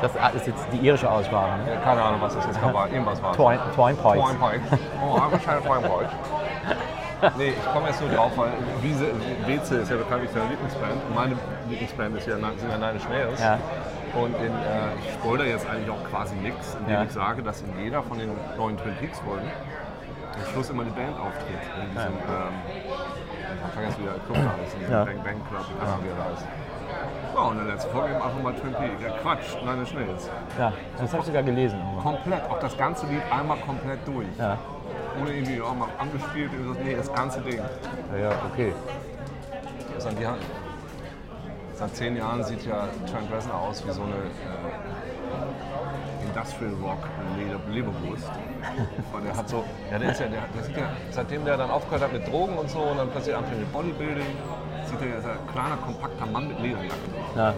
Das 0.02 0.34
ist 0.34 0.46
jetzt 0.46 0.66
die 0.72 0.78
irische 0.78 1.10
Aussprache, 1.10 1.58
ne? 1.58 1.72
Ja, 1.74 1.80
keine 1.80 2.02
Ahnung, 2.02 2.20
was 2.20 2.34
das 2.34 2.44
jetzt 2.46 2.62
war. 2.62 2.88
Irgendwas 2.92 3.22
war. 3.22 3.32
Twine, 3.32 3.60
Twine. 3.74 3.96
Twin 3.96 4.36
Peaks. 4.38 4.82
Oh, 5.02 5.16
I 5.16 5.32
wish 5.32 5.46
I 5.46 5.50
had 5.52 5.62
Twin 5.64 5.82
Peaks. 5.82 6.12
Nee, 7.38 7.48
ich 7.56 7.72
komme 7.72 7.88
jetzt 7.88 8.00
nur 8.00 8.10
drauf, 8.10 8.32
weil 8.36 8.50
Wiese, 8.82 9.06
Weze 9.46 9.76
ist 9.78 9.90
ja 9.90 9.96
bekanntlich 9.96 10.30
seine 10.32 10.48
Lieblingsband. 10.50 10.92
Und 11.08 11.14
meine 11.14 11.34
Lieblingsband 11.68 12.16
ist 12.16 12.26
ja, 12.26 12.34
sind 12.36 12.70
ja 12.70 12.78
Nine 12.78 12.98
Nails. 13.10 13.40
Ja. 13.40 13.58
Und 14.14 14.34
in, 14.36 14.52
äh, 14.52 14.94
ich 15.04 15.12
spoilere 15.14 15.46
jetzt 15.48 15.68
eigentlich 15.68 15.90
auch 15.90 16.02
quasi 16.10 16.34
nichts, 16.36 16.76
indem 16.80 16.94
Ja. 16.94 17.02
ich 17.04 17.10
sage, 17.12 17.42
dass 17.42 17.60
in 17.62 17.78
jeder 17.82 18.02
von 18.02 18.18
den 18.18 18.30
neuen 18.56 18.76
Twin 18.78 18.94
Peaks 18.96 19.18
Folgen 19.20 19.48
am 20.34 20.52
Schluss 20.52 20.70
immer 20.70 20.82
eine 20.82 20.92
Band 20.92 21.18
auftritt. 21.18 21.64
In 21.82 21.90
diesem, 21.92 22.12
ähm, 22.12 22.54
ich 23.66 23.72
vergesse 23.72 23.98
wieder, 24.00 24.12
Club 24.26 24.36
da 24.36 24.62
ist, 24.64 24.74
in 24.74 24.80
diesem 24.80 24.92
Ja. 24.92 25.04
Bang 25.04 25.22
Bang 25.24 25.40
Club, 25.48 25.64
ich 25.68 25.82
weiß 25.82 25.96
nicht, 25.96 26.04
wie 26.04 26.08
er 26.08 26.24
da 26.24 26.30
ist. 26.32 26.46
Ja, 27.34 27.40
und 27.42 27.58
in 27.58 27.66
der 27.66 27.74
letzten 27.74 27.90
Folge 27.92 28.08
eben 28.14 28.22
einfach 28.22 28.42
mal 28.42 28.54
Twin 28.54 28.72
Peaks. 28.74 29.02
Ja, 29.02 29.10
Quatsch, 29.22 29.56
Nine 29.64 29.80
Inch 29.80 29.94
Nails. 29.94 30.30
Ja, 30.58 30.72
das 30.98 31.12
habe 31.12 31.20
ich 31.20 31.26
sogar 31.26 31.42
gelesen. 31.42 31.78
Komplett, 32.02 32.44
auch 32.50 32.60
das 32.60 32.76
ganze 32.78 33.06
Lied 33.06 33.22
einmal 33.30 33.58
komplett 33.58 33.98
durch. 34.06 34.28
Ja. 34.38 34.56
Ohne 35.20 35.32
irgendwie 35.32 35.60
auch 35.60 35.74
mal 35.74 35.88
angespielt, 35.98 36.50
irgendwie 36.52 36.74
so, 36.74 36.84
nee, 36.84 36.96
das 36.96 37.12
ganze 37.12 37.40
Ding. 37.40 37.60
ja, 38.20 38.30
okay. 38.52 38.72
Das 39.94 40.06
an 40.06 40.16
die 40.18 40.26
Hand. 40.26 40.42
Seit 41.74 41.94
zehn 41.94 42.16
Jahren 42.16 42.42
sieht 42.42 42.64
ja 42.64 42.88
Trent 43.10 43.30
Reznor 43.30 43.60
aus 43.60 43.86
wie 43.86 43.92
so 43.92 44.02
eine 44.02 44.14
äh, 44.14 46.26
Industrial 46.26 46.72
Rock 46.82 47.06
Leberwurst. 47.70 48.30
Weil 49.12 49.22
der 49.22 49.36
hat 49.36 49.48
so, 49.48 49.64
ja, 49.90 49.98
der 49.98 50.12
ist 50.12 50.20
ja, 50.20 50.26
der, 50.26 50.42
der 50.54 50.62
sieht 50.62 50.76
ja, 50.76 50.88
seitdem 51.10 51.44
der 51.44 51.56
dann 51.56 51.70
aufgehört 51.70 52.04
hat 52.04 52.12
mit 52.12 52.26
Drogen 52.26 52.56
und 52.56 52.70
so 52.70 52.80
und 52.80 52.98
dann 52.98 53.10
plötzlich 53.10 53.34
anfängt 53.34 53.60
mit 53.60 53.72
Bodybuilding, 53.72 54.26
sieht 54.86 55.00
er 55.00 55.08
ja, 55.08 55.16
ein 55.16 55.52
kleiner, 55.52 55.76
kompakter 55.76 56.26
Mann 56.26 56.48
mit 56.48 56.60
Lederjacke. 56.60 56.94
Ja. 57.36 57.54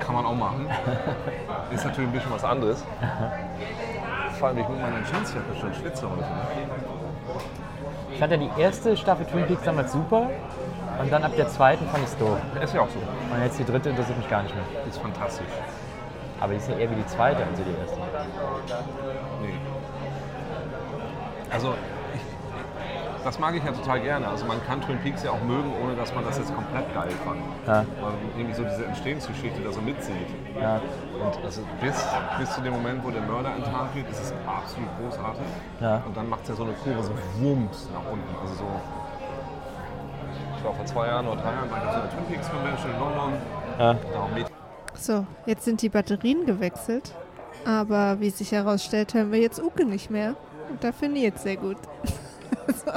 Kann 0.00 0.14
man 0.14 0.26
auch 0.26 0.34
machen. 0.34 0.66
Ist 1.72 1.84
natürlich 1.84 2.10
ein 2.10 2.12
bisschen 2.12 2.32
was 2.32 2.44
anderes. 2.44 2.84
Vor 4.44 4.50
allem, 4.50 4.58
ich 4.58 4.68
mit 4.68 4.78
meiner 4.78 4.96
Jeansjacke 4.96 5.56
schon 5.58 5.72
schwitze 5.72 6.02
heute. 6.02 6.22
Ich 8.12 8.18
fand 8.18 8.30
ja 8.30 8.36
die 8.36 8.50
erste 8.58 8.94
Staffel 8.94 9.24
Twin 9.24 9.46
Peaks 9.46 9.62
damals 9.62 9.90
super 9.90 10.28
und 11.00 11.10
dann 11.10 11.24
ab 11.24 11.32
der 11.34 11.48
zweiten 11.48 11.86
fand 11.86 12.04
ich 12.04 12.10
es 12.10 12.18
doof. 12.18 12.36
Ist 12.62 12.74
ja 12.74 12.82
auch 12.82 12.90
so. 12.90 12.98
Und 12.98 13.42
jetzt 13.42 13.58
die 13.58 13.64
dritte 13.64 13.88
interessiert 13.88 14.18
mich 14.18 14.28
gar 14.28 14.42
nicht 14.42 14.54
mehr. 14.54 14.64
Ist 14.86 14.98
fantastisch. 14.98 15.46
Aber 16.40 16.52
die 16.52 16.58
ist 16.58 16.68
ja 16.68 16.76
eher 16.76 16.90
wie 16.90 16.94
die 16.94 17.06
zweite 17.06 17.38
als 17.38 17.56
die 17.56 17.62
erste. 17.62 17.96
Nee. 19.40 19.54
Also, 21.50 21.72
ich, 21.72 21.93
das 23.24 23.38
mag 23.38 23.54
ich 23.56 23.64
ja 23.64 23.72
total 23.72 24.00
gerne. 24.00 24.28
Also, 24.28 24.44
man 24.44 24.62
kann 24.66 24.80
Twin 24.82 24.98
Peaks 24.98 25.22
ja 25.22 25.30
auch 25.30 25.42
mögen, 25.42 25.72
ohne 25.82 25.96
dass 25.96 26.14
man 26.14 26.24
das 26.24 26.38
jetzt 26.38 26.54
komplett 26.54 26.92
geil 26.94 27.10
fand. 27.24 27.40
Ja. 27.66 27.84
Weil 28.00 28.12
man 28.12 28.30
irgendwie 28.36 28.54
so 28.54 28.64
diese 28.64 28.84
Entstehungsgeschichte 28.84 29.60
da 29.62 29.72
so 29.72 29.80
mitzieht. 29.80 30.28
Ja. 30.60 30.80
Und 31.20 31.44
also 31.44 31.62
bis, 31.80 32.06
bis 32.38 32.54
zu 32.54 32.60
dem 32.60 32.74
Moment, 32.74 33.04
wo 33.04 33.10
der 33.10 33.22
Mörder 33.22 33.54
enttarnt 33.54 33.94
wird, 33.94 34.08
ist 34.10 34.20
es 34.20 34.34
absolut 34.46 34.88
großartig. 35.00 35.46
Ja. 35.80 36.02
Und 36.06 36.16
dann 36.16 36.28
macht 36.28 36.42
es 36.42 36.50
ja 36.50 36.54
so 36.54 36.64
eine 36.64 36.74
Kurve, 36.74 37.02
so 37.02 37.12
Wumms 37.40 37.88
nach 37.92 38.12
unten. 38.12 38.34
Also 38.40 38.54
so. 38.54 38.66
Ich 40.56 40.64
war 40.64 40.74
vor 40.74 40.86
zwei 40.86 41.06
Jahren 41.06 41.26
oder 41.26 41.40
drei 41.40 41.52
Jahren 41.52 41.70
war 41.70 41.78
ich 41.78 41.84
auf 41.84 41.94
so 41.94 42.00
einer 42.00 42.10
Twin 42.10 42.24
Peaks 42.26 42.50
Convention 42.50 42.90
in 42.92 43.00
London. 43.00 43.32
Ja. 43.78 43.94
Da 44.12 44.20
auch 44.20 44.30
mit. 44.34 44.46
So, 44.94 45.26
jetzt 45.46 45.64
sind 45.64 45.82
die 45.82 45.88
Batterien 45.88 46.46
gewechselt. 46.46 47.14
Aber 47.64 48.20
wie 48.20 48.30
sich 48.30 48.52
herausstellt, 48.52 49.14
hören 49.14 49.32
wir 49.32 49.40
jetzt 49.40 49.62
Uke 49.62 49.84
nicht 49.86 50.10
mehr. 50.10 50.36
Und 50.70 50.84
da 50.84 50.92
finde 50.92 51.18
ich 51.18 51.24
jetzt 51.24 51.42
sehr 51.42 51.56
gut. 51.56 51.76
so, 52.68 52.92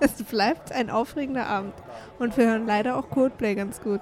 es 0.00 0.22
bleibt 0.24 0.72
ein 0.72 0.90
aufregender 0.90 1.46
Abend. 1.46 1.74
Und 2.18 2.36
wir 2.36 2.46
hören 2.46 2.66
leider 2.66 2.96
auch 2.96 3.08
Coldplay 3.10 3.54
ganz 3.54 3.80
gut. 3.80 4.00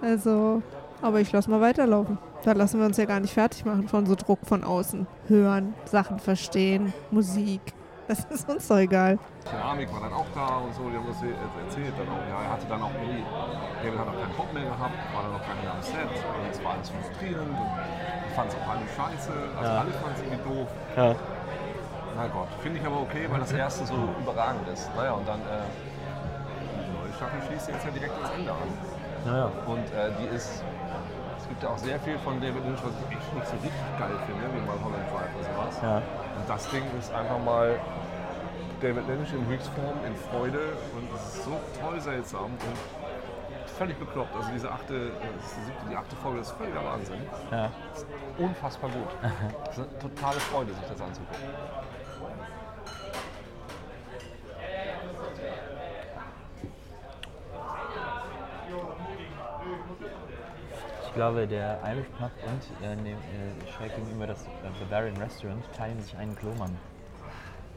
Also, 0.00 0.62
aber 1.00 1.20
ich 1.20 1.32
lasse 1.32 1.50
mal 1.50 1.60
weiterlaufen. 1.60 2.18
Da 2.44 2.52
lassen 2.52 2.80
wir 2.80 2.86
uns 2.86 2.96
ja 2.96 3.04
gar 3.04 3.20
nicht 3.20 3.34
fertig 3.34 3.64
machen 3.64 3.88
von 3.88 4.04
so 4.06 4.14
Druck 4.16 4.40
von 4.44 4.64
außen. 4.64 5.06
Hören, 5.28 5.74
Sachen 5.84 6.18
verstehen, 6.18 6.92
Musik. 7.10 7.60
Das 8.08 8.24
ist 8.28 8.50
uns 8.50 8.66
doch 8.66 8.78
egal. 8.78 9.16
Keramik 9.48 9.90
war 9.94 10.00
dann 10.00 10.12
auch 10.12 10.26
da 10.34 10.56
und 10.58 10.74
so, 10.74 10.90
die 10.90 10.96
haben 10.98 11.06
das 11.06 11.16
erzählt 11.22 11.94
dann 11.96 12.08
auch. 12.10 12.20
Ja, 12.28 12.44
er 12.44 12.52
hatte 12.52 12.66
dann 12.68 12.82
auch 12.82 12.90
irgendwie, 13.00 13.22
David 13.80 13.98
hat 13.98 14.08
auch 14.08 14.20
keinen 14.20 14.36
Bock 14.36 14.52
mehr 14.52 14.64
gehabt, 14.64 14.96
war 15.14 15.22
dann 15.22 15.32
noch 15.32 15.46
gar 15.46 15.54
nicht 15.54 15.70
am 15.70 15.80
Set 15.80 16.10
und 16.10 16.50
es 16.50 16.64
war 16.64 16.72
alles 16.74 16.90
frustrierend 16.90 17.48
und 17.48 17.70
ich 18.28 18.34
fand 18.34 18.50
es 18.50 18.56
auch 18.58 18.68
alle 18.68 18.84
scheiße, 18.90 19.32
also 19.32 19.70
Ja. 19.70 19.80
alle 19.80 19.92
fanden 19.92 20.14
es 20.18 20.22
irgendwie 20.26 20.44
doof. 20.50 20.68
Ja. 20.98 21.14
Na 22.16 22.26
Gott, 22.26 22.48
finde 22.60 22.78
ich 22.78 22.86
aber 22.86 23.00
okay, 23.00 23.26
weil 23.30 23.40
das 23.40 23.52
erste 23.52 23.86
so 23.86 23.94
überragend 24.20 24.68
ist. 24.68 24.90
Naja, 24.94 25.12
und 25.12 25.26
dann 25.26 25.40
äh, 25.40 25.64
die 26.74 26.92
neue 26.92 27.12
Staffel 27.14 27.40
schließt 27.46 27.68
jetzt 27.70 27.84
ja 27.84 27.90
direkt 27.90 28.12
das 28.22 28.30
Ende 28.30 28.52
an. 28.52 28.68
Naja. 29.24 29.50
Und 29.66 29.86
äh, 29.92 30.10
die 30.20 30.34
ist, 30.34 30.62
es 31.38 31.48
gibt 31.48 31.62
ja 31.62 31.70
auch 31.70 31.78
sehr 31.78 31.98
viel 32.00 32.18
von 32.18 32.40
David 32.40 32.64
Lynch, 32.64 32.80
was 32.84 32.92
ich 32.92 33.16
echt 33.16 33.34
nicht 33.34 33.46
so 33.46 33.54
richtig 33.54 33.98
geil 33.98 34.16
finde, 34.26 34.44
wie 34.52 34.66
mal 34.66 34.76
Holland 34.82 35.06
Drive 35.08 35.32
oder 35.36 35.46
sowas. 35.54 35.80
Ja. 35.82 35.96
Und 35.96 36.48
das 36.48 36.68
Ding 36.68 36.84
ist 36.98 37.12
einfach 37.12 37.38
mal 37.38 37.78
David 38.80 39.06
Lynch 39.06 39.32
in 39.32 39.46
Höchstform, 39.46 40.04
in 40.04 40.16
Freude 40.16 40.74
und 40.96 41.08
es 41.14 41.34
ist 41.34 41.44
so 41.44 41.56
toll 41.80 42.00
seltsam 42.00 42.46
und 42.46 42.78
völlig 43.78 43.98
bekloppt. 43.98 44.34
Also 44.36 44.50
diese 44.52 44.70
achte, 44.70 44.94
äh, 44.94 45.10
die 45.38 45.64
siebte, 45.64 45.86
die 45.90 45.96
achte 45.96 46.16
Folge 46.16 46.40
ist 46.40 46.50
völliger 46.52 46.84
Wahnsinn. 46.84 47.22
Ja. 47.50 47.70
Ist 47.94 48.06
unfassbar 48.38 48.90
gut. 48.90 49.08
Es 49.70 49.78
ist 49.78 49.88
eine 49.88 49.98
totale 49.98 50.40
Freude, 50.40 50.72
sich 50.74 50.84
das 50.84 51.00
anzugucken. 51.00 51.48
Ich 61.12 61.16
glaube, 61.16 61.46
der 61.46 61.78
Irish 61.84 62.08
Pub 62.18 62.30
und 62.46 62.86
äh, 62.88 62.96
ne, 62.96 63.10
äh, 63.10 63.70
schräg 63.70 63.94
gegenüber 63.94 64.26
das 64.26 64.44
äh, 64.44 64.48
Bavarian 64.80 65.14
Restaurant 65.18 65.62
teilen 65.76 66.00
sich 66.00 66.16
einen 66.16 66.34
Klomann. 66.34 66.74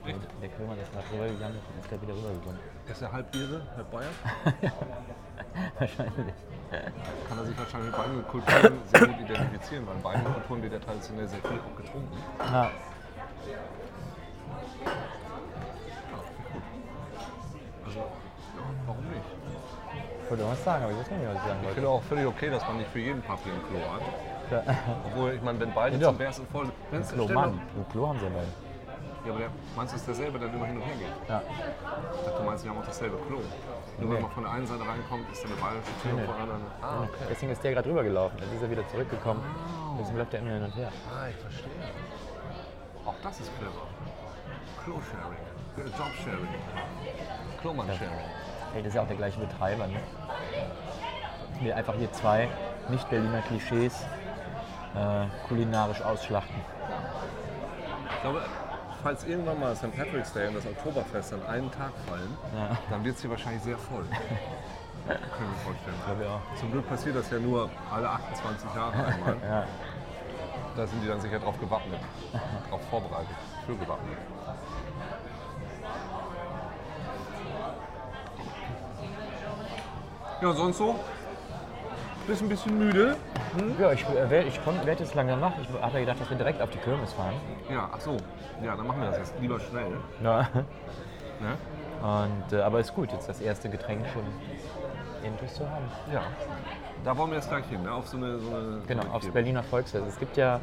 Und 0.05 0.21
der 0.41 0.47
Klomann 0.47 0.79
ist 0.79 0.95
nach 0.95 1.03
rübergegangen 1.11 1.57
und 1.57 1.83
ist 1.83 1.91
da 1.91 2.01
wieder 2.01 2.13
rübergekommen. 2.13 2.57
Er 2.85 2.91
ist 2.93 3.01
ja 3.01 3.11
halb 3.11 3.35
Ire, 3.35 3.61
halb 3.75 3.91
Bayer. 3.91 4.07
Wahrscheinlich. 5.79 6.33
Kann 7.27 7.37
er 7.37 7.45
sich 7.45 7.57
wahrscheinlich 7.59 7.91
mit 7.91 7.97
beiden 7.97 8.25
Kulturen 8.25 8.79
sehr 8.85 9.05
gut 9.05 9.19
identifizieren, 9.19 9.85
weil 9.85 9.95
in 9.95 10.01
beiden 10.01 10.23
Kulturen 10.23 10.63
wird 10.63 10.73
ja 10.73 10.79
traditionell 10.79 11.27
sehr 11.27 11.39
viel 11.39 11.59
auch 11.59 11.75
getrunken. 11.75 12.17
Ja. 12.39 12.71
Wollte 20.29 20.45
was 20.47 20.63
sagen, 20.63 20.83
aber 20.83 20.91
ich 20.93 20.99
weiß 20.99 21.11
nicht, 21.11 21.27
was 21.27 21.35
ich 21.35 21.41
sagen 21.41 21.57
Ich 21.59 21.63
wollte. 21.65 21.75
finde 21.75 21.89
auch 21.89 22.03
völlig 22.03 22.25
okay, 22.25 22.49
dass 22.49 22.63
man 22.67 22.77
nicht 22.77 22.89
für 22.91 22.99
jeden 22.99 23.21
hier 23.21 23.31
ein 23.53 23.63
Klo 23.69 23.79
hat. 23.93 24.01
Ja. 24.51 24.75
Obwohl, 25.05 25.33
ich 25.33 25.41
meine, 25.41 25.59
wenn 25.59 25.73
beide 25.73 25.97
Ja. 25.97 26.09
zum 26.09 26.21
ersten 26.21 26.45
voll 26.47 26.67
wenn 26.91 27.01
es 27.01 27.11
Klomann. 27.11 27.53
Ein 27.75 27.85
Klo 27.91 28.07
haben 28.07 28.19
sie 28.19 28.25
ja 28.25 28.31
beide. 28.31 28.47
Ja, 29.25 29.31
aber 29.31 29.39
der, 29.39 29.49
meinst 29.75 29.91
du, 29.93 29.97
ist 29.97 30.05
derselbe, 30.07 30.37
der 30.37 30.53
immer 30.53 30.67
hin 30.67 30.75
und 30.77 30.83
her 30.83 30.95
geht? 30.99 31.29
Ja. 31.29 31.41
Ich 31.41 32.25
dachte, 32.25 32.37
du 32.37 32.43
meinst, 32.45 32.63
die 32.63 32.69
haben 32.69 32.77
auch 32.77 32.85
dasselbe 32.85 33.17
Klo. 33.25 33.37
Nur 33.37 34.09
Nee. 34.09 34.15
wenn 34.15 34.21
man 34.21 34.31
von 34.31 34.43
der 34.43 34.51
einen 34.51 34.67
Seite 34.67 34.81
reinkommt, 34.87 35.31
ist 35.31 35.43
dann 35.43 35.51
eine 35.51 35.61
bayerische 35.61 35.91
Tür 36.03 36.13
und 36.13 36.25
von 36.25 36.35
der 36.35 36.43
anderen. 36.43 36.61
Ah, 36.81 37.03
okay. 37.03 37.25
Deswegen 37.31 37.51
ist 37.51 37.63
der 37.63 37.71
gerade 37.73 37.89
rübergelaufen. 37.89 38.37
Jetzt 38.37 38.53
ist 38.53 38.61
er 38.61 38.69
wieder 38.69 38.87
zurückgekommen. 38.89 39.41
Deswegen 39.99 40.17
läuft 40.19 40.33
er 40.35 40.39
immer 40.41 40.51
hin 40.51 40.63
und 40.63 40.75
her. 40.75 40.91
Ah, 41.09 41.27
ich 41.29 41.35
verstehe. 41.37 41.71
Auch 43.05 43.15
das 43.23 43.39
ist 43.39 43.51
clever. 43.57 43.87
Klo-Sharing. 44.83 45.41
Äh, 45.77 45.89
Job-Sharing. 45.89 46.47
Klomann-Sharing. 47.61 48.29
Das 48.75 48.87
ist 48.87 48.93
ja 48.95 49.01
auch 49.03 49.07
der 49.07 49.15
gleiche 49.17 49.39
Betreiber, 49.39 49.87
ne? 49.87 49.99
Will 51.61 51.71
einfach 51.73 51.95
hier 51.95 52.11
zwei 52.11 52.49
nicht-Berliner 52.89 53.41
Klischees 53.43 54.05
äh, 54.95 55.25
kulinarisch 55.47 56.01
ausschlachten. 56.01 56.55
Ich 58.13 58.21
glaube, 58.21 58.41
falls 59.01 59.23
irgendwann 59.23 59.59
mal 59.59 59.75
St. 59.75 59.95
Patrick's 59.95 60.33
Day 60.33 60.47
und 60.47 60.55
das 60.55 60.65
Oktoberfest 60.65 61.33
an 61.33 61.45
einen 61.47 61.71
Tag 61.71 61.91
fallen, 62.07 62.37
Ja. 62.53 62.77
dann 62.89 63.03
wird 63.03 63.15
es 63.15 63.21
hier 63.21 63.29
wahrscheinlich 63.29 63.63
sehr 63.63 63.77
voll. 63.77 64.03
Können 65.07 65.19
wir 65.19 65.73
vorstellen. 65.73 66.19
Ich 66.19 66.27
auch. 66.27 66.59
Zum 66.59 66.71
Glück 66.71 66.89
passiert 66.89 67.15
das 67.15 67.29
ja 67.29 67.39
nur 67.39 67.69
alle 67.93 68.09
28 68.09 68.75
Jahre 68.75 68.93
einmal. 69.05 69.37
Ja. 69.49 69.63
Da 70.75 70.85
sind 70.85 71.01
die 71.01 71.07
dann 71.07 71.21
sicher 71.21 71.39
drauf 71.39 71.57
gewappnet, 71.57 71.99
drauf 72.69 72.81
vorbereitet, 72.89 73.29
für 73.65 73.75
gewappnet. 73.77 74.17
Ja, 80.45 80.53
sonst 80.53 80.77
so? 80.77 80.93
Bist 82.27 82.43
ein 82.43 82.49
bisschen 82.49 82.77
müde? 82.77 83.17
Ja, 83.79 83.91
ich, 83.91 84.05
äh, 84.07 84.47
ich 84.47 84.63
werde 84.63 85.03
jetzt 85.03 85.15
langsam 85.15 85.41
wach. 85.41 85.53
Ich 85.59 85.67
habe 85.81 85.93
ja 85.93 85.99
gedacht, 86.01 86.21
dass 86.21 86.29
wir 86.29 86.37
direkt 86.37 86.61
auf 86.61 86.69
die 86.69 86.77
Kirmes 86.77 87.13
fahren. 87.13 87.33
Ja, 87.67 87.89
ach 87.91 87.99
so. 87.99 88.15
Ja, 88.63 88.75
dann 88.75 88.85
machen 88.85 89.01
wir 89.01 89.09
das 89.09 89.17
jetzt 89.17 89.33
lieber 89.41 89.59
schnell. 89.59 89.87
Ja. 90.23 90.47
Ne? 91.41 91.57
Und, 91.99 92.53
äh, 92.53 92.61
aber 92.61 92.79
ist 92.79 92.93
gut, 92.93 93.11
jetzt 93.11 93.27
das 93.27 93.41
erste 93.41 93.69
Getränk 93.69 94.05
schon 94.13 94.21
intus 95.27 95.55
zu 95.55 95.67
haben. 95.67 95.85
Ja. 96.13 96.21
Da 97.03 97.17
wollen 97.17 97.31
wir 97.31 97.37
jetzt 97.37 97.49
gleich 97.49 97.65
hin, 97.65 97.81
ne? 97.81 97.91
auf 97.91 98.07
so 98.07 98.17
eine. 98.17 98.37
So 98.37 98.49
eine 98.55 98.81
Genau, 98.87 99.01
so 99.01 99.07
eine 99.07 99.17
aufs. 99.17 99.27
Berliner 99.29 99.63
Volksfest. 99.63 100.05
Es 100.07 100.19
gibt 100.19 100.37
ja 100.37 100.59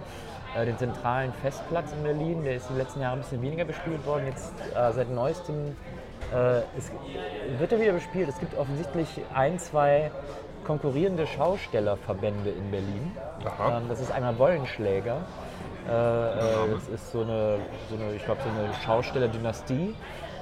äh, 0.56 0.64
den 0.64 0.78
zentralen 0.78 1.32
Festplatz 1.42 1.92
in 1.92 2.04
Berlin, 2.04 2.44
der 2.44 2.54
ist 2.54 2.70
in 2.70 2.76
den 2.76 2.84
letzten 2.84 3.00
Jahren 3.00 3.18
ein 3.18 3.22
bisschen 3.22 3.42
weniger 3.42 3.64
bespielt 3.64 4.06
worden. 4.06 4.26
Jetzt 4.26 4.54
äh, 4.76 4.92
seit 4.92 5.10
neuestem 5.10 5.76
es 6.78 6.90
wird 7.58 7.72
er 7.72 7.80
wieder 7.80 7.92
bespielt. 7.92 8.28
Es 8.28 8.38
gibt 8.38 8.56
offensichtlich 8.56 9.08
ein, 9.34 9.58
zwei 9.58 10.10
konkurrierende 10.64 11.26
Schaustellerverbände 11.26 12.50
in 12.50 12.70
Berlin. 12.70 13.16
Aha. 13.44 13.78
Ähm, 13.78 13.88
das 13.88 14.00
ist 14.00 14.12
einmal 14.12 14.38
Wollenschläger. 14.38 15.18
Äh, 15.88 15.90
äh, 15.90 16.74
das 16.74 16.88
ist 16.88 17.12
so 17.12 17.22
eine, 17.22 17.58
so 17.90 17.96
eine 17.96 18.14
ich 18.14 18.24
glaube, 18.24 18.40
so 18.42 18.48
eine 18.48 18.72
Schaustellerdynastie. 18.84 19.94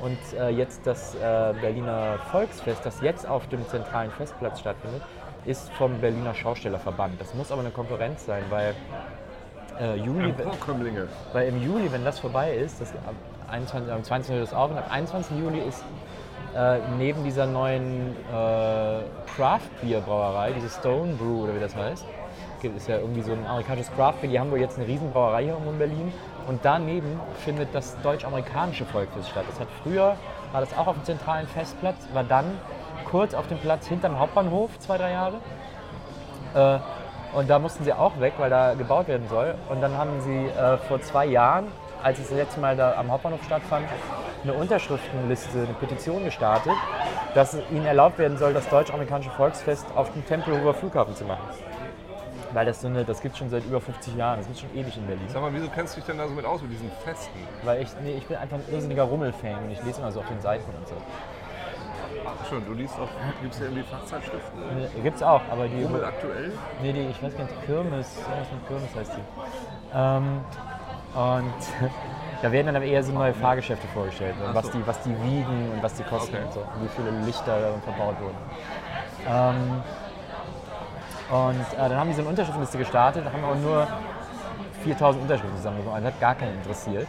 Und 0.03 0.18
äh, 0.38 0.49
jetzt 0.51 0.86
das 0.86 1.14
äh, 1.14 1.55
Berliner 1.61 2.18
Volksfest, 2.30 2.84
das 2.86 3.01
jetzt 3.03 3.26
auf 3.28 3.47
dem 3.49 3.66
zentralen 3.68 4.11
Festplatz 4.11 4.61
stattfindet, 4.61 5.03
ist 5.45 5.70
vom 5.72 5.99
Berliner 6.01 6.34
Schaustellerverband. 6.34 7.20
Das 7.20 7.34
muss 7.34 7.53
aber 7.53 7.61
eine 7.61 7.70
Konkurrenz 7.70 8.24
sein, 8.24 8.43
weil 8.49 8.74
äh, 9.78 9.97
Juli, 9.97 10.34
weil 11.32 11.49
im 11.49 11.62
Juli, 11.62 11.91
wenn 11.93 12.05
das 12.05 12.18
vorbei 12.18 12.55
ist, 12.55 12.80
das, 12.80 12.93
21, 13.51 13.92
am 13.92 14.03
20. 14.03 14.30
Juli 14.30 14.44
ist 14.44 14.55
auf 14.55 14.70
und 14.70 14.78
ab 14.78 14.86
21. 14.90 15.38
Juli 15.38 15.61
ist 15.61 15.84
äh, 16.57 16.78
neben 16.98 17.24
dieser 17.24 17.46
neuen 17.46 18.16
äh, 18.32 19.01
Craft 19.34 19.70
Beer 19.82 20.01
Brauerei, 20.01 20.53
diese 20.53 20.68
Stone 20.68 21.14
Brew 21.14 21.44
oder 21.44 21.55
wie 21.55 21.61
das 21.61 21.74
heißt, 21.76 22.05
es 22.76 22.86
ja 22.86 22.98
irgendwie 22.98 23.22
so 23.22 23.32
ein 23.32 23.46
amerikanisches 23.46 23.90
Craft 23.94 24.20
Beer, 24.20 24.30
die 24.30 24.40
haben 24.40 24.51
wohl 24.51 24.59
jetzt 24.59 24.78
eine 24.78 24.86
riesen 24.86 25.12
Brauerei 25.12 25.44
hier 25.44 25.57
in 25.57 25.78
Berlin 25.78 26.12
und 26.46 26.61
daneben 26.62 27.20
findet 27.44 27.74
das 27.74 27.96
deutsch-amerikanische 28.03 28.84
Volksfest 28.84 29.30
statt. 29.30 29.44
Das 29.48 29.61
hat 29.61 29.68
früher, 29.82 30.16
war 30.53 30.61
das 30.61 30.76
auch 30.76 30.86
auf 30.86 30.96
dem 30.96 31.05
zentralen 31.05 31.46
Festplatz, 31.46 31.96
war 32.12 32.24
dann 32.24 32.44
kurz 33.05 33.34
auf 33.34 33.46
dem 33.48 33.59
Platz 33.59 33.86
hinterm 33.86 34.18
Hauptbahnhof, 34.18 34.78
zwei, 34.78 34.98
drei 34.98 35.12
Jahre. 35.12 35.36
Äh, 36.55 36.78
und 37.32 37.48
da 37.48 37.59
mussten 37.59 37.84
sie 37.84 37.92
auch 37.92 38.18
weg, 38.18 38.34
weil 38.38 38.51
da 38.51 38.74
gebaut 38.74 39.07
werden 39.09 39.28
soll. 39.28 39.55
Und 39.68 39.80
dann 39.80 39.96
haben 39.96 40.20
sie 40.20 40.46
äh, 40.46 40.78
vor 40.78 41.01
zwei 41.01 41.26
Jahren, 41.26 41.68
als 42.03 42.18
es 42.18 42.28
das 42.28 42.38
letzte 42.38 42.61
Mal 42.61 42.76
da 42.76 42.94
am 42.94 43.11
Hauptbahnhof 43.11 43.42
stattfand, 43.44 43.86
eine 44.42 44.55
Unterschriftenliste, 44.55 45.59
eine 45.59 45.74
Petition 45.74 46.24
gestartet, 46.24 46.72
dass 47.34 47.57
ihnen 47.70 47.84
erlaubt 47.84 48.18
werden 48.18 48.38
soll, 48.38 48.55
das 48.55 48.68
deutsch-amerikanische 48.68 49.30
Volksfest 49.30 49.86
auf 49.94 50.12
dem 50.12 50.26
Tempelhofer 50.26 50.74
Flughafen 50.74 51.14
zu 51.14 51.24
machen. 51.24 51.48
Weil 52.53 52.66
das 52.66 52.80
so 52.80 52.88
eine, 52.88 53.05
das 53.05 53.20
gibt 53.20 53.34
es 53.34 53.38
schon 53.38 53.48
seit 53.48 53.64
über 53.64 53.80
50 53.80 54.16
Jahren, 54.16 54.38
das 54.38 54.46
gibt 54.46 54.57
es 54.57 54.62
schon 54.62 54.74
ewig 54.76 54.96
in 54.96 55.07
Berlin. 55.07 55.24
Sag 55.28 55.40
mal, 55.40 55.53
wieso 55.53 55.68
kennst 55.68 55.94
du 55.94 56.01
dich 56.01 56.07
denn 56.07 56.18
da 56.18 56.26
so 56.26 56.34
mit 56.34 56.44
aus 56.44 56.62
mit 56.62 56.72
diesen 56.72 56.90
Festen? 57.05 57.38
Weil 57.62 57.82
ich, 57.82 57.88
nee, 58.03 58.14
ich 58.16 58.26
bin 58.26 58.36
einfach 58.38 58.57
ein 58.57 58.64
irrsinniger 58.72 59.05
Rummel-Fan 59.05 59.62
und 59.64 59.70
ich 59.70 59.82
lese 59.84 60.01
immer 60.01 60.11
so 60.11 60.20
auf 60.20 60.28
den 60.28 60.40
Seiten 60.40 60.68
und 60.74 60.88
so. 60.88 60.94
Ach 62.26 62.48
schon, 62.48 62.64
du 62.66 62.72
liest 62.72 62.94
auch, 62.94 63.09
gibt 63.40 63.55
es 63.55 63.61
ja 63.61 63.66
irgendwie 63.66 63.84
Fachzeitschriften? 63.84 64.61
Nee, 64.76 65.03
Gibt's 65.03 65.22
auch, 65.22 65.42
aber 65.51 65.68
die. 65.68 65.82
Rummel 65.82 66.05
aktuell? 66.05 66.53
Nee, 66.82 66.92
die, 66.92 67.03
ich 67.03 67.22
weiß 67.22 67.36
gar 67.36 67.44
nicht, 67.44 67.66
Kirmes, 67.66 68.18
irgendwas 68.18 68.53
mit 68.53 68.66
Kirmes 68.66 68.96
heißt 68.96 69.12
die. 69.16 69.94
Ähm, 69.94 70.40
und 71.14 71.90
da 72.42 72.52
werden 72.52 72.66
dann 72.66 72.76
aber 72.76 72.84
eher 72.84 73.02
so 73.02 73.12
neue 73.12 73.34
Fahrgeschäfte 73.34 73.86
vorgestellt, 73.88 74.34
Ach 74.46 74.54
was, 74.54 74.66
so. 74.66 74.72
die, 74.72 74.86
was 74.86 75.02
die 75.02 75.11
wiegen 75.22 75.72
und 75.74 75.82
was 75.82 75.94
die 75.94 76.04
kosten 76.04 76.34
Okay. 76.36 76.44
und 76.44 76.52
so, 76.52 76.61
und 76.61 76.84
wie 76.84 76.88
viele 76.88 77.11
Lichter 77.26 77.74
verbaut 77.84 78.16
wurden. 78.20 78.36
Ähm, 79.28 79.82
und 81.30 81.61
äh, 81.61 81.88
dann 81.88 81.96
haben 81.96 82.08
die 82.08 82.14
so 82.14 82.22
eine 82.22 82.30
Unterschriftenliste 82.30 82.78
gestartet, 82.78 83.24
da 83.26 83.32
haben 83.32 83.44
aber 83.44 83.56
nur 83.56 83.86
4000 84.84 85.22
Unterschriften 85.22 85.56
zusammengekommen, 85.56 86.02
das 86.02 86.12
hat 86.12 86.20
gar 86.20 86.34
keinen 86.34 86.54
interessiert. 86.54 87.06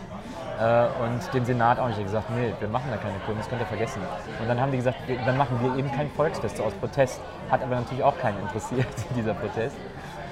Äh, 0.61 0.85
und 1.03 1.33
den 1.33 1.43
Senat 1.43 1.79
auch 1.79 1.87
nicht. 1.87 1.97
Haben 1.97 2.05
gesagt, 2.05 2.29
nee, 2.29 2.53
wir 2.59 2.67
machen 2.67 2.91
da 2.91 2.97
keine 2.97 3.17
Kirmes, 3.25 3.49
könnt 3.49 3.61
ihr 3.61 3.67
vergessen. 3.67 3.99
Und 4.39 4.47
dann 4.47 4.61
haben 4.61 4.71
die 4.71 4.77
gesagt, 4.77 4.97
wir, 5.07 5.17
dann 5.25 5.35
machen 5.37 5.59
wir 5.59 5.75
eben 5.75 5.91
kein 5.91 6.09
Volksfest 6.11 6.57
so 6.57 6.63
aus 6.63 6.73
Protest. 6.73 7.19
Hat 7.49 7.63
aber 7.63 7.75
natürlich 7.75 8.03
auch 8.03 8.15
keinen 8.19 8.39
interessiert, 8.41 8.85
dieser 9.15 9.33
Protest. 9.33 9.75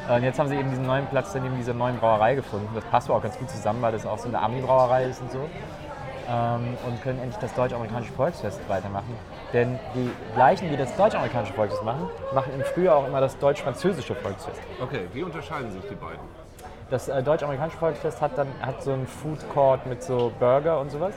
Äh, 0.10 0.16
Und 0.16 0.24
jetzt 0.24 0.40
haben 0.40 0.50
sie 0.50 0.56
eben 0.56 0.70
diesen 0.70 0.86
neuen 0.86 1.06
Platz 1.08 1.34
neben 1.36 1.56
dieser 1.56 1.74
neuen 1.74 1.98
Brauerei 1.98 2.36
gefunden. 2.36 2.68
Das 2.74 2.84
passt 2.86 3.10
auch 3.10 3.22
ganz 3.22 3.38
gut 3.38 3.50
zusammen, 3.50 3.82
weil 3.82 3.92
das 3.92 4.06
auch 4.06 4.18
so 4.18 4.28
eine 4.28 4.42
Ami-Brauerei 4.42 5.06
ist 5.06 5.22
und 5.22 5.32
so. 5.32 5.40
Ähm, 6.30 6.78
und 6.86 7.02
können 7.02 7.20
endlich 7.20 7.38
das 7.40 7.54
deutsch-amerikanische 7.56 8.14
Volksfest 8.14 8.60
weitermachen. 8.68 9.16
Denn 9.54 9.80
die 9.96 10.12
gleichen, 10.36 10.70
die 10.70 10.78
das 10.78 10.96
deutsch-amerikanische 10.96 11.54
Volksfest 11.54 11.84
machen, 11.84 12.08
machen 12.34 12.54
im 12.54 12.62
Frühjahr 12.62 12.98
auch 12.98 13.08
immer 13.08 13.22
das 13.22 13.38
deutsch-französische 13.40 14.16
Volksfest. 14.16 14.60
Okay, 14.82 15.08
wie 15.14 15.24
unterscheiden 15.24 15.72
sich 15.72 15.82
die 15.90 15.96
beiden? 15.96 16.20
Das 16.92 17.08
äh, 17.08 17.24
deutsch-amerikanische 17.24 17.78
Volksfest 17.78 18.22
hat 18.22 18.38
dann 18.38 18.48
hat 18.62 18.84
so 18.84 18.94
einen 18.94 19.08
Food 19.08 19.40
Court 19.54 19.86
mit 19.86 20.04
so 20.04 20.32
Burger 20.40 20.80
und 20.80 20.92
sowas. 20.92 21.14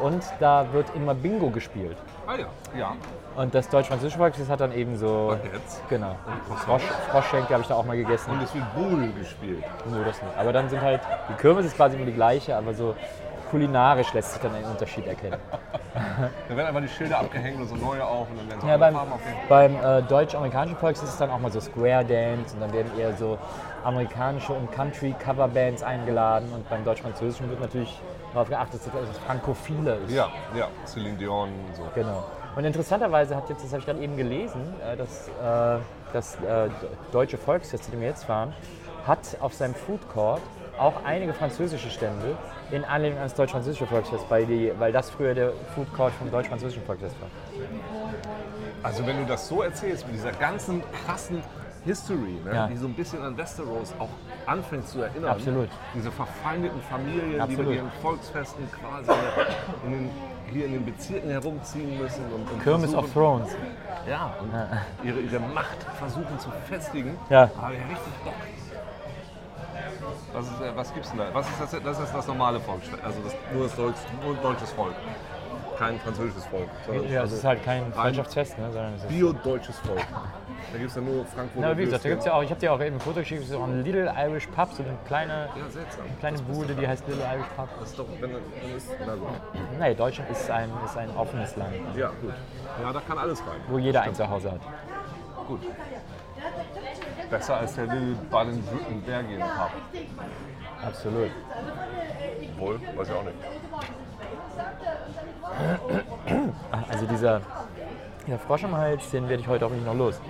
Und 0.00 0.22
da 0.40 0.66
wird 0.72 0.86
immer 0.94 1.14
Bingo 1.14 1.50
gespielt. 1.50 1.96
Ah 2.26 2.34
ja, 2.34 2.46
ja. 2.78 2.96
Und 3.36 3.54
das 3.54 3.68
deutsch-französische 3.68 4.18
Volksfest 4.18 4.50
hat 4.50 4.60
dann 4.60 4.72
eben 4.72 4.96
so. 4.96 5.36
Jetzt. 5.52 5.82
Genau. 5.88 6.16
Frosch, 6.64 6.82
Froschschenkel 7.10 7.50
habe 7.54 7.62
ich 7.62 7.68
da 7.68 7.74
auch 7.76 7.84
mal 7.84 7.96
gegessen. 7.96 8.30
Und 8.30 8.42
es 8.42 8.54
wird 8.54 8.64
Boule 8.74 9.08
gespielt. 9.12 9.64
Nö, 9.90 10.04
das 10.04 10.20
nicht. 10.22 10.36
Aber 10.36 10.52
dann 10.52 10.68
sind 10.68 10.82
halt, 10.82 11.00
die 11.28 11.34
Kirmes 11.34 11.66
ist 11.66 11.76
quasi 11.76 11.96
immer 11.96 12.04
die 12.06 12.12
gleiche, 12.12 12.56
aber 12.56 12.74
so 12.74 12.94
kulinarisch 13.50 14.12
lässt 14.14 14.32
sich 14.32 14.42
dann 14.42 14.54
ein 14.54 14.64
Unterschied 14.64 15.06
erkennen. 15.06 15.38
Da 16.48 16.56
werden 16.56 16.68
einfach 16.68 16.80
die 16.80 16.88
Schilder 16.88 17.18
abgehängt 17.20 17.60
und 17.60 17.68
so 17.68 17.74
neue 17.74 18.02
auf 18.04 18.26
und 18.30 18.38
dann 18.38 18.48
werden 18.48 18.60
so 18.62 18.66
Ja, 18.66 18.76
beim, 18.78 18.94
Farben 18.94 19.12
aufgehängt. 19.12 19.48
beim 19.48 19.76
äh, 19.76 20.02
deutsch-amerikanischen 20.02 20.76
Volks 20.78 21.02
ist 21.02 21.10
es 21.10 21.16
dann 21.18 21.30
auch 21.30 21.38
mal 21.38 21.50
so 21.52 21.60
Square 21.60 22.04
Dance 22.06 22.54
und 22.54 22.60
dann 22.62 22.72
werden 22.72 22.90
eher 22.98 23.14
so 23.14 23.38
amerikanische 23.84 24.52
und 24.54 24.72
Country-Coverbands 24.72 25.82
eingeladen 25.82 26.50
und 26.54 26.68
beim 26.70 26.82
deutsch-französischen 26.84 27.50
wird 27.50 27.60
natürlich 27.60 28.00
darauf 28.32 28.48
geachtet, 28.48 28.80
dass 28.86 29.08
es 29.10 29.18
frankophile 29.18 29.96
ist. 30.06 30.12
Ja, 30.14 30.28
ja, 30.54 30.68
Celine 30.86 31.16
Dion 31.18 31.48
und 31.50 31.76
so. 31.76 31.82
Genau. 31.94 32.24
Und 32.54 32.64
interessanterweise 32.64 33.34
hat 33.34 33.48
jetzt, 33.48 33.64
das 33.64 33.70
habe 33.70 33.80
ich 33.80 33.86
gerade 33.86 34.00
eben 34.00 34.16
gelesen, 34.16 34.60
äh, 34.84 34.96
dass 34.96 35.28
äh, 35.28 35.80
das 36.12 36.34
äh, 36.36 36.68
deutsche 37.10 37.38
Volksfest, 37.38 37.84
zu 37.84 37.90
dem 37.90 38.00
wir 38.00 38.08
jetzt 38.08 38.24
fahren, 38.24 38.52
hat 39.06 39.36
auf 39.40 39.54
seinem 39.54 39.74
Food 39.74 40.06
Court 40.08 40.42
auch 40.78 41.04
einige 41.04 41.32
französische 41.32 41.90
Stände 41.90 42.36
in 42.70 42.84
Anlehnung 42.84 43.18
an 43.18 43.24
das 43.24 43.34
deutsch-französische 43.34 43.86
Volksfest, 43.86 44.24
weil, 44.28 44.46
die, 44.46 44.72
weil 44.78 44.92
das 44.92 45.10
früher 45.10 45.34
der 45.34 45.52
Food 45.74 45.92
Court 45.94 46.12
vom 46.14 46.30
deutsch-französischen 46.30 46.82
Volksfest 46.84 47.16
war. 47.20 47.28
Also 48.82 49.06
wenn 49.06 49.18
du 49.18 49.26
das 49.26 49.48
so 49.48 49.62
erzählst, 49.62 50.06
mit 50.06 50.16
dieser 50.16 50.32
ganzen 50.32 50.82
krassen 51.04 51.42
History, 51.84 52.38
ne, 52.44 52.54
Ja. 52.54 52.66
die 52.68 52.76
so 52.76 52.86
ein 52.86 52.94
bisschen 52.94 53.22
an 53.22 53.36
Westeros 53.36 53.92
auch 53.98 54.08
anfängt 54.46 54.86
zu 54.88 55.02
erinnern. 55.02 55.30
Absolut. 55.32 55.68
Diese 55.94 56.10
verfeindeten 56.12 56.80
Familien, 56.82 57.32
die 57.32 57.40
Absolut. 57.40 57.66
mit 57.66 57.76
ihren 57.76 57.90
Volksfesten 58.00 58.70
quasi 58.70 59.10
in 59.84 59.92
den, 59.92 60.10
hier 60.50 60.66
in 60.66 60.72
den 60.72 60.84
Bezirken 60.84 61.30
herumziehen 61.30 61.98
müssen. 62.00 62.24
Und, 62.32 62.50
und 62.50 62.62
Kirmes 62.62 62.94
of 62.94 63.12
Thrones. 63.12 63.48
Ja, 64.08 64.34
und 64.40 65.06
ihre, 65.06 65.20
ihre 65.20 65.40
Macht 65.40 65.82
versuchen 65.98 66.38
zu 66.38 66.50
festigen. 66.68 67.16
Ja. 67.30 67.50
Habe 67.60 67.74
ich 67.74 67.80
richtig 67.80 68.12
Bock. 68.24 68.34
Was, 70.32 70.46
ist, 70.46 70.60
äh, 70.60 70.76
was 70.76 70.94
gibt's 70.94 71.10
denn 71.10 71.18
da? 71.18 71.26
Was 71.32 71.48
ist 71.48 71.60
das, 71.60 71.82
das 71.82 72.00
ist 72.00 72.14
das 72.14 72.26
normale 72.26 72.58
Volk, 72.60 72.80
also 73.02 73.20
das, 73.22 73.34
nur, 73.52 73.64
das 73.64 73.76
Deutsch, 73.76 73.98
nur 74.24 74.34
ein 74.34 74.42
deutsches 74.42 74.70
Volk. 74.72 74.94
Kein 75.78 75.98
französisches 76.00 76.44
Volk. 76.46 76.68
Ja, 77.08 77.16
es 77.16 77.16
also 77.22 77.36
ist 77.36 77.44
halt 77.44 77.64
kein 77.64 77.92
Freundschaftsfest, 77.92 78.58
ne, 78.58 78.70
sondern 78.72 78.94
es 78.94 79.02
ist 79.02 79.08
Bio-deutsches 79.08 79.78
Volk. 79.80 79.98
Da 80.72 80.78
gibt 80.78 80.88
es 80.88 80.94
dann 80.94 81.04
nur 81.04 81.24
Frankfurt. 81.26 81.60
Na, 81.60 81.76
wie 81.76 81.84
gesagt, 81.84 82.04
da 82.04 82.08
gibt's 82.08 82.24
ja 82.24 82.32
auch, 82.34 82.42
ich 82.42 82.50
habe 82.50 82.60
dir 82.60 82.72
auch 82.72 82.80
eben 82.80 82.96
ein 82.96 83.00
Foto 83.00 83.20
geschickt, 83.20 83.42
es 83.42 83.50
ist 83.50 83.54
auch 83.56 83.64
ein 83.64 83.82
Little 83.84 84.12
Irish 84.16 84.46
Pub, 84.48 84.72
so 84.72 84.82
eine 84.82 84.96
kleine, 85.06 85.48
Ja, 85.56 85.68
seltsam. 85.70 86.04
kleine 86.20 86.38
Bude, 86.42 86.74
die 86.74 86.86
heißt 86.86 87.06
Little 87.08 87.24
Irish 87.24 87.46
Pub. 87.56 87.68
Das 87.80 87.90
ist 87.90 87.98
doch, 87.98 88.06
wenn, 88.20 88.30
dann 88.32 88.76
ist, 88.76 88.88
na 89.06 89.14
gut. 89.14 89.28
Nee, 89.78 89.94
Deutschland 89.94 90.30
ist 90.30 90.50
ein, 90.50 90.70
ist 90.84 90.96
ein 90.96 91.10
offenes 91.16 91.56
Land, 91.56 91.72
Ja, 91.96 92.08
gut. 92.20 92.32
Ja, 92.82 92.92
da 92.92 93.00
kann 93.00 93.18
alles 93.18 93.40
rein. 93.40 93.60
wo 93.68 93.78
jeder 93.78 94.02
ein 94.02 94.14
Zuhause 94.14 94.52
hat. 94.52 94.60
Gut. 95.48 95.60
Besser 97.30 97.56
als 97.56 97.74
der 97.74 97.86
Little 97.86 98.14
Baden-Württembergien 98.30 99.40
Pub. 99.40 99.70
Absolut. 100.86 101.30
Wohl, 102.58 102.80
weiß 102.96 103.08
ich 103.08 103.14
auch 103.14 103.24
nicht. 103.24 103.36
Also 106.88 107.06
dieser, 107.06 107.40
dieser 108.26 108.38
Frosch 108.38 108.62
im 108.64 108.76
Hals, 108.76 109.10
den 109.10 109.28
werde 109.28 109.42
ich 109.42 109.48
heute 109.48 109.66
auch 109.66 109.70
nicht 109.70 109.84
noch 109.84 109.94
los. 109.94 110.20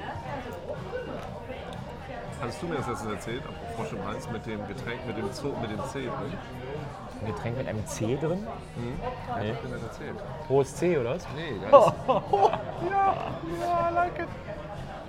Hattest 2.41 2.63
du 2.63 2.67
mir 2.67 2.77
das 2.77 2.89
letztens 2.89 3.13
erzählt, 3.13 3.43
Frosch 3.77 3.93
im 3.93 4.05
Hals, 4.05 4.29
mit 4.31 4.45
dem 4.47 4.67
Getränk, 4.67 5.07
mit 5.07 5.17
dem, 5.17 5.33
Zoo, 5.33 5.55
mit 5.61 5.71
dem 5.71 5.85
C 5.87 6.01
drin? 6.01 6.33
Ein 7.21 7.27
Getränk 7.27 7.57
mit 7.57 7.69
einem 7.69 7.87
C 7.87 8.17
drin? 8.17 8.47
Nee. 8.77 8.95
Hab 9.29 9.43
ich 9.43 9.71
mir 9.71 9.77
das 9.77 9.83
erzählt? 9.85 10.17
Hohes 10.49 10.75
C, 10.75 10.99
oder 10.99 11.15
was? 11.15 11.27
Nee, 11.37 11.55
da 11.71 11.79
ist... 11.79 11.95
ja, 12.91 13.15
ja, 13.61 13.91
I 13.91 13.95
like 13.95 14.19
it. 14.19 14.29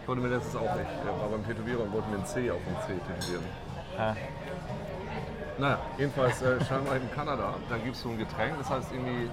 Ich 0.02 0.08
wollte 0.08 0.22
mir 0.22 0.28
letztens 0.28 0.56
auch 0.58 0.76
nicht. 0.76 0.92
Er 1.06 1.20
war 1.20 1.30
beim 1.30 1.48
Tätowierer 1.48 1.84
und 1.84 1.94
wollte 1.94 2.10
mir 2.10 2.18
ein 2.18 2.26
C 2.26 2.52
auf 2.52 2.60
dem 2.68 2.76
C 2.86 3.02
tätowieren. 3.02 3.44
Ah. 3.98 4.16
Naja, 5.58 5.80
jedenfalls 5.98 6.42
äh, 6.42 6.64
scheinbar 6.66 6.98
in 6.98 7.12
Kanada, 7.12 7.54
da 7.70 7.78
gibt 7.78 7.96
es 7.96 8.02
so 8.02 8.10
ein 8.10 8.18
Getränk, 8.18 8.58
das 8.58 8.70
heißt 8.70 8.92
irgendwie 8.92 9.30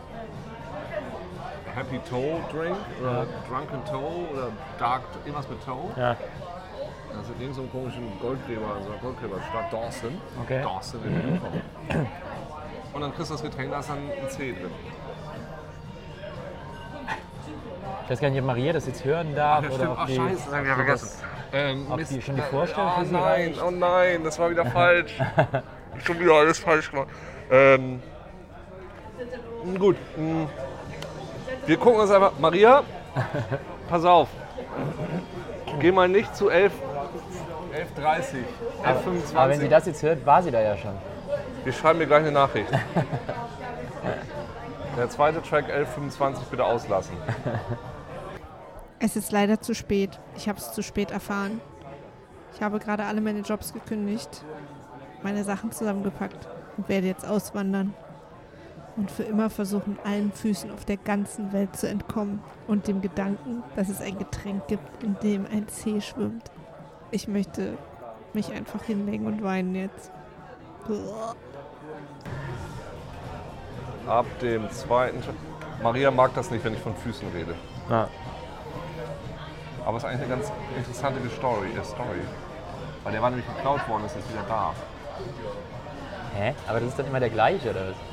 Happy 1.75 1.99
Toe 2.09 2.41
Drink 2.53 2.77
oder 3.01 3.27
Drunken 3.49 3.85
Toe 3.85 4.29
oder 4.33 4.49
Dark, 4.79 5.03
irgendwas 5.25 5.49
mit 5.49 5.65
Toe. 5.65 5.91
Ja. 5.97 6.17
Das 7.13 7.29
ist 7.29 7.41
irgend 7.41 7.55
so 7.55 7.63
einen 7.63 7.73
komischen 7.73 8.21
Goldgräber, 8.21 8.77
so 8.83 8.91
eine 8.91 9.01
Goldgräberstadt, 9.01 9.73
Dawson. 9.73 10.21
Okay. 10.43 10.63
Dawson 10.63 11.01
in 11.05 11.35
Utah. 11.35 12.07
Und 12.93 13.01
dann 13.01 13.15
kriegst 13.15 13.31
du 13.31 13.35
das 13.35 13.43
Getränk, 13.43 13.71
da 13.71 13.81
ist 13.81 13.89
dann 13.89 13.99
ein 13.99 14.29
C 14.29 14.53
drin. 14.53 14.71
Ich 18.05 18.11
weiß 18.11 18.21
gar 18.21 18.31
nicht, 18.31 18.41
ob 18.41 18.47
Maria 18.47 18.73
das 18.73 18.87
jetzt 18.87 19.05
hören 19.05 19.35
darf 19.35 19.65
Ja, 19.65 19.71
oder 19.71 19.93
ob 19.93 19.99
Ach, 20.01 20.07
die, 20.07 20.17
scheiße, 20.17 20.45
das 20.47 20.55
hab 20.55 20.63
ich 20.63 20.67
ja 20.67 20.73
ob 20.73 20.79
die 20.79 20.85
vergessen. 20.85 21.25
Ähm, 21.53 21.87
ob 21.91 21.97
Mist. 21.97 22.13
die 22.13 22.23
schon 22.23 22.37
die 22.37 22.43
Vorstellung 22.43 22.91
oh 22.99 23.05
nein, 23.11 23.55
oh 23.65 23.71
nein, 23.71 24.25
das 24.25 24.39
war 24.39 24.51
wieder 24.51 24.67
falsch. 24.71 25.19
Schon 26.05 26.19
wieder 26.19 26.33
alles 26.35 26.59
falsch 26.59 26.91
gemacht. 26.91 27.09
Ähm, 27.51 28.01
gut. 29.79 29.97
mm. 30.17 30.45
Wir 31.71 31.77
gucken 31.77 32.01
uns 32.01 32.11
einfach. 32.11 32.33
Maria, 32.41 32.83
pass 33.89 34.05
auf. 34.05 34.29
Geh 35.79 35.93
mal 35.93 36.09
nicht 36.09 36.35
zu 36.35 36.49
11. 36.49 36.73
11.30 37.97 38.23
11.25. 38.83 39.37
Aber 39.37 39.51
wenn 39.53 39.61
sie 39.61 39.69
das 39.69 39.87
jetzt 39.87 40.03
hört, 40.03 40.27
war 40.27 40.43
sie 40.43 40.51
da 40.51 40.61
ja 40.61 40.77
schon. 40.77 40.91
Wir 41.63 41.73
schreiben 41.73 42.01
mir 42.01 42.09
gleich 42.09 42.23
eine 42.23 42.33
Nachricht. 42.33 42.73
Der 44.97 45.09
zweite 45.11 45.41
Track 45.43 45.67
11.25 45.71 46.39
bitte 46.51 46.65
auslassen. 46.65 47.17
Es 49.03 49.15
ist 49.15 49.31
leider 49.31 49.61
zu 49.61 49.73
spät. 49.73 50.19
Ich 50.37 50.49
habe 50.49 50.59
es 50.59 50.73
zu 50.73 50.83
spät 50.83 51.13
erfahren. 51.13 51.61
Ich 52.53 52.63
habe 52.63 52.81
gerade 52.81 53.05
alle 53.05 53.21
meine 53.21 53.41
Jobs 53.41 53.73
gekündigt, 53.73 54.45
meine 55.23 55.43
Sachen 55.45 55.71
zusammengepackt 55.73 56.49
und 56.77 56.89
werde 56.89 57.07
jetzt 57.07 57.25
auswandern. 57.25 57.95
Und 59.01 59.11
für 59.11 59.23
immer 59.23 59.49
versuchen, 59.49 59.99
allen 60.05 60.31
Füßen 60.31 60.71
auf 60.71 60.85
der 60.85 60.99
ganzen 60.99 61.55
Welt 61.55 61.75
zu 61.75 61.89
entkommen 61.89 62.43
und 62.69 62.87
dem 62.87 63.01
Gedanken, 63.01 63.63
dass 63.75 63.89
es 63.89 64.03
ein 64.03 64.19
Getränk 64.19 64.69
gibt, 64.69 65.03
in 65.03 65.17
dem 65.23 65.47
ein 65.47 65.67
See 65.71 66.03
schwimmt. 66.03 66.51
Ich 67.11 67.27
möchte 67.27 67.79
mich 68.35 68.53
einfach 68.53 68.83
hinlegen 68.85 69.25
und 69.25 69.43
weinen 69.43 69.75
jetzt. 69.75 70.13
Ab 74.07 74.27
dem 74.43 74.71
zweiten. 74.71 75.23
Maria 75.83 76.11
mag 76.11 76.35
das 76.35 76.51
nicht, 76.51 76.63
wenn 76.63 76.75
ich 76.75 76.81
von 76.81 76.95
Füßen 76.95 77.27
rede. 77.29 77.55
Ja. 77.89 78.07
Aber 79.87 79.97
es 79.97 80.03
ist 80.03 80.11
eigentlich 80.11 80.27
eine 80.27 80.37
ganz 80.37 80.53
interessante 80.77 81.31
Story. 81.31 81.69
äh, 81.69 81.85
Story. 81.85 82.21
Weil 83.03 83.13
der 83.13 83.23
war 83.23 83.31
nämlich 83.31 83.49
geklaut 83.49 83.89
worden, 83.89 84.05
ist 84.05 84.17
jetzt 84.17 84.31
wieder 84.31 84.45
da. 84.47 84.75
Hä? 86.35 86.55
Aber 86.69 86.81
das 86.81 86.91
ist 86.91 86.99
dann 86.99 87.07
immer 87.07 87.21
der 87.21 87.31
gleiche, 87.31 87.71
oder 87.71 87.89
was? 87.89 88.10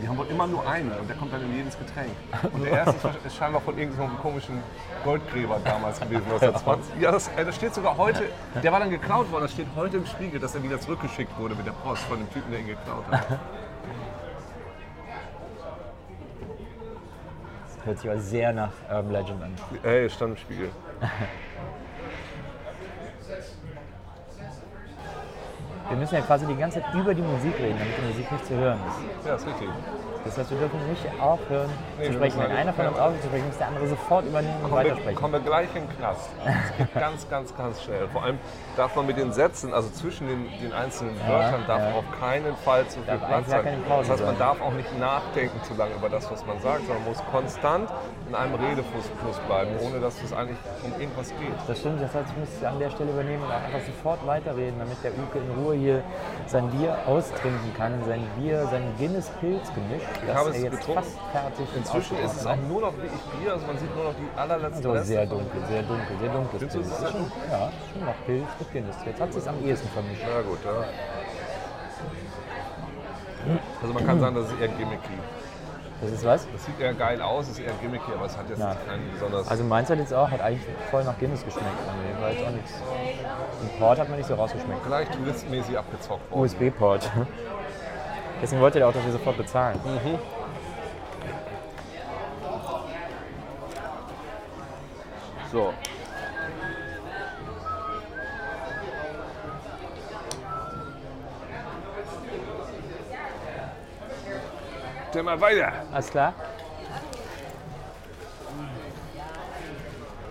Die 0.00 0.08
haben 0.08 0.16
wohl 0.16 0.26
immer 0.28 0.46
nur 0.46 0.66
einen 0.68 0.90
und 0.92 1.08
der 1.08 1.16
kommt 1.16 1.32
dann 1.32 1.42
in 1.42 1.56
jedes 1.56 1.76
Getränk. 1.78 2.10
Und 2.54 2.64
der 2.64 2.72
erste 2.72 3.10
ist 3.24 3.36
scheinbar 3.36 3.60
von 3.60 3.76
irgendeinem 3.76 4.16
komischen 4.18 4.62
Goldgräber 5.04 5.58
damals 5.64 6.00
gewesen 6.00 6.24
aus 6.32 6.40
der 6.40 6.54
20. 6.54 7.00
Ja, 7.00 7.10
das, 7.10 7.28
äh, 7.36 7.44
das 7.44 7.56
steht 7.56 7.74
sogar 7.74 7.96
heute, 7.96 8.24
der 8.62 8.72
war 8.72 8.80
dann 8.80 8.90
geklaut 8.90 9.30
worden, 9.32 9.42
das 9.42 9.52
steht 9.52 9.66
heute 9.74 9.96
im 9.96 10.06
Spiegel, 10.06 10.38
dass 10.38 10.54
er 10.54 10.62
wieder 10.62 10.80
zurückgeschickt 10.80 11.36
wurde 11.38 11.54
mit 11.54 11.66
der 11.66 11.72
Post 11.72 12.02
von 12.04 12.18
dem 12.18 12.32
Typen, 12.32 12.50
der 12.50 12.60
ihn 12.60 12.68
geklaut 12.68 13.04
hat. 13.10 13.40
Das 17.76 17.86
hört 17.86 17.98
sich 17.98 18.10
aber 18.10 18.20
sehr 18.20 18.52
nach 18.52 18.72
Urban 18.88 19.12
Legend 19.12 19.42
an. 19.42 19.56
Ey, 19.82 20.08
stand 20.08 20.32
im 20.32 20.36
Spiegel. 20.36 20.70
Wir 25.90 25.96
müssen 25.96 26.14
ja 26.14 26.20
quasi 26.20 26.46
die 26.46 26.54
ganze 26.54 26.80
Zeit 26.80 26.94
über 26.94 27.12
die 27.12 27.20
Musik 27.20 27.52
reden, 27.58 27.76
damit 27.76 27.96
die 27.98 28.06
Musik 28.06 28.30
nicht 28.30 28.46
zu 28.46 28.54
hören 28.54 28.78
ist. 28.86 29.26
Ja, 29.26 29.34
ist 29.34 29.44
richtig. 29.44 29.68
Das 30.24 30.38
heißt, 30.38 30.50
wir 30.50 30.58
dürfen 30.58 30.78
nicht 30.88 31.04
aufhören 31.20 31.70
Nee, 31.98 32.06
zu 32.06 32.12
sprechen. 32.14 32.40
Wenn 32.40 32.50
einer 32.52 32.72
von 32.72 32.86
uns 32.86 32.96
ja. 32.96 33.04
aufhört 33.04 33.22
zu 33.22 33.28
sprechen, 33.28 33.46
muss 33.46 33.58
der 33.58 33.68
andere 33.68 33.86
sofort 33.86 34.26
übernehmen 34.26 34.64
und 34.64 34.70
weitersprechen. 34.70 35.14
kommen 35.14 35.32
wir 35.32 35.40
gleich 35.40 35.68
in 35.74 35.86
den 35.86 35.96
Knast. 35.96 36.30
Das 36.44 36.76
geht 36.76 36.94
ganz, 36.94 37.28
ganz, 37.28 37.56
ganz 37.56 37.82
schnell. 37.82 38.08
Vor 38.08 38.22
allem 38.22 38.38
darf 38.76 38.94
man 38.96 39.06
mit 39.06 39.16
den 39.16 39.32
Sätzen, 39.32 39.72
also 39.72 39.88
zwischen 39.90 40.26
den, 40.28 40.46
den 40.60 40.72
einzelnen 40.72 41.18
Wörtern, 41.26 41.64
darf 41.66 41.82
ja. 41.82 41.94
auf 41.94 42.04
keinen 42.20 42.56
Fall 42.56 42.86
zu 42.88 43.00
viel 43.00 43.18
Platz 43.18 43.48
sein. 43.48 43.82
Das 43.88 44.10
heißt, 44.10 44.24
man 44.24 44.38
darf 44.38 44.60
auch 44.60 44.72
nicht 44.72 44.98
nachdenken 44.98 45.62
zu 45.64 45.74
lange 45.74 45.94
über 45.94 46.08
das, 46.08 46.30
was 46.30 46.44
man 46.46 46.60
sagt, 46.60 46.86
sondern 46.86 47.04
muss 47.04 47.22
konstant 47.30 47.90
in 48.28 48.34
einem 48.34 48.54
Redefluss 48.54 49.10
Fluss 49.20 49.38
bleiben, 49.46 49.70
ohne 49.80 50.00
dass 50.00 50.22
es 50.22 50.32
eigentlich 50.32 50.58
um 50.84 50.92
irgendwas 51.00 51.28
geht. 51.30 51.52
Das 51.66 51.78
stimmt, 51.78 52.00
das 52.00 52.14
heißt, 52.14 52.30
ich 52.30 52.36
muss 52.38 52.64
an 52.64 52.78
der 52.78 52.90
Stelle 52.90 53.10
übernehmen 53.10 53.42
und 53.42 53.50
einfach 53.50 53.80
sofort 53.80 54.24
weiterreden, 54.26 54.78
damit 54.78 55.02
der 55.02 55.12
Uke 55.12 55.38
in 55.38 55.62
Ruhe 55.62 55.74
hier 55.74 56.02
sein 56.46 56.70
Bier 56.70 56.96
austrinken 57.06 57.74
kann, 57.76 57.92
sein 58.06 58.22
Bier, 58.38 58.66
sein 58.70 58.82
Guinness-Pilz-Gemisch, 58.98 60.02
das 60.26 60.36
habe 60.36 60.50
es 60.50 60.62
jetzt 60.62 60.70
getrunken. 60.70 61.02
fast 61.02 61.18
fertig 61.32 61.66
Inzwischen 61.76 62.18
ist 62.18 62.36
es 62.36 62.46
auch 62.46 62.56
nur 62.68 62.80
noch 62.80 62.96
wirklich 62.96 63.20
Bier, 63.38 63.52
also 63.52 63.66
man 63.66 63.78
sieht 63.78 63.94
nur 63.94 64.04
noch 64.04 64.14
die 64.14 64.38
allerletzten 64.38 64.82
so 64.82 64.92
Reste. 64.92 65.06
sehr 65.06 65.26
dunkel, 65.26 65.60
sehr 65.68 65.82
dunkel, 65.82 66.16
sehr 66.20 66.28
dunkles 66.30 66.58
Findest 66.58 66.76
du, 66.76 66.80
es 66.80 66.88
ist 66.88 67.10
schon, 67.12 67.32
ja, 67.50 67.72
schon 67.92 68.04
noch 68.04 68.26
Pilz 68.26 68.48
mit 68.58 68.72
Guinness. 68.72 68.96
Jetzt 69.04 69.20
hat 69.20 69.34
es 69.34 69.46
am 69.48 69.64
ehesten 69.64 69.88
vermischt. 69.88 70.22
Na 70.26 70.42
gut, 70.42 70.58
ja. 70.64 70.84
Also 73.80 73.94
man 73.94 74.06
kann 74.06 74.20
sagen, 74.20 74.34
das 74.36 74.46
ist 74.46 74.60
eher 74.60 74.68
gimmicky. 74.68 75.18
Das 76.02 76.10
ist 76.12 76.24
was? 76.24 76.46
Das 76.50 76.64
sieht 76.64 76.80
eher 76.80 76.94
geil 76.94 77.20
aus, 77.20 77.48
ist 77.48 77.58
eher 77.58 77.72
gimmicky, 77.80 78.10
aber 78.14 78.24
es 78.26 78.36
hat 78.36 78.48
jetzt 78.48 78.58
Ja. 78.58 78.74
keinen 78.86 79.10
besonders... 79.12 79.48
Also 79.48 79.64
meins 79.64 79.90
hat 79.90 79.98
jetzt 79.98 80.14
auch, 80.14 80.30
hat 80.30 80.40
eigentlich 80.40 80.62
voll 80.90 81.04
nach 81.04 81.18
Guinness 81.18 81.44
geschmeckt. 81.44 81.66
Nee, 81.68 82.22
war 82.22 82.30
jetzt 82.30 82.46
auch 82.46 82.50
nichts. 82.50 82.72
Im 83.62 83.78
Port 83.78 83.98
hat 83.98 84.08
man 84.08 84.16
nicht 84.18 84.26
so 84.26 84.34
rausgeschmeckt. 84.34 84.80
Vielleicht 84.84 85.12
touristmäßig 85.12 85.76
abgezockt 85.78 86.30
worden. 86.30 86.40
USB-Port. 86.42 87.10
Deswegen 88.42 88.60
wollte 88.60 88.78
der 88.78 88.88
auch, 88.88 88.92
dass 88.92 89.04
wir 89.04 89.12
sofort 89.12 89.36
bezahlen. 89.36 89.78
So. 95.52 95.74
Dann 105.12 105.24
mal 105.24 105.40
weiter. 105.40 105.72
Alles 105.92 106.10
klar? 106.10 106.32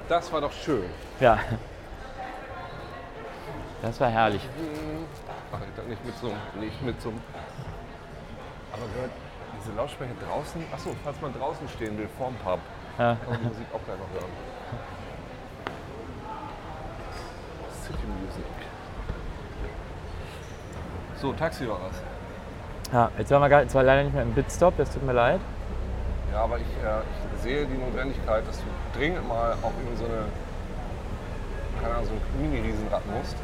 Das 0.08 0.32
war 0.32 0.42
doch 0.42 0.54
schön. 0.54 0.90
Ja. 1.20 1.38
Das 3.82 4.00
war 4.00 4.10
herrlich. 4.10 4.42
Ach, 5.52 5.60
ich 5.68 5.76
dachte 5.76 5.90
nicht 5.90 6.06
mit 6.06 6.18
so 6.18 6.34
nicht 6.60 6.82
mit 6.82 7.02
so 7.02 7.10
einem. 7.10 7.22
Aber 8.74 8.84
gehört 8.94 9.12
diese 9.60 9.76
Lautsprecher 9.76 10.14
draußen? 10.28 10.64
Achso, 10.74 10.96
falls 11.04 11.20
man 11.22 11.34
draußen 11.34 11.68
stehen 11.70 11.98
will, 11.98 12.08
vorm 12.18 12.36
Pub, 12.44 12.60
Ja. 12.98 13.16
kann 13.16 13.30
man 13.32 13.40
die 13.42 13.48
Musik 13.48 13.66
auch 13.74 13.84
gleich 13.86 13.98
noch 13.98 14.10
hören. 14.14 14.32
City 17.84 18.06
Music. 18.08 18.46
So, 21.22 21.34
Taxi 21.34 21.68
war 21.68 21.80
was. 21.82 22.02
Ja, 22.94 23.12
jetzt 23.18 23.30
waren 23.32 23.42
wir 23.42 23.50
gar, 23.50 23.68
zwar 23.68 23.84
leider 23.84 24.04
nicht 24.04 24.14
mehr 24.14 24.24
im 24.24 24.34
Bitstop, 24.34 24.78
das 24.78 24.90
tut 24.92 25.04
mir 25.04 25.14
leid. 25.14 25.42
Ja, 26.32 26.44
aber 26.44 26.58
ich, 26.58 26.64
äh, 26.64 27.02
ich 27.36 27.42
sehe 27.42 27.66
die 27.66 27.78
Notwendigkeit, 27.78 28.48
dass 28.48 28.58
du 28.58 28.64
dringend 28.98 29.28
mal 29.28 29.54
auch 29.62 29.74
in 29.92 29.98
so 29.98 30.06
eine, 30.06 30.26
keine 31.82 31.94
Ahnung, 31.96 32.06
so 32.08 32.14
ein 32.14 32.22
Mini-Riesenrad 32.42 33.02
musst. 33.08 33.36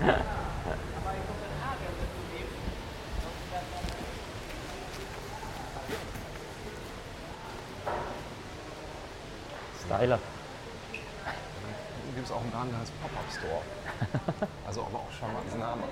Dann 10.08 10.20
gibt 12.14 12.26
es 12.26 12.32
auch 12.32 12.40
einen 12.40 12.52
Laden, 12.52 12.70
der 12.70 12.80
heißt 12.80 12.92
Pop-Up 13.02 13.24
Store. 13.30 14.48
Also 14.66 14.82
aber 14.82 14.98
auch 14.98 15.12
schon 15.18 15.32
mal 15.32 15.42
diesen 15.44 15.60
Namen. 15.60 15.82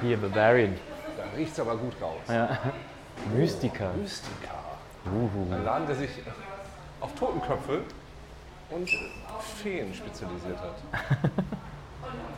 Hier, 0.00 0.16
Bavarian. 0.16 0.76
Da 1.16 1.24
riecht 1.36 1.52
es 1.52 1.60
aber 1.60 1.76
gut 1.76 1.94
raus. 2.00 2.20
Ja. 2.28 2.58
Mystica. 3.34 3.90
Mystica. 3.92 4.54
Uhu. 5.04 5.54
Ein 5.54 5.64
Laden, 5.64 5.86
der 5.86 5.96
sich 5.96 6.10
auf 7.00 7.14
Totenköpfe 7.14 7.82
und 8.70 8.88
Feen 9.62 9.94
spezialisiert 9.94 10.58
hat. 10.58 10.76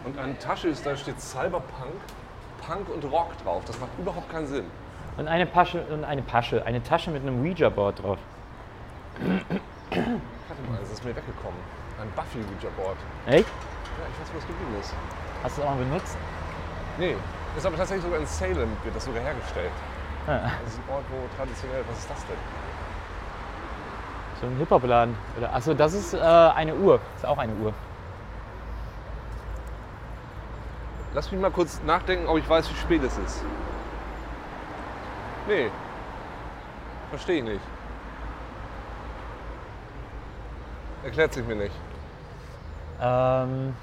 Und 0.05 0.19
eine 0.19 0.39
Tasche 0.39 0.69
ist, 0.69 0.87
da 0.87 0.97
steht 0.97 1.21
Cyberpunk, 1.21 1.93
Punk 2.67 2.89
und 2.89 3.05
Rock 3.05 3.37
drauf. 3.43 3.63
Das 3.67 3.79
macht 3.79 3.91
überhaupt 3.99 4.31
keinen 4.31 4.47
Sinn. 4.47 4.65
Und 5.19 5.27
eine 5.29 5.47
Pasche, 5.47 5.83
und 5.93 6.05
eine 6.05 6.23
Pasche, 6.23 6.65
eine 6.65 6.83
Tasche 6.83 7.11
mit 7.11 7.23
einem 7.23 7.43
Ouija-Board 7.43 8.03
drauf. 8.03 8.19
Warte 9.19 10.63
mal, 10.71 10.79
es 10.83 10.93
ist 10.93 11.05
mir 11.05 11.11
weggekommen. 11.15 11.59
Ein 12.01 12.09
Buffy 12.15 12.39
Ouija 12.39 12.71
Board. 12.77 12.97
Echt? 13.27 13.49
Ja, 13.49 14.05
ich 14.13 14.21
weiß, 14.21 14.33
wo 14.33 14.39
es 14.39 14.47
geblieben 14.47 14.77
ist. 14.81 14.95
Hast 15.43 15.59
du 15.59 15.63
das 15.63 15.71
auch 15.71 15.75
mal 15.75 15.85
benutzt? 15.85 16.17
Nee, 16.99 17.17
ist 17.57 17.67
aber 17.67 17.77
tatsächlich 17.77 18.05
sogar 18.05 18.21
in 18.21 18.27
Salem, 18.27 18.71
wird 18.85 18.95
das 18.95 19.05
sogar 19.05 19.23
hergestellt. 19.23 19.73
Ah, 20.29 20.51
Das 20.63 20.75
ist 20.75 20.79
ein 20.87 20.95
Ort, 20.95 21.05
wo 21.11 21.37
traditionell, 21.37 21.83
was 21.91 21.99
ist 21.99 22.11
das 22.11 22.27
denn? 22.27 22.37
so 24.41 24.47
ein 24.47 24.57
Hip-Hop-Laden. 24.59 25.17
Achso, 25.53 25.75
das 25.75 25.95
ist 25.95 26.15
äh, 26.15 26.19
eine 26.21 26.73
Uhr. 26.77 27.01
Ist 27.17 27.27
auch 27.27 27.39
eine 27.39 27.53
Uhr. 27.55 27.73
Lass 31.13 31.33
mich 31.33 31.41
mal 31.41 31.51
kurz 31.51 31.83
nachdenken, 31.85 32.29
ob 32.29 32.39
ich 32.39 32.49
weiß, 32.49 32.71
wie 32.71 32.77
spät 32.77 33.03
es 33.03 33.19
ist. 33.19 33.43
Nee. 35.49 35.71
Verstehe 37.09 37.39
ich 37.39 37.45
nicht. 37.45 37.61
Erklärt 41.05 41.33
sich 41.33 41.47
mir 41.47 41.55
nicht. 41.57 41.75
Ähm, 43.01 43.75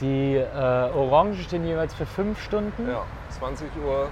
die 0.00 0.36
äh, 0.36 0.90
Orangen 0.94 1.36
stehen 1.36 1.66
jeweils 1.66 1.92
für 1.92 2.06
fünf 2.06 2.42
Stunden. 2.42 2.88
Ja, 2.88 3.02
20 3.38 3.68
Uhr. 3.84 4.08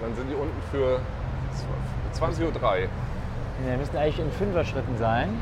Dann 0.00 0.14
sind 0.16 0.28
die 0.28 0.34
unten 0.34 0.60
für 0.72 0.98
20.03 2.14 2.44
Uhr. 2.46 2.52
drei. 2.52 2.88
Die 3.60 3.76
müssen 3.76 3.96
eigentlich 3.96 4.18
in 4.18 4.32
Fünfer-Schritten 4.32 4.98
sein. 4.98 5.40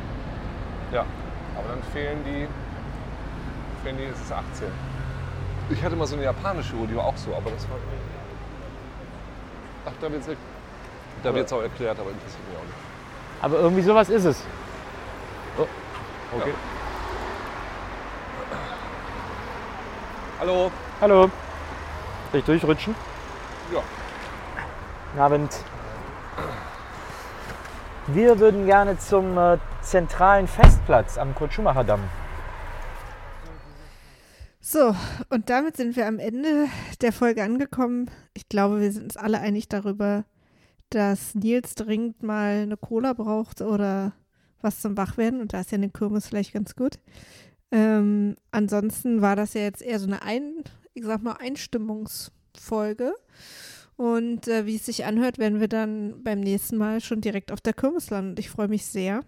Ja. 0.93 1.07
Aber 1.57 1.69
dann 1.69 1.83
fehlen 1.85 2.19
die. 2.25 2.47
Fehlen 3.83 3.97
die, 3.97 4.05
es 4.05 4.21
ist 4.21 4.31
18. 4.33 4.69
Ich 5.71 5.83
hatte 5.83 5.97
mal 5.97 6.07
so 6.07 6.17
eine 6.17 6.25
japanische 6.25 6.75
Uhr, 6.77 6.87
die 6.87 6.97
war 6.97 7.05
auch 7.05 7.17
so, 7.17 7.35
aber 7.35 7.51
das 7.51 7.69
war. 7.71 7.79
Ach, 9.85 9.93
da 10.01 10.13
wird 10.13 10.27
es 10.27 10.37
da 11.23 11.35
wird's 11.35 11.53
auch 11.53 11.63
erklärt, 11.63 11.99
aber 11.99 12.11
interessiert 12.11 12.49
mich 12.49 12.59
auch 12.59 12.65
nicht. 12.65 12.75
Aber 13.43 13.59
irgendwie 13.59 13.83
sowas 13.83 14.09
ist 14.09 14.25
es. 14.25 14.45
Oh, 15.59 15.67
okay. 16.37 16.53
Hallo. 20.41 20.71
Hallo. 21.01 21.31
Soll 22.31 22.41
ich 22.41 22.45
durchrutschen? 22.45 22.95
Ja. 23.73 23.83
Guten 25.11 25.23
Abend. 25.23 25.57
Wir 28.09 28.39
würden 28.41 28.67
gerne 28.67 28.99
zum 28.99 29.39
äh, 29.39 29.59
zentralen 29.81 30.49
Festplatz 30.49 31.19
am 31.19 31.35
Kurt-Schumacher-Damm. 31.35 32.01
So, 34.73 34.97
und 35.29 35.51
damit 35.51 35.77
sind 35.77 35.97
wir 35.97 36.07
am 36.07 36.19
Ende 36.19 36.67
der 37.03 37.13
Folge 37.13 37.43
angekommen. 37.43 38.11
Ich 38.33 38.49
glaube, 38.49 38.81
wir 38.81 38.91
sind 38.91 39.03
uns 39.03 39.19
alle 39.19 39.39
einig 39.39 39.69
darüber, 39.69 40.25
dass 40.89 41.35
Nils 41.35 41.75
dringend 41.75 42.23
mal 42.23 42.63
eine 42.63 42.79
Cola 42.79 43.13
braucht 43.13 43.61
oder 43.61 44.15
was 44.63 44.81
zum 44.81 44.97
Wachwerden. 44.97 45.43
Und 45.43 45.53
da 45.53 45.61
ist 45.61 45.73
ja 45.73 45.77
eine 45.77 45.91
Kirmes 45.91 46.27
vielleicht 46.27 46.55
ganz 46.55 46.75
gut. 46.75 47.01
Ähm, 47.71 48.37
ansonsten 48.51 49.21
war 49.21 49.37
das 49.37 49.53
ja 49.53 49.61
jetzt 49.61 49.83
eher 49.83 49.99
so 49.99 50.07
eine 50.07 50.23
Ein, 50.23 50.65
ich 50.95 51.05
sag 51.05 51.23
mal, 51.23 51.37
Einstimmungsfolge. 51.39 53.13
Und 53.97 54.49
äh, 54.49 54.65
wie 54.65 54.77
es 54.77 54.87
sich 54.87 55.05
anhört, 55.05 55.37
werden 55.37 55.61
wir 55.61 55.69
dann 55.69 56.23
beim 56.25 56.41
nächsten 56.41 56.79
Mal 56.79 57.03
schon 57.03 57.21
direkt 57.21 57.53
auf 57.53 57.61
der 57.61 57.75
Kirmes 57.75 58.09
landen. 58.09 58.31
Und 58.31 58.39
ich 58.39 58.49
freue 58.49 58.69
mich 58.69 58.87
sehr. 58.87 59.21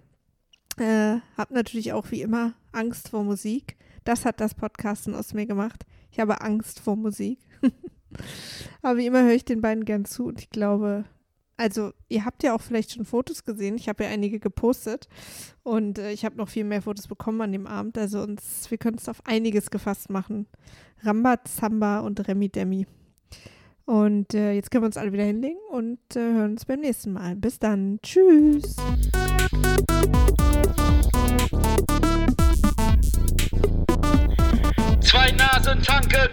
Äh, 0.78 1.18
hab 1.36 1.50
natürlich 1.50 1.92
auch 1.92 2.10
wie 2.12 2.22
immer 2.22 2.54
Angst 2.72 3.10
vor 3.10 3.24
Musik. 3.24 3.76
Das 4.04 4.24
hat 4.24 4.40
das 4.40 4.54
Podcasten 4.54 5.14
aus 5.14 5.34
mir 5.34 5.46
gemacht. 5.46 5.84
Ich 6.10 6.20
habe 6.20 6.40
Angst 6.42 6.80
vor 6.80 6.96
Musik. 6.96 7.38
Aber 8.82 8.98
wie 8.98 9.06
immer 9.06 9.22
höre 9.22 9.32
ich 9.32 9.44
den 9.44 9.60
beiden 9.60 9.84
gern 9.84 10.04
zu 10.04 10.26
und 10.26 10.40
ich 10.40 10.50
glaube, 10.50 11.04
also 11.56 11.92
ihr 12.08 12.24
habt 12.24 12.42
ja 12.42 12.54
auch 12.54 12.60
vielleicht 12.60 12.92
schon 12.92 13.04
Fotos 13.04 13.44
gesehen. 13.44 13.76
Ich 13.76 13.88
habe 13.88 14.04
ja 14.04 14.10
einige 14.10 14.38
gepostet 14.40 15.08
und 15.62 15.98
äh, 15.98 16.12
ich 16.12 16.24
habe 16.24 16.36
noch 16.36 16.48
viel 16.48 16.64
mehr 16.64 16.82
Fotos 16.82 17.08
bekommen 17.08 17.40
an 17.40 17.52
dem 17.52 17.66
Abend. 17.66 17.96
Also 17.98 18.22
uns, 18.22 18.70
wir 18.70 18.78
können 18.78 18.98
es 18.98 19.08
auf 19.08 19.24
einiges 19.26 19.70
gefasst 19.70 20.10
machen. 20.10 20.46
Ramba, 21.02 21.42
Zamba 21.44 22.00
und 22.00 22.26
Remi 22.26 22.48
Demi. 22.48 22.86
Und 23.86 24.32
äh, 24.34 24.52
jetzt 24.52 24.70
können 24.70 24.82
wir 24.82 24.86
uns 24.86 24.96
alle 24.96 25.12
wieder 25.12 25.24
hinlegen 25.24 25.58
und 25.70 25.98
äh, 26.16 26.20
hören 26.20 26.52
uns 26.52 26.64
beim 26.64 26.80
nächsten 26.80 27.12
Mal. 27.12 27.36
Bis 27.36 27.58
dann. 27.58 27.98
Tschüss. 28.02 28.76
Zwei 35.14 35.30
Nasen 35.30 35.80
tanken. 35.80 36.28